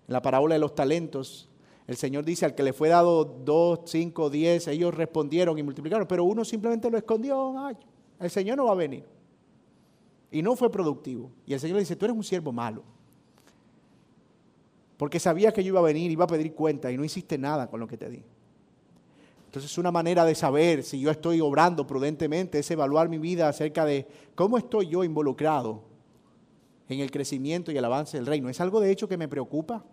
En 0.09 0.14
la 0.14 0.23
parábola 0.23 0.55
de 0.55 0.59
los 0.59 0.75
talentos, 0.75 1.49
el 1.93 1.99
Señor 1.99 2.24
dice 2.24 2.45
al 2.45 2.55
que 2.55 2.62
le 2.62 2.72
fue 2.72 2.88
dado 2.88 3.24
dos, 3.24 3.80
cinco, 3.86 4.30
diez, 4.30 4.66
ellos 4.66 4.95
respondieron 4.95 5.59
y 5.59 5.62
multiplicaron, 5.62 6.07
pero 6.09 6.24
uno 6.24 6.45
simplemente 6.45 6.90
lo 6.90 6.99
escondió. 6.99 7.55
El 8.18 8.30
Señor 8.30 8.57
no 8.57 8.64
va 8.64 8.72
a 8.72 8.76
venir. 8.76 9.05
Y 10.30 10.43
no 10.43 10.57
fue 10.57 10.70
productivo. 10.70 11.30
Y 11.47 11.53
el 11.53 11.61
Señor 11.61 11.76
le 11.76 11.80
dice, 11.80 11.95
tú 11.95 12.07
eres 12.07 12.16
un 12.16 12.24
siervo 12.24 12.51
malo. 12.53 12.82
Porque 14.97 15.20
sabía 15.20 15.53
que 15.53 15.62
yo 15.62 15.68
iba 15.68 15.80
a 15.80 15.82
venir, 15.82 16.11
iba 16.11 16.24
a 16.24 16.28
pedir 16.28 16.55
cuenta 16.55 16.90
y 16.90 16.97
no 16.97 17.05
hiciste 17.05 17.36
nada 17.36 17.68
con 17.68 17.80
lo 17.80 17.86
que 17.86 17.97
te 17.97 18.09
di. 18.09 18.22
Entonces 19.47 19.76
una 19.76 19.93
manera 19.93 20.24
de 20.24 20.34
saber 20.34 20.82
si 20.82 20.99
yo 20.99 21.11
estoy 21.11 21.43
obrando 21.43 21.86
prudentemente 21.86 22.61
es 22.61 22.70
evaluar 22.70 23.11
mi 23.11 23.18
vida 23.18 23.49
acerca 23.49 23.84
de 23.84 24.07
cómo 24.34 24.57
estoy 24.57 24.88
yo 24.88 25.05
involucrado 25.05 25.82
en 26.88 27.01
el 27.01 27.11
crecimiento 27.11 27.70
y 27.70 27.76
el 27.76 27.84
avance 27.84 28.16
del 28.16 28.26
reino. 28.26 28.49
¿Es 28.49 28.61
algo 28.62 28.80
de 28.80 28.90
hecho 28.90 29.09
que 29.09 29.18
me 29.18 29.28
preocupa? 29.28 29.84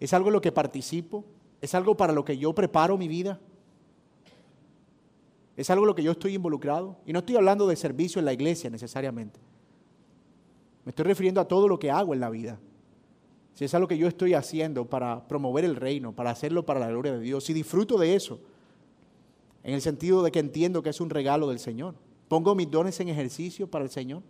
¿Es 0.00 0.12
algo 0.12 0.28
en 0.28 0.34
lo 0.34 0.40
que 0.40 0.52
participo? 0.52 1.24
¿Es 1.60 1.74
algo 1.74 1.96
para 1.96 2.12
lo 2.12 2.24
que 2.24 2.36
yo 2.36 2.54
preparo 2.54 2.98
mi 2.98 3.08
vida? 3.08 3.40
¿Es 5.56 5.70
algo 5.70 5.84
en 5.84 5.88
lo 5.88 5.94
que 5.94 6.02
yo 6.02 6.12
estoy 6.12 6.34
involucrado? 6.34 6.96
Y 7.06 7.12
no 7.12 7.20
estoy 7.20 7.36
hablando 7.36 7.66
de 7.66 7.76
servicio 7.76 8.18
en 8.18 8.24
la 8.24 8.32
iglesia 8.32 8.70
necesariamente. 8.70 9.40
Me 10.84 10.90
estoy 10.90 11.04
refiriendo 11.04 11.40
a 11.40 11.48
todo 11.48 11.68
lo 11.68 11.78
que 11.78 11.90
hago 11.90 12.12
en 12.12 12.20
la 12.20 12.30
vida 12.30 12.58
si 13.54 13.64
es 13.64 13.74
algo 13.74 13.86
que 13.86 13.96
yo 13.96 14.08
estoy 14.08 14.34
haciendo 14.34 14.84
para 14.84 15.26
promover 15.28 15.64
el 15.64 15.76
reino, 15.76 16.12
para 16.12 16.30
hacerlo 16.30 16.66
para 16.66 16.80
la 16.80 16.88
gloria 16.88 17.12
de 17.12 17.20
Dios, 17.20 17.44
si 17.44 17.52
disfruto 17.52 17.98
de 17.98 18.16
eso, 18.16 18.40
en 19.62 19.74
el 19.74 19.80
sentido 19.80 20.22
de 20.22 20.32
que 20.32 20.40
entiendo 20.40 20.82
que 20.82 20.90
es 20.90 21.00
un 21.00 21.08
regalo 21.08 21.48
del 21.48 21.60
Señor, 21.60 21.94
pongo 22.28 22.54
mis 22.56 22.70
dones 22.70 22.98
en 22.98 23.08
ejercicio 23.08 23.70
para 23.70 23.84
el 23.84 23.90
Señor. 23.90 24.22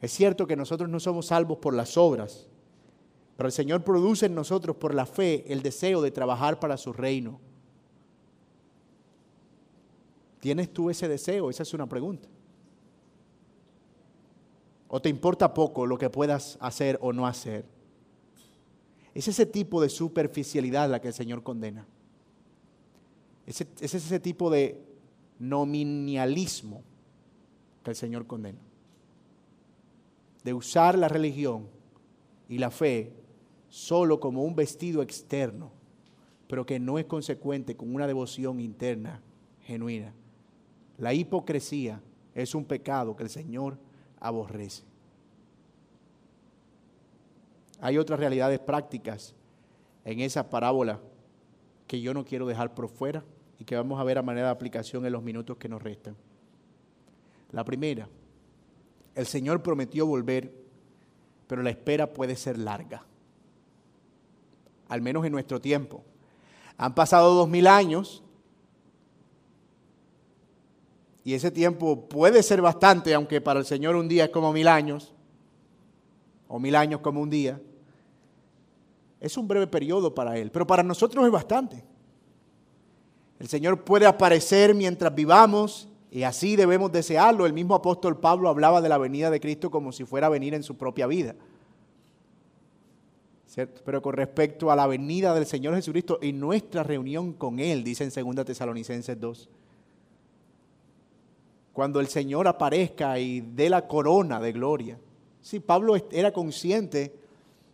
Es 0.00 0.12
cierto 0.12 0.46
que 0.46 0.56
nosotros 0.56 0.88
no 0.88 1.00
somos 1.00 1.26
salvos 1.26 1.58
por 1.58 1.74
las 1.74 1.96
obras, 1.96 2.48
pero 3.40 3.48
el 3.48 3.54
Señor 3.54 3.82
produce 3.82 4.26
en 4.26 4.34
nosotros 4.34 4.76
por 4.76 4.94
la 4.94 5.06
fe 5.06 5.50
el 5.50 5.62
deseo 5.62 6.02
de 6.02 6.10
trabajar 6.10 6.60
para 6.60 6.76
su 6.76 6.92
reino. 6.92 7.40
¿Tienes 10.40 10.70
tú 10.70 10.90
ese 10.90 11.08
deseo? 11.08 11.48
Esa 11.48 11.62
es 11.62 11.72
una 11.72 11.88
pregunta. 11.88 12.28
¿O 14.88 15.00
te 15.00 15.08
importa 15.08 15.54
poco 15.54 15.86
lo 15.86 15.96
que 15.96 16.10
puedas 16.10 16.58
hacer 16.60 16.98
o 17.00 17.14
no 17.14 17.26
hacer? 17.26 17.64
Es 19.14 19.26
ese 19.26 19.46
tipo 19.46 19.80
de 19.80 19.88
superficialidad 19.88 20.90
la 20.90 21.00
que 21.00 21.08
el 21.08 21.14
Señor 21.14 21.42
condena. 21.42 21.86
Es, 23.46 23.62
es 23.62 23.94
ese 23.94 24.20
tipo 24.20 24.50
de 24.50 24.84
nominalismo 25.38 26.82
que 27.82 27.92
el 27.92 27.96
Señor 27.96 28.26
condena. 28.26 28.60
De 30.44 30.52
usar 30.52 30.98
la 30.98 31.08
religión 31.08 31.68
y 32.46 32.58
la 32.58 32.70
fe 32.70 33.14
solo 33.70 34.20
como 34.20 34.42
un 34.42 34.54
vestido 34.54 35.00
externo, 35.00 35.72
pero 36.46 36.66
que 36.66 36.78
no 36.78 36.98
es 36.98 37.06
consecuente 37.06 37.76
con 37.76 37.94
una 37.94 38.06
devoción 38.06 38.60
interna 38.60 39.22
genuina. 39.62 40.12
La 40.98 41.14
hipocresía 41.14 42.02
es 42.34 42.54
un 42.54 42.64
pecado 42.64 43.16
que 43.16 43.22
el 43.22 43.30
Señor 43.30 43.78
aborrece. 44.18 44.82
Hay 47.80 47.96
otras 47.96 48.20
realidades 48.20 48.58
prácticas 48.58 49.34
en 50.04 50.20
esa 50.20 50.50
parábola 50.50 51.00
que 51.86 52.00
yo 52.00 52.12
no 52.12 52.24
quiero 52.24 52.46
dejar 52.46 52.74
por 52.74 52.88
fuera 52.88 53.24
y 53.58 53.64
que 53.64 53.76
vamos 53.76 53.98
a 53.98 54.04
ver 54.04 54.18
a 54.18 54.22
manera 54.22 54.48
de 54.48 54.52
aplicación 54.52 55.06
en 55.06 55.12
los 55.12 55.22
minutos 55.22 55.56
que 55.56 55.68
nos 55.68 55.82
restan. 55.82 56.16
La 57.52 57.64
primera, 57.64 58.08
el 59.14 59.26
Señor 59.26 59.62
prometió 59.62 60.06
volver, 60.06 60.52
pero 61.46 61.62
la 61.62 61.70
espera 61.70 62.12
puede 62.12 62.36
ser 62.36 62.58
larga, 62.58 63.04
al 64.90 65.00
menos 65.00 65.24
en 65.24 65.32
nuestro 65.32 65.60
tiempo. 65.60 66.02
Han 66.76 66.94
pasado 66.94 67.32
dos 67.32 67.48
mil 67.48 67.66
años 67.66 68.22
y 71.24 71.34
ese 71.34 71.50
tiempo 71.50 72.08
puede 72.08 72.42
ser 72.42 72.60
bastante, 72.60 73.14
aunque 73.14 73.40
para 73.40 73.60
el 73.60 73.66
Señor 73.66 73.94
un 73.94 74.08
día 74.08 74.24
es 74.24 74.30
como 74.30 74.52
mil 74.52 74.66
años, 74.66 75.14
o 76.48 76.58
mil 76.58 76.74
años 76.74 77.00
como 77.00 77.20
un 77.20 77.30
día. 77.30 77.60
Es 79.20 79.36
un 79.36 79.46
breve 79.46 79.68
periodo 79.68 80.12
para 80.12 80.36
Él, 80.36 80.50
pero 80.50 80.66
para 80.66 80.82
nosotros 80.82 81.24
es 81.24 81.30
bastante. 81.30 81.84
El 83.38 83.46
Señor 83.46 83.84
puede 83.84 84.06
aparecer 84.06 84.74
mientras 84.74 85.14
vivamos 85.14 85.88
y 86.10 86.24
así 86.24 86.56
debemos 86.56 86.90
desearlo. 86.90 87.46
El 87.46 87.52
mismo 87.52 87.76
apóstol 87.76 88.18
Pablo 88.18 88.48
hablaba 88.48 88.80
de 88.80 88.88
la 88.88 88.98
venida 88.98 89.30
de 89.30 89.38
Cristo 89.38 89.70
como 89.70 89.92
si 89.92 90.04
fuera 90.04 90.26
a 90.26 90.30
venir 90.30 90.52
en 90.54 90.64
su 90.64 90.76
propia 90.76 91.06
vida. 91.06 91.36
¿Cierto? 93.50 93.82
Pero 93.84 94.00
con 94.00 94.12
respecto 94.12 94.70
a 94.70 94.76
la 94.76 94.86
venida 94.86 95.34
del 95.34 95.44
Señor 95.44 95.74
Jesucristo 95.74 96.20
y 96.22 96.32
nuestra 96.32 96.84
reunión 96.84 97.32
con 97.32 97.58
Él, 97.58 97.82
dice 97.82 98.04
en 98.04 98.34
2 98.34 98.44
Tesalonicenses 98.46 99.20
2, 99.20 99.48
cuando 101.72 101.98
el 101.98 102.06
Señor 102.06 102.46
aparezca 102.46 103.18
y 103.18 103.40
dé 103.40 103.68
la 103.68 103.88
corona 103.88 104.38
de 104.38 104.52
gloria. 104.52 104.98
Sí, 105.42 105.58
Pablo 105.58 105.96
era 106.12 106.32
consciente 106.32 107.12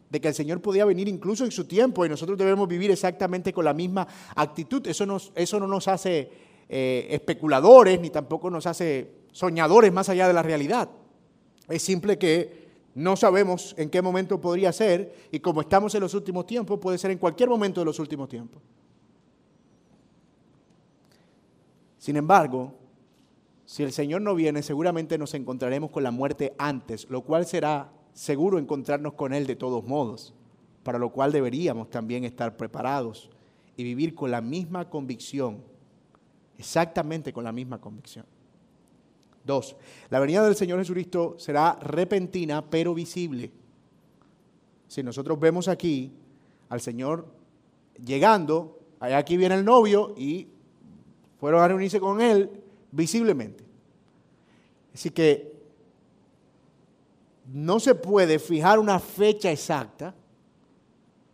de 0.09 0.19
que 0.19 0.29
el 0.29 0.35
Señor 0.35 0.63
podía 0.63 0.87
venir 0.87 1.09
incluso 1.09 1.45
en 1.45 1.51
su 1.51 1.67
tiempo 1.67 2.07
y 2.07 2.09
nosotros 2.09 2.39
debemos 2.39 2.67
vivir 2.67 2.91
exactamente 2.91 3.53
con 3.53 3.67
la 3.67 3.75
misma 3.75 4.09
actitud. 4.35 4.87
Eso, 4.87 5.05
eso 5.35 5.61
no 5.61 5.67
nos 5.67 5.89
hace 5.89 6.31
eh, 6.71 7.07
especuladores 7.11 8.01
ni 8.01 8.09
tampoco 8.09 8.49
nos 8.49 8.67
hace 8.67 9.11
soñadores 9.31 9.93
más 9.93 10.09
allá 10.09 10.27
de 10.27 10.33
la 10.33 10.43
realidad. 10.43 10.89
Es 11.69 11.83
simple 11.83 12.17
que 12.17 12.66
no 12.97 13.15
sabemos 13.15 13.75
en 13.77 13.91
qué 13.91 14.01
momento 14.01 14.41
podría 14.41 14.73
ser 14.73 15.29
y 15.31 15.41
como 15.41 15.61
estamos 15.61 15.95
en 15.95 16.01
los 16.01 16.15
últimos 16.15 16.47
tiempos, 16.47 16.79
puede 16.79 16.97
ser 16.97 17.11
en 17.11 17.19
cualquier 17.19 17.51
momento 17.51 17.83
de 17.83 17.85
los 17.85 17.99
últimos 17.99 18.27
tiempos. 18.27 18.63
Sin 21.99 22.17
embargo, 22.17 22.73
si 23.67 23.83
el 23.83 23.93
Señor 23.93 24.23
no 24.23 24.35
viene, 24.35 24.63
seguramente 24.63 25.19
nos 25.19 25.35
encontraremos 25.35 25.91
con 25.91 26.05
la 26.05 26.11
muerte 26.11 26.55
antes, 26.57 27.07
lo 27.11 27.21
cual 27.21 27.45
será 27.45 27.93
seguro 28.15 28.59
encontrarnos 28.59 29.13
con 29.13 29.35
Él 29.35 29.47
de 29.47 29.57
todos 29.57 29.85
modos, 29.85 30.33
para 30.83 30.99
lo 30.99 31.11
cual 31.11 31.33
deberíamos 31.33 31.91
también 31.91 32.25
estar 32.25 32.57
preparados 32.57 33.29
y 33.77 33.85
vivir 33.85 34.15
con 34.15 34.31
la 34.31 34.41
misma 34.41 34.89
convicción, 34.89 35.63
exactamente 36.57 37.31
con 37.35 37.45
la 37.45 37.53
misma 37.53 37.79
convicción. 37.79 38.25
Dos, 39.47 39.77
la 40.11 40.19
venida 40.19 40.45
del 40.45 40.57
Señor 40.57 40.81
Jesucristo 40.81 41.37
será 41.39 41.79
repentina 41.81 42.69
pero 42.69 42.93
visible. 42.93 43.53
Si 44.89 45.05
nosotros 45.05 45.39
vemos 45.39 45.69
aquí 45.69 46.13
al 46.69 46.81
Señor 46.81 47.29
llegando, 48.05 48.81
aquí 48.99 49.37
viene 49.37 49.55
el 49.55 49.65
novio 49.65 50.15
y 50.17 50.49
fueron 51.39 51.63
a 51.63 51.69
reunirse 51.69 52.01
con 52.01 52.21
Él, 52.21 52.51
visiblemente. 52.91 53.65
Así 54.93 55.11
que 55.11 55.55
no 57.53 57.79
se 57.79 57.95
puede 57.95 58.41
fijar 58.41 58.81
una 58.81 58.99
fecha 58.99 59.53
exacta 59.53 60.13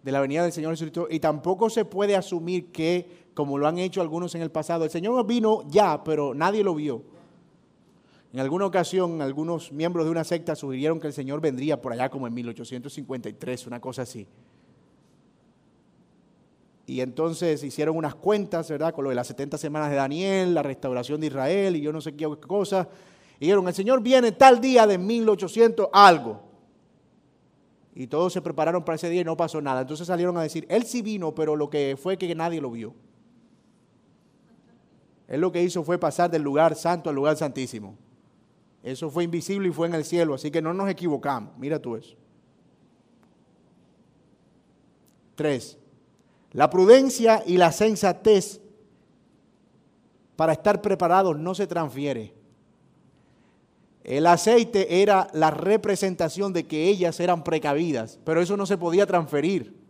de 0.02 0.12
la 0.12 0.20
venida 0.20 0.42
del 0.42 0.52
Señor 0.52 0.72
Jesucristo 0.72 1.06
y 1.10 1.18
tampoco 1.18 1.70
se 1.70 1.86
puede 1.86 2.14
asumir 2.14 2.72
que, 2.72 3.28
como 3.32 3.56
lo 3.56 3.66
han 3.66 3.78
hecho 3.78 4.02
algunos 4.02 4.34
en 4.34 4.42
el 4.42 4.50
pasado, 4.50 4.84
el 4.84 4.90
Señor 4.90 5.26
vino 5.26 5.62
ya, 5.68 6.04
pero 6.04 6.34
nadie 6.34 6.62
lo 6.62 6.74
vio. 6.74 7.11
En 8.32 8.40
alguna 8.40 8.64
ocasión, 8.64 9.20
algunos 9.20 9.72
miembros 9.72 10.06
de 10.06 10.10
una 10.10 10.24
secta 10.24 10.56
sugirieron 10.56 10.98
que 10.98 11.06
el 11.06 11.12
Señor 11.12 11.40
vendría 11.42 11.80
por 11.80 11.92
allá 11.92 12.08
como 12.08 12.26
en 12.26 12.32
1853, 12.32 13.66
una 13.66 13.78
cosa 13.78 14.02
así. 14.02 14.26
Y 16.86 17.00
entonces 17.00 17.62
hicieron 17.62 17.96
unas 17.96 18.14
cuentas, 18.14 18.70
¿verdad? 18.70 18.94
Con 18.94 19.04
lo 19.04 19.10
de 19.10 19.16
las 19.16 19.26
70 19.26 19.58
semanas 19.58 19.90
de 19.90 19.96
Daniel, 19.96 20.54
la 20.54 20.62
restauración 20.62 21.20
de 21.20 21.26
Israel 21.26 21.76
y 21.76 21.82
yo 21.82 21.92
no 21.92 22.00
sé 22.00 22.14
qué 22.16 22.26
cosa. 22.46 22.88
Y 23.38 23.46
dijeron, 23.46 23.68
el 23.68 23.74
Señor 23.74 24.02
viene 24.02 24.32
tal 24.32 24.60
día 24.60 24.86
de 24.86 24.96
1800 24.96 25.88
algo. 25.92 26.40
Y 27.94 28.06
todos 28.06 28.32
se 28.32 28.40
prepararon 28.40 28.82
para 28.82 28.96
ese 28.96 29.10
día 29.10 29.20
y 29.20 29.24
no 29.24 29.36
pasó 29.36 29.60
nada. 29.60 29.82
Entonces 29.82 30.06
salieron 30.06 30.38
a 30.38 30.42
decir, 30.42 30.66
Él 30.70 30.84
sí 30.84 31.02
vino, 31.02 31.34
pero 31.34 31.54
lo 31.54 31.68
que 31.68 31.98
fue 32.00 32.16
que 32.16 32.34
nadie 32.34 32.62
lo 32.62 32.70
vio. 32.70 32.94
Él 35.28 35.40
lo 35.40 35.52
que 35.52 35.62
hizo 35.62 35.84
fue 35.84 35.98
pasar 35.98 36.30
del 36.30 36.42
lugar 36.42 36.74
santo 36.74 37.10
al 37.10 37.16
lugar 37.16 37.36
santísimo. 37.36 37.96
Eso 38.82 39.10
fue 39.10 39.24
invisible 39.24 39.68
y 39.68 39.72
fue 39.72 39.86
en 39.86 39.94
el 39.94 40.04
cielo, 40.04 40.34
así 40.34 40.50
que 40.50 40.60
no 40.60 40.74
nos 40.74 40.88
equivocamos. 40.88 41.56
Mira 41.56 41.78
tú 41.78 41.96
eso. 41.96 42.16
Tres, 45.34 45.78
la 46.52 46.68
prudencia 46.68 47.42
y 47.46 47.56
la 47.56 47.72
sensatez 47.72 48.60
para 50.36 50.52
estar 50.52 50.82
preparados 50.82 51.38
no 51.38 51.54
se 51.54 51.66
transfiere. 51.66 52.34
El 54.04 54.26
aceite 54.26 55.00
era 55.02 55.28
la 55.32 55.50
representación 55.50 56.52
de 56.52 56.66
que 56.66 56.88
ellas 56.88 57.20
eran 57.20 57.44
precavidas, 57.44 58.18
pero 58.24 58.40
eso 58.40 58.56
no 58.56 58.66
se 58.66 58.76
podía 58.76 59.06
transferir. 59.06 59.80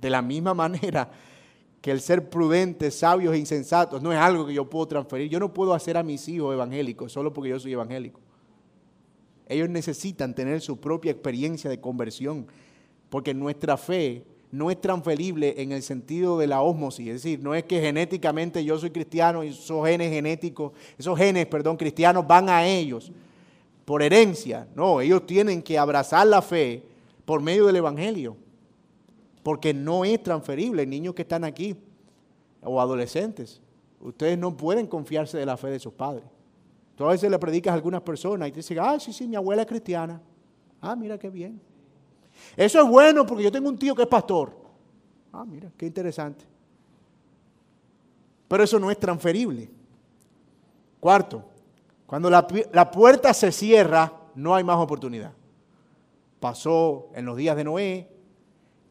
De 0.00 0.08
la 0.08 0.22
misma 0.22 0.54
manera 0.54 1.10
que 1.80 1.90
el 1.90 2.00
ser 2.00 2.28
prudentes, 2.28 2.98
sabios 2.98 3.34
e 3.34 3.38
insensatos 3.38 4.02
no 4.02 4.12
es 4.12 4.18
algo 4.18 4.46
que 4.46 4.54
yo 4.54 4.68
puedo 4.68 4.86
transferir. 4.86 5.30
Yo 5.30 5.40
no 5.40 5.54
puedo 5.54 5.72
hacer 5.72 5.96
a 5.96 6.02
mis 6.02 6.28
hijos 6.28 6.52
evangélicos 6.52 7.12
solo 7.12 7.32
porque 7.32 7.50
yo 7.50 7.58
soy 7.58 7.72
evangélico. 7.72 8.20
Ellos 9.48 9.68
necesitan 9.68 10.34
tener 10.34 10.60
su 10.60 10.78
propia 10.78 11.10
experiencia 11.10 11.70
de 11.70 11.80
conversión, 11.80 12.46
porque 13.08 13.34
nuestra 13.34 13.76
fe 13.76 14.24
no 14.52 14.70
es 14.70 14.80
transferible 14.80 15.54
en 15.58 15.72
el 15.72 15.82
sentido 15.82 16.38
de 16.38 16.46
la 16.46 16.60
ósmosis, 16.60 17.06
es 17.08 17.14
decir, 17.14 17.42
no 17.42 17.54
es 17.54 17.64
que 17.64 17.80
genéticamente 17.80 18.64
yo 18.64 18.78
soy 18.78 18.90
cristiano 18.90 19.42
y 19.42 19.48
esos 19.48 19.84
genes 19.86 20.10
genéticos, 20.10 20.72
esos 20.98 21.16
genes, 21.16 21.46
perdón, 21.46 21.76
cristianos 21.76 22.26
van 22.26 22.48
a 22.48 22.66
ellos 22.66 23.10
por 23.84 24.02
herencia. 24.02 24.68
No, 24.74 25.00
ellos 25.00 25.26
tienen 25.26 25.62
que 25.62 25.78
abrazar 25.78 26.26
la 26.26 26.42
fe 26.42 26.82
por 27.24 27.40
medio 27.40 27.66
del 27.66 27.76
evangelio 27.76 28.36
porque 29.42 29.72
no 29.72 30.04
es 30.04 30.22
transferible. 30.22 30.86
Niños 30.86 31.14
que 31.14 31.22
están 31.22 31.44
aquí 31.44 31.76
o 32.62 32.80
adolescentes, 32.80 33.60
ustedes 34.00 34.38
no 34.38 34.56
pueden 34.56 34.86
confiarse 34.86 35.38
de 35.38 35.46
la 35.46 35.56
fe 35.56 35.68
de 35.68 35.78
sus 35.78 35.92
padres. 35.92 36.24
Tú 36.96 37.04
a 37.04 37.12
veces 37.12 37.30
le 37.30 37.38
predicas 37.38 37.72
a 37.72 37.74
algunas 37.74 38.02
personas 38.02 38.48
y 38.48 38.52
te 38.52 38.58
dicen, 38.58 38.78
ah, 38.80 38.98
sí, 39.00 39.12
sí, 39.12 39.26
mi 39.26 39.36
abuela 39.36 39.62
es 39.62 39.68
cristiana. 39.68 40.20
Ah, 40.80 40.94
mira 40.94 41.18
qué 41.18 41.30
bien. 41.30 41.60
Eso 42.56 42.82
es 42.82 42.88
bueno 42.88 43.26
porque 43.26 43.44
yo 43.44 43.52
tengo 43.52 43.68
un 43.68 43.78
tío 43.78 43.94
que 43.94 44.02
es 44.02 44.08
pastor. 44.08 44.54
Ah, 45.32 45.44
mira, 45.46 45.70
qué 45.76 45.86
interesante. 45.86 46.44
Pero 48.48 48.64
eso 48.64 48.78
no 48.78 48.90
es 48.90 48.98
transferible. 48.98 49.70
Cuarto, 50.98 51.44
cuando 52.06 52.28
la, 52.28 52.46
la 52.72 52.90
puerta 52.90 53.32
se 53.32 53.52
cierra, 53.52 54.12
no 54.34 54.54
hay 54.54 54.64
más 54.64 54.78
oportunidad. 54.78 55.32
Pasó 56.40 57.10
en 57.14 57.24
los 57.24 57.36
días 57.36 57.56
de 57.56 57.64
Noé, 57.64 58.08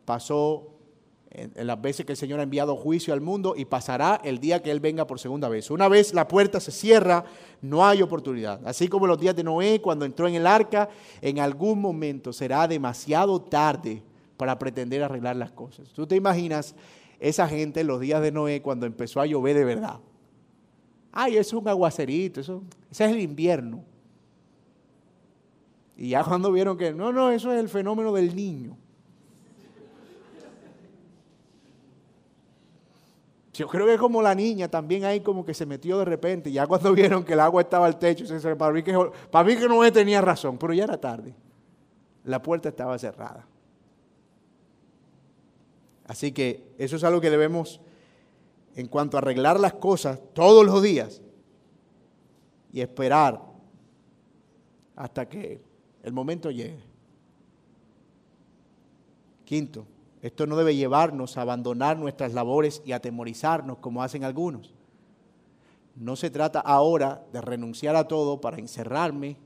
pasó 0.10 0.72
en, 1.30 1.68
las 1.68 1.80
veces 1.80 2.04
que 2.04 2.14
el 2.14 2.18
Señor 2.18 2.40
ha 2.40 2.44
enviado 2.44 2.76
juicio 2.76 3.14
al 3.14 3.22
mundo 3.22 3.54
y 3.56 3.66
pasará 3.66 4.20
el 4.24 4.40
día 4.40 4.64
que 4.64 4.72
Él 4.72 4.80
venga 4.80 5.06
por 5.06 5.20
segunda 5.20 5.48
vez. 5.50 5.70
Una 5.70 5.88
vez 5.88 6.16
la 6.16 6.28
puerta 6.28 6.60
se 6.60 6.72
cierra, 6.72 7.26
no 7.62 7.86
hay 7.86 8.02
oportunidad. 8.02 8.60
Así 8.66 8.88
como 8.88 9.06
los 9.06 9.20
días 9.20 9.36
de 9.36 9.44
Noé, 9.44 9.82
cuando 9.82 10.06
entró 10.06 10.28
en 10.28 10.34
el 10.34 10.48
arca, 10.48 10.90
en 11.22 11.38
algún 11.38 11.80
momento 11.80 12.34
será 12.34 12.68
demasiado 12.68 13.40
tarde 13.40 14.02
para 14.36 14.58
pretender 14.58 15.04
arreglar 15.04 15.36
las 15.36 15.52
cosas. 15.52 15.90
Tú 15.90 16.08
te 16.08 16.16
imaginas 16.16 16.74
esa 17.20 17.48
gente 17.48 17.82
en 17.82 17.88
los 17.88 18.00
días 18.00 18.24
de 18.24 18.32
Noé 18.32 18.64
cuando 18.64 18.88
empezó 18.88 19.22
a 19.22 19.28
llover 19.28 19.56
de 19.56 19.66
verdad. 19.66 20.00
Ay, 21.12 21.34
eso 21.34 21.56
es 21.56 21.62
un 21.62 21.68
aguacerito, 21.68 22.42
eso, 22.42 22.64
ese 22.90 23.06
es 23.06 23.12
el 23.12 23.20
invierno. 23.20 23.84
Y 25.96 26.10
ya 26.10 26.24
cuando 26.24 26.52
vieron 26.52 26.80
que, 26.80 26.94
no, 26.94 27.14
no, 27.14 27.30
eso 27.30 27.54
es 27.54 27.60
el 27.60 27.70
fenómeno 27.70 28.12
del 28.12 28.36
niño. 28.36 28.76
Yo 33.60 33.68
creo 33.68 33.86
que 33.86 33.98
como 33.98 34.22
la 34.22 34.34
niña 34.34 34.70
también 34.70 35.04
ahí 35.04 35.20
como 35.20 35.46
que 35.46 35.54
se 35.54 35.66
metió 35.66 36.00
de 36.00 36.06
repente, 36.06 36.50
ya 36.50 36.66
cuando 36.66 36.94
vieron 36.96 37.26
que 37.26 37.34
el 37.34 37.42
agua 37.42 37.62
estaba 37.62 37.88
al 37.88 38.00
techo, 38.00 38.26
se, 38.26 38.56
para, 38.56 38.72
mí 38.72 38.84
que, 38.84 38.98
para 39.30 39.46
mí 39.46 39.58
que 39.58 39.68
no 39.68 39.92
tenía 39.92 40.22
razón, 40.22 40.58
pero 40.58 40.72
ya 40.74 40.86
era 40.86 40.98
tarde. 40.98 41.36
La 42.24 42.42
puerta 42.42 42.70
estaba 42.70 42.98
cerrada. 42.98 43.46
Así 46.08 46.32
que 46.32 46.74
eso 46.78 46.96
es 46.96 47.04
algo 47.04 47.20
que 47.20 47.30
debemos, 47.30 47.82
en 48.78 48.88
cuanto 48.88 49.18
a 49.18 49.20
arreglar 49.20 49.60
las 49.60 49.74
cosas 49.74 50.22
todos 50.32 50.66
los 50.66 50.82
días 50.82 51.22
y 52.72 52.80
esperar 52.80 53.42
hasta 54.96 55.28
que 55.28 55.60
el 56.04 56.14
momento 56.14 56.50
llegue. 56.50 56.80
Quinto, 59.44 59.86
esto 60.22 60.46
no 60.48 60.58
debe 60.58 60.76
llevarnos 60.76 61.38
a 61.38 61.42
abandonar 61.42 61.98
nuestras 61.98 62.34
labores 62.34 62.82
y 62.86 62.92
atemorizarnos 62.92 63.78
como 63.78 64.04
hacen 64.04 64.24
algunos. 64.24 64.74
No 65.96 66.16
se 66.16 66.30
trata 66.30 66.60
ahora 66.60 67.24
de 67.32 67.42
renunciar 67.42 67.96
a 67.96 68.08
todo 68.08 68.42
para 68.42 68.58
encerrarme 68.58 69.38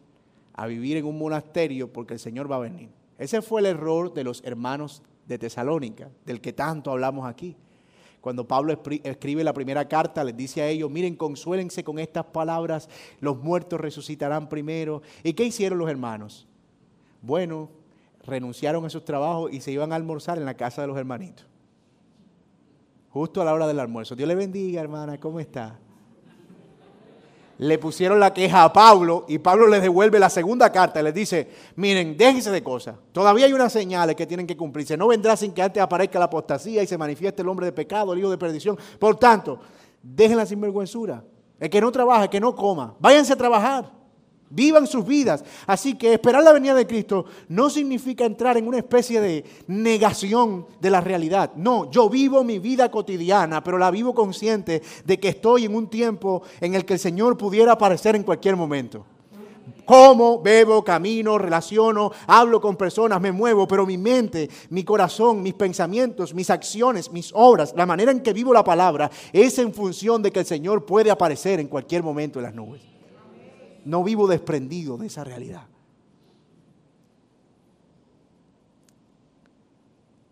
a 0.53 0.67
vivir 0.67 0.97
en 0.97 1.05
un 1.05 1.17
monasterio 1.17 1.91
porque 1.91 2.13
el 2.13 2.19
Señor 2.19 2.51
va 2.51 2.57
a 2.57 2.59
venir. 2.59 2.89
Ese 3.17 3.41
fue 3.41 3.61
el 3.61 3.67
error 3.67 4.13
de 4.13 4.24
los 4.24 4.43
hermanos 4.43 5.01
de 5.28 5.38
Tesalónica, 5.38 6.09
del 6.26 6.41
que 6.41 6.53
tanto 6.53 6.91
hablamos 6.91 7.28
aquí. 7.28 7.55
Cuando 8.21 8.47
Pablo 8.47 8.80
escribe 9.03 9.43
la 9.43 9.53
primera 9.53 9.88
carta, 9.88 10.24
les 10.24 10.38
dice 10.38 10.61
a 10.61 10.69
ellos, 10.69 10.89
miren, 10.89 11.15
consuélense 11.15 11.84
con 11.84 11.99
estas 11.99 12.26
palabras, 12.26 12.89
los 13.19 13.38
muertos 13.38 13.82
resucitarán 13.82 14.47
primero. 14.47 15.01
¿Y 15.24 15.34
qué 15.34 15.43
hicieron 15.43 15.78
los 15.78 15.89
hermanos? 15.89 16.47
Bueno, 17.21 17.69
renunciaron 18.26 18.86
a 18.86 18.89
sus 18.89 19.03
trabajos 19.03 19.51
y 19.51 19.61
se 19.61 19.71
iban 19.71 19.91
a 19.91 19.95
almorzar 19.95 20.38
en 20.38 20.45
la 20.45 20.55
casa 20.55 20.82
de 20.82 20.88
los 20.88 20.97
hermanitos. 20.97 21.45
Justo 23.09 23.41
a 23.41 23.45
la 23.45 23.53
hora 23.53 23.67
del 23.67 23.80
almuerzo. 23.80 24.15
Dios 24.15 24.28
le 24.28 24.36
bendiga, 24.36 24.82
hermana, 24.82 25.19
¿cómo 25.19 25.39
está? 25.39 25.78
Le 27.59 27.78
pusieron 27.78 28.19
la 28.19 28.34
queja 28.34 28.63
a 28.63 28.74
Pablo 28.74 29.26
y 29.28 29.38
Pablo 29.38 29.67
les 29.67 29.82
devuelve 29.82 30.17
la 30.17 30.30
segunda 30.30 30.71
carta 30.71 30.99
y 30.99 31.03
les 31.03 31.13
dice, 31.13 31.51
miren, 31.76 32.17
déjense 32.17 32.49
de 32.49 32.63
cosas. 32.63 32.95
Todavía 33.11 33.45
hay 33.45 33.53
unas 33.53 33.71
señales 33.71 34.15
que 34.15 34.26
tienen 34.26 34.47
que 34.47 34.57
cumplirse. 34.57 34.97
No 34.97 35.07
vendrá 35.07 35.38
sin 35.38 35.53
que 35.53 35.61
antes 35.61 35.82
aparezca 35.82 36.17
la 36.17 36.26
apostasía 36.26 36.82
y 36.82 36.88
se 36.88 36.97
manifieste 36.97 37.43
el 37.43 37.47
hombre 37.47 37.67
de 37.67 37.71
pecado, 37.71 38.13
el 38.13 38.19
hijo 38.19 38.32
de 38.32 38.38
perdición. 38.38 38.78
Por 38.97 39.17
tanto, 39.17 39.59
déjenla 40.01 40.47
sin 40.47 40.59
vergüenzura. 40.59 41.24
El 41.59 41.69
que 41.69 41.80
no 41.80 41.91
trabaja, 41.91 42.24
el 42.24 42.30
que 42.30 42.39
no 42.39 42.55
coma, 42.55 42.95
váyanse 42.99 43.34
a 43.34 43.38
trabajar 43.38 44.02
vivan 44.53 44.87
sus 44.87 45.05
vidas. 45.05 45.43
Así 45.65 45.95
que 45.95 46.13
esperar 46.13 46.43
la 46.43 46.53
venida 46.53 46.73
de 46.75 46.87
Cristo 46.87 47.25
no 47.49 47.69
significa 47.69 48.25
entrar 48.25 48.57
en 48.57 48.67
una 48.67 48.77
especie 48.77 49.19
de 49.19 49.43
negación 49.67 50.65
de 50.79 50.89
la 50.89 51.01
realidad. 51.01 51.51
No, 51.55 51.89
yo 51.91 52.09
vivo 52.09 52.43
mi 52.43 52.59
vida 52.59 52.89
cotidiana, 52.89 53.63
pero 53.63 53.77
la 53.77 53.91
vivo 53.91 54.13
consciente 54.13 54.81
de 55.05 55.19
que 55.19 55.29
estoy 55.29 55.65
en 55.65 55.75
un 55.75 55.87
tiempo 55.87 56.43
en 56.61 56.75
el 56.75 56.85
que 56.85 56.93
el 56.93 56.99
Señor 56.99 57.37
pudiera 57.37 57.73
aparecer 57.73 58.15
en 58.15 58.23
cualquier 58.23 58.55
momento. 58.55 59.05
Como, 59.85 60.41
bebo, 60.41 60.81
camino, 60.83 61.37
relaciono, 61.37 62.11
hablo 62.27 62.61
con 62.61 62.77
personas, 62.77 63.19
me 63.19 63.33
muevo, 63.33 63.67
pero 63.67 63.85
mi 63.85 63.97
mente, 63.97 64.49
mi 64.69 64.83
corazón, 64.83 65.41
mis 65.41 65.55
pensamientos, 65.55 66.33
mis 66.33 66.49
acciones, 66.49 67.11
mis 67.11 67.31
obras, 67.33 67.73
la 67.75 67.85
manera 67.85 68.11
en 68.11 68.21
que 68.21 68.31
vivo 68.31 68.53
la 68.53 68.63
palabra 68.63 69.11
es 69.33 69.59
en 69.59 69.73
función 69.73 70.21
de 70.21 70.31
que 70.31 70.39
el 70.39 70.45
Señor 70.45 70.85
puede 70.85 71.11
aparecer 71.11 71.59
en 71.59 71.67
cualquier 71.67 72.01
momento 72.01 72.39
en 72.39 72.43
las 72.43 72.55
nubes. 72.55 72.92
No 73.86 74.03
vivo 74.03 74.27
desprendido 74.27 74.97
de 74.97 75.07
esa 75.07 75.23
realidad. 75.23 75.67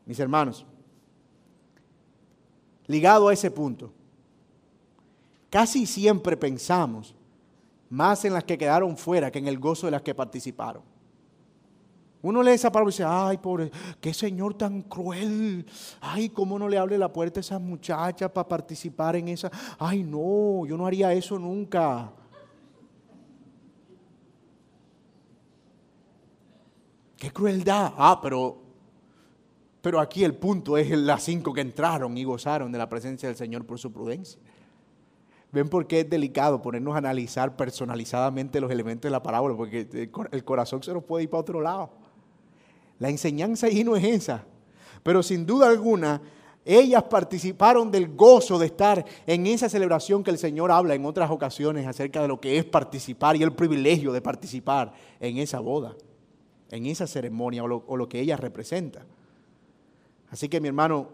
Mis 0.05 0.19
hermanos, 0.19 0.65
ligado 2.87 3.29
a 3.29 3.33
ese 3.33 3.49
punto, 3.51 3.93
casi 5.49 5.85
siempre 5.85 6.35
pensamos 6.35 7.15
más 7.89 8.23
en 8.25 8.33
las 8.33 8.43
que 8.43 8.57
quedaron 8.57 8.97
fuera 8.97 9.31
que 9.31 9.39
en 9.39 9.47
el 9.47 9.59
gozo 9.59 9.87
de 9.87 9.91
las 9.91 10.01
que 10.01 10.15
participaron. 10.15 10.83
Uno 12.23 12.43
lee 12.43 12.51
esa 12.51 12.71
palabra 12.71 12.89
y 12.89 12.93
dice, 12.93 13.03
ay, 13.05 13.37
pobre, 13.37 13.71
qué 13.99 14.13
señor 14.13 14.53
tan 14.53 14.83
cruel. 14.83 15.65
Ay, 15.99 16.29
cómo 16.29 16.59
no 16.59 16.69
le 16.69 16.77
abre 16.77 16.97
la 16.97 17.11
puerta 17.11 17.39
a 17.39 17.41
esas 17.41 17.59
muchachas 17.59 18.29
para 18.31 18.47
participar 18.47 19.15
en 19.15 19.29
esa. 19.29 19.49
Ay, 19.79 20.03
no, 20.03 20.65
yo 20.65 20.77
no 20.77 20.85
haría 20.85 21.11
eso 21.13 21.39
nunca. 21.39 22.11
¡Qué 27.21 27.29
crueldad! 27.29 27.93
Ah, 27.97 28.19
pero, 28.19 28.57
pero 29.79 29.99
aquí 29.99 30.23
el 30.23 30.33
punto 30.33 30.75
es 30.75 30.89
las 30.89 31.21
cinco 31.21 31.53
que 31.53 31.61
entraron 31.61 32.17
y 32.17 32.23
gozaron 32.23 32.71
de 32.71 32.79
la 32.79 32.89
presencia 32.89 33.29
del 33.29 33.35
Señor 33.35 33.63
por 33.63 33.77
su 33.77 33.93
prudencia. 33.93 34.41
¿Ven 35.51 35.69
por 35.69 35.85
qué 35.85 35.99
es 35.99 36.09
delicado 36.09 36.63
ponernos 36.63 36.95
a 36.95 36.97
analizar 36.97 37.55
personalizadamente 37.55 38.59
los 38.59 38.71
elementos 38.71 39.03
de 39.03 39.11
la 39.11 39.21
parábola? 39.21 39.55
Porque 39.55 40.09
el 40.31 40.43
corazón 40.43 40.81
se 40.81 40.91
nos 40.95 41.03
puede 41.03 41.25
ir 41.25 41.29
para 41.29 41.41
otro 41.41 41.61
lado. 41.61 41.91
La 42.97 43.09
enseñanza 43.09 43.67
ahí 43.67 43.83
no 43.83 43.95
es 43.95 44.03
esa. 44.03 44.43
Pero 45.03 45.21
sin 45.21 45.45
duda 45.45 45.67
alguna, 45.67 46.23
ellas 46.65 47.03
participaron 47.03 47.91
del 47.91 48.15
gozo 48.15 48.57
de 48.57 48.65
estar 48.65 49.05
en 49.27 49.45
esa 49.45 49.69
celebración 49.69 50.23
que 50.23 50.31
el 50.31 50.39
Señor 50.39 50.71
habla 50.71 50.95
en 50.95 51.05
otras 51.05 51.29
ocasiones 51.29 51.85
acerca 51.85 52.19
de 52.19 52.29
lo 52.29 52.41
que 52.41 52.57
es 52.57 52.65
participar 52.65 53.35
y 53.35 53.43
el 53.43 53.53
privilegio 53.53 54.11
de 54.11 54.23
participar 54.23 54.91
en 55.19 55.37
esa 55.37 55.59
boda 55.59 55.95
en 56.71 56.85
esa 56.85 57.05
ceremonia 57.05 57.63
o 57.63 57.97
lo, 57.97 58.09
que 58.09 58.19
ella 58.19 58.37
representa. 58.37 59.05
Así 60.29 60.47
que 60.47 60.61
mi 60.61 60.69
hermano, 60.69 61.09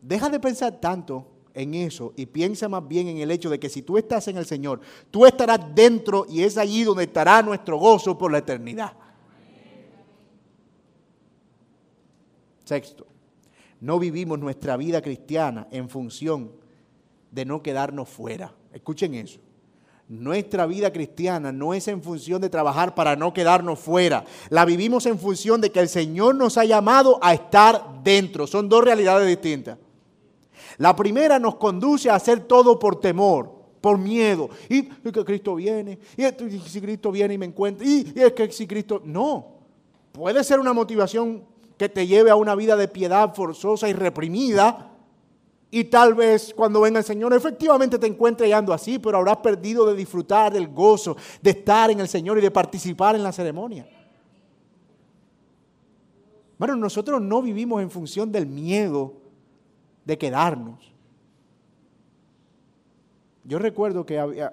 deja 0.00 0.30
de 0.30 0.38
pensar 0.38 0.80
tanto 0.80 1.26
en 1.52 1.74
eso 1.74 2.12
y 2.16 2.26
piensa 2.26 2.68
más 2.68 2.86
bien 2.86 3.08
en 3.08 3.18
el 3.18 3.30
hecho 3.30 3.50
de 3.50 3.58
que 3.58 3.68
si 3.68 3.82
tú 3.82 3.98
estás 3.98 4.28
en 4.28 4.36
el 4.36 4.46
Señor, 4.46 4.80
tú 5.10 5.26
estarás 5.26 5.60
dentro 5.74 6.24
y 6.28 6.42
es 6.42 6.56
allí 6.56 6.84
donde 6.84 7.04
estará 7.04 7.42
nuestro 7.42 7.76
gozo 7.78 8.16
por 8.16 8.30
la 8.30 8.38
eternidad. 8.38 8.92
Sexto, 12.64 13.06
no 13.80 13.98
vivimos 13.98 14.38
nuestra 14.38 14.76
vida 14.76 15.02
cristiana 15.02 15.66
en 15.70 15.88
función 15.88 16.52
de 17.32 17.44
no 17.44 17.62
quedarnos 17.62 18.08
fuera. 18.08 18.54
Escuchen 18.72 19.14
eso. 19.14 19.40
Nuestra 20.08 20.64
vida 20.64 20.90
cristiana 20.90 21.52
no 21.52 21.74
es 21.74 21.86
en 21.86 22.02
función 22.02 22.40
de 22.40 22.48
trabajar 22.48 22.94
para 22.94 23.14
no 23.14 23.34
quedarnos 23.34 23.78
fuera. 23.78 24.24
La 24.48 24.64
vivimos 24.64 25.04
en 25.04 25.18
función 25.18 25.60
de 25.60 25.70
que 25.70 25.80
el 25.80 25.88
Señor 25.90 26.34
nos 26.34 26.56
ha 26.56 26.64
llamado 26.64 27.18
a 27.20 27.34
estar 27.34 28.02
dentro. 28.02 28.46
Son 28.46 28.70
dos 28.70 28.82
realidades 28.82 29.28
distintas. 29.28 29.76
La 30.78 30.96
primera 30.96 31.38
nos 31.38 31.56
conduce 31.56 32.08
a 32.08 32.14
hacer 32.14 32.40
todo 32.40 32.78
por 32.78 33.00
temor, 33.00 33.52
por 33.82 33.98
miedo. 33.98 34.48
Y, 34.70 34.84
que 34.84 35.24
Cristo 35.24 35.56
viene, 35.56 35.98
y, 36.16 36.24
si 36.66 36.80
Cristo 36.80 37.12
viene 37.12 37.34
y 37.34 37.38
me 37.38 37.46
encuentra, 37.46 37.86
y, 37.86 38.10
y 38.16 38.20
es 38.20 38.32
que 38.32 38.50
si 38.50 38.66
Cristo... 38.66 39.02
No, 39.04 39.58
puede 40.12 40.42
ser 40.42 40.58
una 40.58 40.72
motivación 40.72 41.44
que 41.76 41.90
te 41.90 42.06
lleve 42.06 42.30
a 42.30 42.36
una 42.36 42.54
vida 42.54 42.76
de 42.76 42.88
piedad 42.88 43.34
forzosa 43.34 43.90
y 43.90 43.92
reprimida. 43.92 44.87
Y 45.70 45.84
tal 45.84 46.14
vez 46.14 46.54
cuando 46.54 46.80
venga 46.80 46.98
el 46.98 47.04
Señor 47.04 47.34
efectivamente 47.34 47.98
te 47.98 48.06
encuentre 48.06 48.52
ando 48.54 48.72
así, 48.72 48.98
pero 48.98 49.18
habrás 49.18 49.38
perdido 49.38 49.86
de 49.86 49.94
disfrutar 49.94 50.52
del 50.52 50.68
gozo, 50.68 51.16
de 51.42 51.50
estar 51.50 51.90
en 51.90 52.00
el 52.00 52.08
Señor 52.08 52.38
y 52.38 52.40
de 52.40 52.50
participar 52.50 53.14
en 53.14 53.22
la 53.22 53.32
ceremonia. 53.32 53.86
Bueno, 56.58 56.74
nosotros 56.74 57.20
no 57.20 57.42
vivimos 57.42 57.82
en 57.82 57.90
función 57.90 58.32
del 58.32 58.46
miedo 58.46 59.12
de 60.04 60.16
quedarnos. 60.16 60.92
Yo 63.44 63.58
recuerdo 63.58 64.04
que 64.04 64.18
había, 64.18 64.52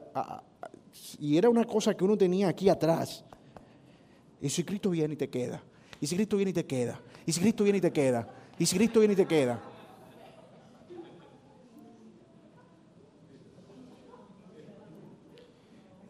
y 1.20 1.38
era 1.38 1.50
una 1.50 1.66
cosa 1.66 1.96
que 1.96 2.04
uno 2.04 2.18
tenía 2.18 2.50
aquí 2.50 2.70
atrás. 2.70 3.24
Y 4.42 4.50
si 4.50 4.64
Cristo 4.64 4.90
viene 4.90 5.14
y 5.16 5.18
te 5.18 5.30
queda. 5.30 5.64
Y 6.00 6.08
si 6.08 6.16
Cristo 6.16 6.36
viene 6.36 6.52
y 6.52 6.54
te 6.54 6.66
queda. 6.66 7.00
Y 7.26 7.32
si 7.32 7.40
Cristo 7.40 7.64
viene 7.64 7.80
y 7.80 7.82
te 7.82 7.92
queda. 7.92 8.28
Y 8.60 8.66
si 8.66 8.76
Cristo 8.76 9.00
viene 9.00 9.14
y 9.14 9.18
te 9.18 9.26
queda. 9.26 9.60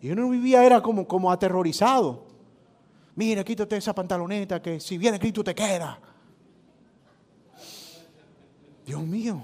Y 0.06 0.12
uno 0.12 0.30
vivía, 0.30 0.64
era 0.64 0.84
como, 0.84 1.08
como 1.08 1.32
aterrorizado. 1.32 2.26
Mira, 3.16 3.43
quítate 3.43 3.76
esa 3.76 3.95
pantaloneta 3.95 4.62
que 4.62 4.80
si 4.80 4.99
viene 4.99 5.18
Cristo 5.18 5.43
te 5.43 5.56
queda. 5.56 5.99
Dios 8.86 9.01
mío. 9.01 9.41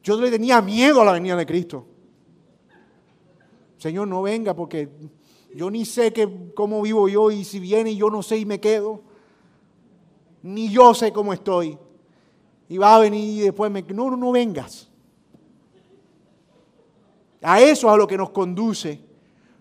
Yo 0.00 0.20
le 0.20 0.30
tenía 0.30 0.62
miedo 0.62 1.02
a 1.02 1.04
la 1.04 1.10
venida 1.10 1.34
de 1.34 1.44
Cristo. 1.44 1.88
Señor, 3.78 4.06
no 4.06 4.22
venga 4.22 4.54
porque 4.54 4.88
yo 5.52 5.72
ni 5.72 5.84
sé 5.84 6.12
que, 6.12 6.52
cómo 6.54 6.80
vivo 6.80 7.08
yo 7.08 7.32
y 7.32 7.42
si 7.42 7.58
viene 7.58 7.96
yo 7.96 8.08
no 8.10 8.22
sé 8.22 8.38
y 8.38 8.44
me 8.44 8.60
quedo. 8.60 9.02
Ni 10.40 10.68
yo 10.68 10.94
sé 10.94 11.12
cómo 11.12 11.32
estoy. 11.32 11.76
Y 12.68 12.78
va 12.78 12.94
a 12.94 13.00
venir 13.00 13.40
y 13.40 13.40
después 13.40 13.72
me... 13.72 13.82
No, 13.82 14.08
no, 14.08 14.16
no 14.16 14.30
vengas. 14.30 14.88
A 17.42 17.60
eso 17.60 17.88
es 17.88 17.92
a 17.92 17.96
lo 17.96 18.06
que 18.06 18.16
nos 18.16 18.30
conduce 18.30 19.05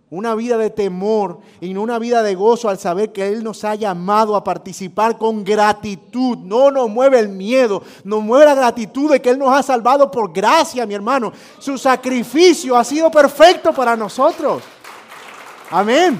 una 0.09 0.35
vida 0.35 0.57
de 0.57 0.69
temor 0.69 1.39
y 1.59 1.73
no 1.73 1.81
una 1.81 1.97
vida 1.97 2.21
de 2.21 2.35
gozo 2.35 2.69
al 2.69 2.77
saber 2.77 3.11
que 3.11 3.27
Él 3.27 3.43
nos 3.43 3.63
ha 3.63 3.75
llamado 3.75 4.35
a 4.35 4.43
participar 4.43 5.17
con 5.17 5.43
gratitud. 5.43 6.37
No 6.37 6.69
nos 6.69 6.89
mueve 6.89 7.19
el 7.19 7.29
miedo, 7.29 7.81
nos 8.03 8.21
mueve 8.21 8.45
la 8.45 8.55
gratitud 8.55 9.11
de 9.11 9.21
que 9.21 9.31
Él 9.31 9.39
nos 9.39 9.55
ha 9.55 9.63
salvado 9.63 10.11
por 10.11 10.31
gracia, 10.31 10.85
mi 10.85 10.93
hermano. 10.93 11.33
Su 11.59 11.77
sacrificio 11.77 12.77
ha 12.77 12.83
sido 12.83 13.09
perfecto 13.09 13.73
para 13.73 13.95
nosotros. 13.95 14.61
Amén. 15.71 16.19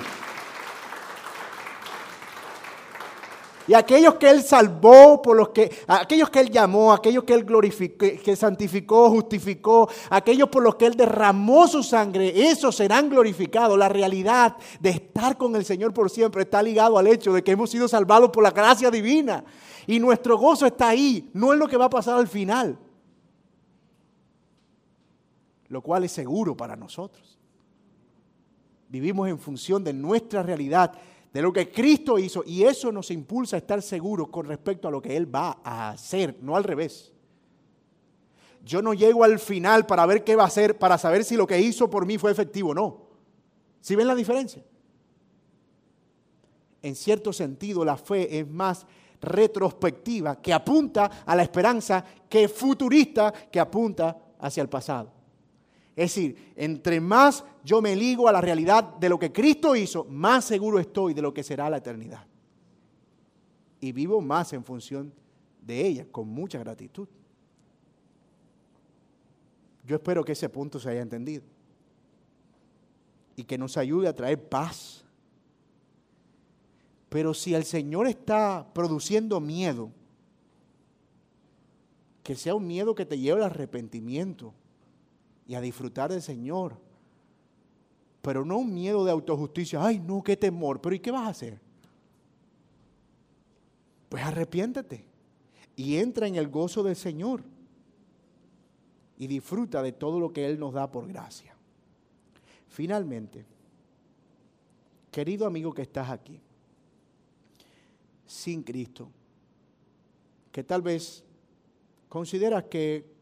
Y 3.68 3.74
aquellos 3.74 4.16
que 4.16 4.30
Él 4.30 4.44
salvó, 4.44 5.22
por 5.22 5.36
los 5.36 5.50
que, 5.50 5.72
aquellos 5.88 6.30
que 6.30 6.40
Él 6.40 6.52
llamó, 6.52 6.94
aquellos 6.94 7.24
que 7.24 7.34
Él 7.34 7.44
glorificó, 7.44 8.06
que 8.24 8.36
santificó, 8.36 9.10
justificó, 9.10 9.90
aquellos 10.10 10.50
por 10.50 10.62
los 10.62 10.76
que 10.76 10.86
Él 10.86 10.96
derramó 10.96 11.68
su 11.68 11.82
sangre, 11.82 12.48
esos 12.50 12.76
serán 12.76 13.10
glorificados. 13.10 13.78
La 13.78 13.90
realidad 13.90 14.56
de 14.80 14.92
estar 14.92 15.36
con 15.36 15.56
el 15.56 15.66
Señor 15.66 15.94
por 15.94 16.12
siempre 16.12 16.44
está 16.44 16.62
ligado 16.62 16.98
al 16.98 17.08
hecho 17.08 17.34
de 17.34 17.44
que 17.44 17.52
hemos 17.52 17.72
sido 17.72 17.88
salvados 17.88 18.30
por 18.30 18.44
la 18.44 18.52
gracia 18.52 18.92
divina. 18.92 19.44
Y 19.88 20.00
nuestro 20.00 20.38
gozo 20.38 20.68
está 20.68 20.90
ahí, 20.90 21.30
no 21.34 21.52
es 21.52 21.60
lo 21.60 21.68
que 21.68 21.78
va 21.78 21.86
a 21.86 21.90
pasar 21.90 22.20
al 22.20 22.28
final. 22.28 22.78
Lo 25.70 25.82
cual 25.82 26.04
es 26.04 26.12
seguro 26.12 26.56
para 26.56 26.76
nosotros. 26.76 27.40
Vivimos 28.90 29.28
en 29.28 29.40
función 29.40 29.84
de 29.84 29.92
nuestra 29.92 30.44
realidad 30.44 30.94
de 31.36 31.42
lo 31.42 31.52
que 31.52 31.70
Cristo 31.70 32.18
hizo 32.18 32.46
y 32.46 32.64
eso 32.64 32.94
nos 32.94 33.12
impulsa 33.12 33.58
a 33.58 33.60
estar 33.60 33.82
seguros 33.82 34.30
con 34.30 34.46
respecto 34.46 34.88
a 34.88 34.92
lo 34.92 35.02
que 35.02 35.18
Él 35.18 35.36
va 35.36 35.60
a 35.66 35.90
hacer, 35.90 36.38
no 36.40 36.56
al 36.56 36.64
revés. 36.64 37.12
Yo 38.64 38.82
no 38.82 38.94
llego 38.94 39.22
al 39.26 39.38
final 39.38 39.86
para 39.86 40.06
ver 40.06 40.24
qué 40.24 40.38
va 40.38 40.44
a 40.44 40.48
hacer, 40.48 40.80
para 40.80 40.98
saber 40.98 41.26
si 41.26 41.36
lo 41.36 41.46
que 41.46 41.60
hizo 41.60 41.90
por 41.90 42.06
mí 42.06 42.18
fue 42.18 42.32
efectivo 42.32 42.70
o 42.70 42.74
no. 42.74 43.02
¿Sí 43.82 43.98
ven 43.98 44.08
la 44.08 44.16
diferencia? 44.16 44.64
En 46.82 46.96
cierto 46.96 47.34
sentido, 47.34 47.84
la 47.84 47.98
fe 47.98 48.40
es 48.40 48.50
más 48.50 48.88
retrospectiva, 49.20 50.42
que 50.42 50.54
apunta 50.54 51.24
a 51.26 51.36
la 51.36 51.44
esperanza, 51.44 52.06
que 52.30 52.48
futurista, 52.48 53.34
que 53.52 53.60
apunta 53.60 54.18
hacia 54.40 54.64
el 54.64 54.70
pasado. 54.70 55.12
Es 55.96 56.14
decir, 56.14 56.54
entre 56.56 57.00
más 57.00 57.44
yo 57.64 57.82
me 57.82 57.96
ligo 57.96 58.28
a 58.28 58.32
la 58.32 58.42
realidad 58.42 58.84
de 58.96 59.08
lo 59.08 59.18
que 59.18 59.32
Cristo 59.32 59.76
hizo, 59.76 60.04
más 60.06 60.46
seguro 60.46 60.80
estoy 60.80 61.14
de 61.14 61.22
lo 61.22 61.34
que 61.34 61.44
será 61.44 61.70
la 61.70 61.78
eternidad. 61.78 62.26
Y 63.80 63.92
vivo 63.92 64.20
más 64.20 64.52
en 64.54 64.64
función 64.64 65.14
de 65.62 65.88
ella, 65.88 66.06
con 66.12 66.28
mucha 66.28 66.60
gratitud. 66.60 67.08
Yo 69.86 69.96
espero 69.96 70.24
que 70.24 70.34
ese 70.34 70.50
punto 70.50 70.80
se 70.80 70.90
haya 70.90 71.02
entendido 71.02 71.44
y 73.36 73.44
que 73.44 73.58
nos 73.58 73.78
ayude 73.78 74.08
a 74.08 74.16
traer 74.16 74.50
paz. 74.50 75.04
Pero 77.10 77.34
si 77.34 77.54
el 77.54 77.64
Señor 77.64 78.08
está 78.08 78.68
produciendo 78.74 79.40
miedo, 79.40 79.92
que 82.24 82.36
sea 82.36 82.56
un 82.56 82.66
miedo 82.66 82.96
que 82.96 83.06
te 83.06 83.18
lleve 83.18 83.44
al 83.44 83.52
arrepentimiento, 83.52 84.54
y 85.48 85.56
a 85.56 85.62
disfrutar 85.62 86.12
del 86.12 86.22
Señor. 86.22 86.78
Pero 88.22 88.44
no 88.44 88.58
un 88.58 88.74
miedo 88.74 89.06
de 89.06 89.12
autojusticia, 89.12 89.84
ay 89.84 90.00
no, 90.00 90.24
qué 90.24 90.36
temor, 90.36 90.82
pero 90.82 90.96
¿y 90.96 91.00
qué 91.00 91.12
vas 91.12 91.28
a 91.28 91.30
hacer? 91.30 91.60
Pues 94.10 94.24
arrepiéntete 94.24 95.06
y 95.76 95.98
entra 95.98 96.28
en 96.28 96.36
el 96.36 96.48
gozo 96.48 96.84
del 96.84 96.96
Señor 96.96 97.44
y 99.18 99.28
disfruta 99.28 99.82
de 99.82 99.92
todo 99.92 100.20
lo 100.20 100.34
que 100.34 100.46
Él 100.46 100.60
nos 100.60 100.74
da 100.74 100.92
por 100.92 101.08
gracia. 101.08 101.56
Finalmente, 102.68 103.46
querido 105.12 105.46
amigo 105.46 105.74
que 105.74 105.84
estás 105.84 106.10
aquí, 106.10 106.42
sin 108.26 108.64
Cristo, 108.64 109.10
que 110.52 110.64
tal 110.64 110.82
vez 110.82 111.24
consideras 112.10 112.66
que 112.66 113.15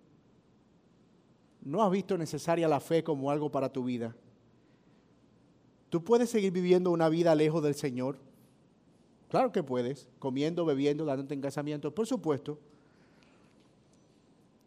no 1.64 1.82
has 1.84 1.91
visto 1.91 2.18
necesaria 2.18 2.68
la 2.68 2.80
fe 2.80 3.03
como 3.03 3.32
algo 3.32 3.49
para 3.49 3.72
tu 3.72 3.84
vida. 3.84 4.16
¿Tú 5.89 6.03
puedes 6.03 6.30
seguir 6.30 6.51
viviendo 6.51 6.91
una 6.91 7.07
vida 7.09 7.34
lejos 7.36 7.64
del 7.64 7.76
Señor? 7.76 8.18
Claro 9.30 9.51
que 9.51 9.64
puedes, 9.64 10.07
comiendo, 10.20 10.66
bebiendo, 10.66 11.05
dándote 11.05 11.34
en 11.34 11.41
casamiento, 11.41 11.93
por 11.93 12.05
supuesto. 12.05 12.59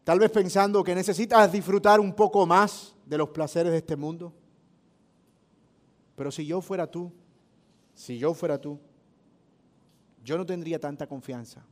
Tal 0.05 0.19
vez 0.19 0.31
pensando 0.31 0.83
que 0.85 0.95
necesitas 0.95 1.51
disfrutar 1.51 2.01
un 2.01 2.13
poco 2.13 2.47
más 2.47 2.95
de 3.05 3.19
los 3.19 3.29
placeres 3.31 3.73
de 3.73 3.79
este 3.79 3.97
mundo. 3.97 4.33
Pero 6.15 6.31
si 6.31 6.47
yo 6.47 6.61
fuera 6.61 6.91
tú, 6.91 7.13
si 7.95 8.19
yo 8.19 8.33
fuera 8.33 8.61
tú, 8.61 8.79
yo 10.25 10.39
no 10.39 10.47
tendría 10.47 10.81
tanta 10.81 11.07
confianza. 11.07 11.65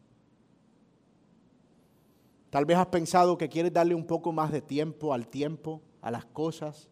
Tal 2.55 2.67
vez 2.67 2.79
has 2.79 2.87
pensado 2.87 3.37
que 3.37 3.49
quieres 3.49 3.73
darle 3.73 3.97
un 3.97 4.07
poco 4.07 4.31
más 4.31 4.53
de 4.53 4.63
tiempo 4.63 5.13
al 5.13 5.27
tiempo, 5.27 5.83
a 6.01 6.09
las 6.09 6.25
cosas. 6.25 6.89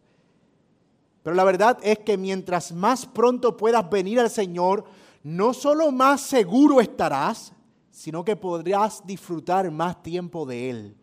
Pero 1.23 1.37
la 1.37 1.45
verdad 1.45 1.77
es 1.81 1.99
que 1.99 2.17
mientras 2.17 2.73
más 2.73 3.05
pronto 3.05 3.55
puedas 3.55 3.89
venir 3.89 4.19
al 4.19 4.29
Señor, 4.29 4.83
no 5.23 5.53
solo 5.53 5.89
más 5.89 6.19
seguro 6.19 6.81
estarás, 6.81 7.53
sino 7.91 8.25
que 8.25 8.35
podrás 8.35 9.07
disfrutar 9.07 9.71
más 9.71 10.03
tiempo 10.03 10.45
de 10.45 10.69
Él. 10.69 10.97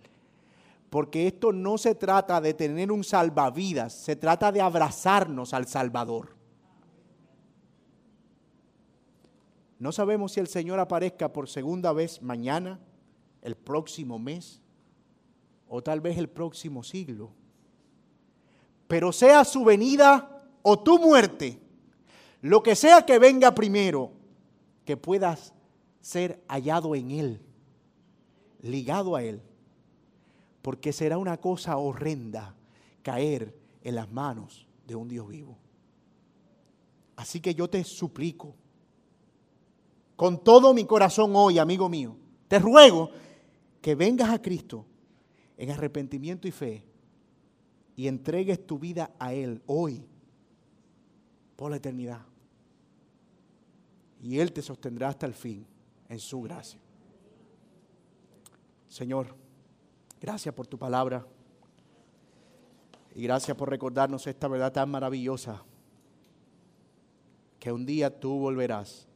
Porque 0.91 1.27
esto 1.27 1.55
no 1.55 1.79
se 1.79 1.95
trata 1.95 2.39
de 2.43 2.53
tener 2.53 2.93
un 2.93 3.03
salvavidas, 3.03 3.95
se 3.95 4.15
trata 4.15 4.53
de 4.53 4.61
abrazarnos 4.61 5.55
al 5.55 5.69
Salvador. 5.69 6.37
No 9.79 9.91
sabemos 9.91 10.33
si 10.33 10.41
el 10.41 10.49
Señor 10.49 10.81
aparezca 10.81 11.33
por 11.33 11.49
segunda 11.49 11.95
vez 11.95 12.21
mañana, 12.21 12.79
el 13.43 13.57
próximo 13.57 14.19
mes 14.19 14.61
o 15.69 15.83
tal 15.83 16.01
vez 16.01 16.19
el 16.19 16.29
próximo 16.29 16.83
siglo. 16.83 17.31
Pero 18.89 19.13
sea 19.13 19.45
su 19.45 19.65
venida 19.65 20.45
o 20.63 20.79
tu 20.81 20.99
muerte, 20.99 21.61
lo 22.43 22.63
que 22.63 22.75
sea 22.75 23.07
que 23.07 23.19
venga 23.19 23.55
primero, 23.55 24.13
que 24.85 24.97
puedas 24.97 25.55
ser 26.01 26.43
hallado 26.49 26.95
en 26.95 27.11
Él, 27.11 27.41
ligado 28.63 29.15
a 29.15 29.23
Él, 29.23 29.41
porque 30.63 30.93
será 30.93 31.19
una 31.19 31.37
cosa 31.39 31.77
horrenda 31.77 32.55
caer 33.03 33.57
en 33.83 33.95
las 33.95 34.11
manos 34.11 34.67
de 34.87 34.97
un 34.97 35.09
Dios 35.09 35.29
vivo. 35.29 35.57
Así 37.17 37.41
que 37.41 37.55
yo 37.55 37.69
te 37.69 37.85
suplico, 37.85 38.55
con 40.17 40.43
todo 40.43 40.75
mi 40.75 40.85
corazón 40.85 41.33
hoy, 41.35 41.59
amigo 41.59 41.89
mío, 41.89 42.17
te 42.49 42.59
ruego 42.59 43.11
que 43.81 43.95
vengas 43.95 44.31
a 44.31 44.41
Cristo, 44.41 44.87
en 45.57 45.71
arrepentimiento 45.71 46.49
y 46.49 46.51
fe 46.51 46.85
y 47.97 48.09
entregues 48.09 48.67
tu 48.67 48.79
vida 48.79 49.11
a 49.19 49.35
Él 49.35 49.63
hoy 49.67 50.07
por 51.57 51.71
la 51.71 51.77
eternidad. 51.77 52.23
Y 54.23 54.39
Él 54.39 54.53
te 54.53 54.63
sostendrá 54.63 55.09
hasta 55.09 55.27
el 55.27 55.35
fin 55.35 55.67
en 56.09 56.19
su 56.19 56.41
gracia. 56.41 56.81
Señor, 58.89 59.35
gracias 60.21 60.55
por 60.55 60.67
tu 60.67 60.79
palabra 60.79 61.27
y 63.15 63.23
gracias 63.23 63.57
por 63.57 63.69
recordarnos 63.69 64.27
esta 64.27 64.49
verdad 64.49 64.73
tan 64.73 64.91
maravillosa 64.91 65.63
que 67.59 67.71
un 67.71 67.85
día 67.85 68.19
tú 68.19 68.39
volverás 68.39 69.07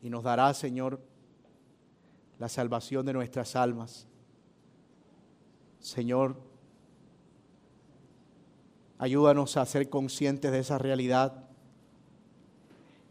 y 0.00 0.08
nos 0.08 0.22
darás, 0.22 0.56
Señor, 0.56 1.00
la 2.38 2.48
salvación 2.48 3.04
de 3.04 3.12
nuestras 3.12 3.56
almas. 3.56 4.06
Señor, 5.80 6.36
ayúdanos 8.98 9.56
a 9.56 9.66
ser 9.66 9.88
conscientes 9.88 10.52
de 10.52 10.60
esa 10.60 10.78
realidad 10.78 11.44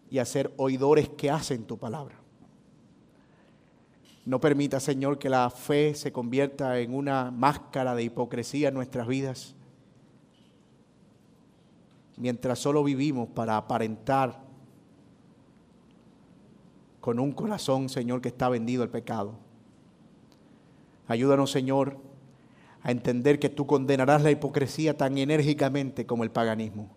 y 0.10 0.20
a 0.20 0.26
ser 0.26 0.54
oidores 0.58 1.10
que 1.10 1.30
hacen 1.30 1.66
tu 1.66 1.78
palabra. 1.78 2.16
No 4.26 4.42
permita, 4.42 4.80
Señor, 4.80 5.20
que 5.20 5.30
la 5.30 5.50
fe 5.50 5.96
se 5.96 6.12
convierta 6.12 6.80
en 6.80 6.94
una 6.94 7.32
máscara 7.32 7.96
de 7.96 8.04
hipocresía 8.04 8.68
en 8.70 8.74
nuestras 8.74 9.08
vidas, 9.08 9.56
mientras 12.18 12.60
solo 12.60 12.84
vivimos 12.84 13.30
para 13.30 13.56
aparentar 13.56 14.47
con 17.08 17.20
un 17.22 17.32
corazón, 17.32 17.88
Señor, 17.88 18.20
que 18.20 18.28
está 18.28 18.50
vendido 18.50 18.84
al 18.84 18.90
pecado. 18.90 19.36
Ayúdanos, 21.08 21.50
Señor, 21.52 21.96
a 22.84 22.92
entender 22.92 23.40
que 23.40 23.48
tú 23.48 23.66
condenarás 23.66 24.24
la 24.24 24.32
hipocresía 24.32 24.98
tan 24.98 25.18
enérgicamente 25.18 26.06
como 26.06 26.26
el 26.26 26.32
paganismo. 26.32 26.90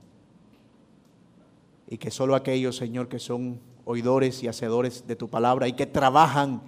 Y 1.86 1.98
que 1.98 2.10
solo 2.10 2.34
aquellos, 2.34 2.74
Señor, 2.74 3.06
que 3.06 3.20
son 3.20 3.60
oidores 3.84 4.42
y 4.42 4.48
hacedores 4.48 5.06
de 5.06 5.14
tu 5.14 5.28
palabra 5.28 5.68
y 5.68 5.74
que 5.74 5.86
trabajan 5.86 6.60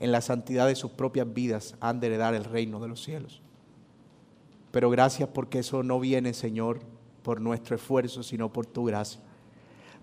en 0.00 0.10
la 0.10 0.22
santidad 0.22 0.66
de 0.66 0.74
sus 0.74 0.90
propias 0.90 1.30
vidas 1.30 1.74
han 1.80 2.00
de 2.00 2.06
heredar 2.06 2.32
el 2.32 2.44
reino 2.44 2.80
de 2.80 2.88
los 2.88 3.02
cielos. 3.02 3.42
Pero 4.70 4.88
gracias 4.88 5.28
porque 5.34 5.58
eso 5.58 5.82
no 5.82 6.00
viene, 6.00 6.32
Señor, 6.32 6.80
por 7.22 7.42
nuestro 7.42 7.76
esfuerzo, 7.76 8.22
sino 8.22 8.50
por 8.50 8.64
tu 8.64 8.86
gracia 8.86 9.20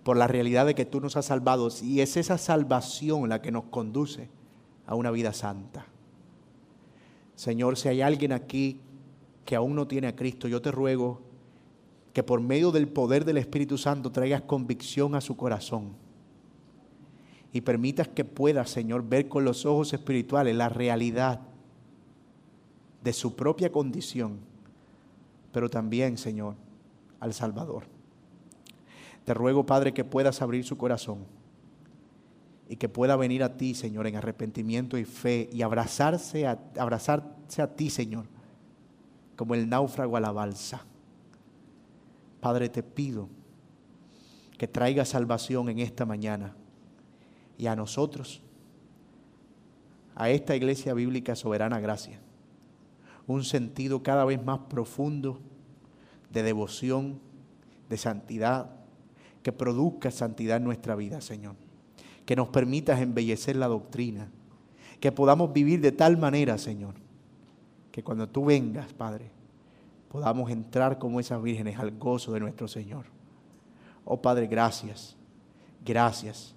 por 0.04 0.18
la 0.18 0.28
realidad 0.28 0.66
de 0.66 0.76
que 0.76 0.86
tú 0.86 1.00
nos 1.00 1.16
has 1.16 1.26
salvado 1.26 1.70
y 1.82 2.02
es 2.02 2.18
esa 2.18 2.38
salvación 2.38 3.30
la 3.30 3.42
que 3.42 3.52
nos 3.52 3.66
conduce 3.66 4.30
a 4.86 4.96
una 4.96 5.12
vida 5.12 5.34
santa. 5.34 5.86
Señor, 7.36 7.78
si 7.78 7.88
hay 7.88 8.02
alguien 8.02 8.32
aquí 8.32 8.80
que 9.46 9.56
aún 9.56 9.76
no 9.76 9.88
tiene 9.88 10.08
a 10.08 10.16
Cristo, 10.16 10.48
yo 10.48 10.62
te 10.62 10.72
ruego 10.72 11.22
que 12.14 12.24
por 12.24 12.42
medio 12.42 12.72
del 12.72 12.88
poder 12.88 13.26
del 13.26 13.38
Espíritu 13.38 13.78
Santo 13.78 14.12
traigas 14.12 14.42
convicción 14.42 15.16
a 15.16 15.22
su 15.22 15.36
corazón 15.36 15.94
y 17.52 17.62
permitas 17.62 18.08
que 18.08 18.26
pueda, 18.26 18.66
Señor, 18.66 19.08
ver 19.08 19.30
con 19.30 19.46
los 19.46 19.66
ojos 19.66 19.94
espirituales 19.94 20.56
la 20.56 20.70
realidad 20.70 21.42
de 23.04 23.14
su 23.14 23.36
propia 23.36 23.72
condición, 23.72 24.40
pero 25.52 25.70
también, 25.70 26.18
Señor, 26.18 26.56
al 27.20 27.34
Salvador. 27.34 27.93
Te 29.26 29.34
ruego, 29.34 29.66
Padre, 29.66 29.94
que 29.94 30.04
puedas 30.04 30.42
abrir 30.42 30.66
su 30.66 30.78
corazón 30.78 31.26
y 32.68 32.76
que 32.76 32.90
pueda 32.90 33.16
venir 33.16 33.44
a 33.44 33.56
ti, 33.56 33.74
Señor, 33.74 34.08
en 34.08 34.16
arrepentimiento 34.16 34.98
y 34.98 35.06
fe 35.06 35.50
y 35.52 35.62
abrazarse 35.62 36.48
a, 36.48 36.60
abrazarse 36.78 37.62
a 37.62 37.68
ti, 37.68 37.90
Señor, 37.90 38.26
como 39.36 39.56
el 39.56 39.70
náufrago 39.70 40.18
a 40.18 40.20
la 40.20 40.32
balsa. 40.32 40.86
Padre, 42.42 42.70
te 42.70 42.84
pido 42.84 43.30
que 44.58 44.68
traiga 44.68 45.06
salvación 45.06 45.70
en 45.70 45.80
esta 45.80 46.06
mañana 46.06 46.56
y 47.58 47.68
a 47.68 47.76
nosotros, 47.76 48.42
a 50.16 50.30
esta 50.30 50.56
iglesia 50.56 50.94
bíblica 50.94 51.36
soberana 51.36 51.80
gracia, 51.80 52.20
un 53.26 53.44
sentido 53.46 54.04
cada 54.04 54.26
vez 54.26 54.44
más 54.44 54.60
profundo 54.70 55.40
de 56.32 56.44
devoción, 56.44 57.20
de 57.90 57.98
santidad, 57.98 58.83
que 59.44 59.52
produzca 59.52 60.10
santidad 60.10 60.58
en 60.58 60.64
nuestra 60.64 60.96
vida, 60.96 61.22
Señor. 61.22 61.56
Que 62.26 62.36
nos 62.36 62.48
permitas 62.48 63.02
embellecer 63.02 63.58
la 63.58 63.68
doctrina. 63.68 64.30
Que 65.00 65.12
podamos 65.12 65.52
vivir 65.52 65.82
de 65.82 65.92
tal 65.92 66.18
manera, 66.18 66.58
Señor, 66.58 66.96
que 67.92 68.02
cuando 68.04 68.28
tú 68.30 68.46
vengas, 68.46 68.94
Padre, 68.94 69.30
podamos 70.10 70.50
entrar 70.50 70.98
como 70.98 71.20
esas 71.20 71.44
vírgenes 71.44 71.78
al 71.78 71.92
gozo 71.92 72.32
de 72.32 72.40
nuestro 72.40 72.68
Señor. 72.70 73.06
Oh 74.06 74.22
Padre, 74.22 74.48
gracias. 74.48 75.18
Gracias. 75.84 76.56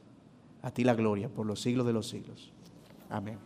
A 0.62 0.70
ti 0.70 0.84
la 0.84 0.94
gloria 0.94 1.28
por 1.28 1.44
los 1.44 1.60
siglos 1.60 1.86
de 1.86 1.92
los 1.92 2.08
siglos. 2.08 2.52
Amén. 3.10 3.45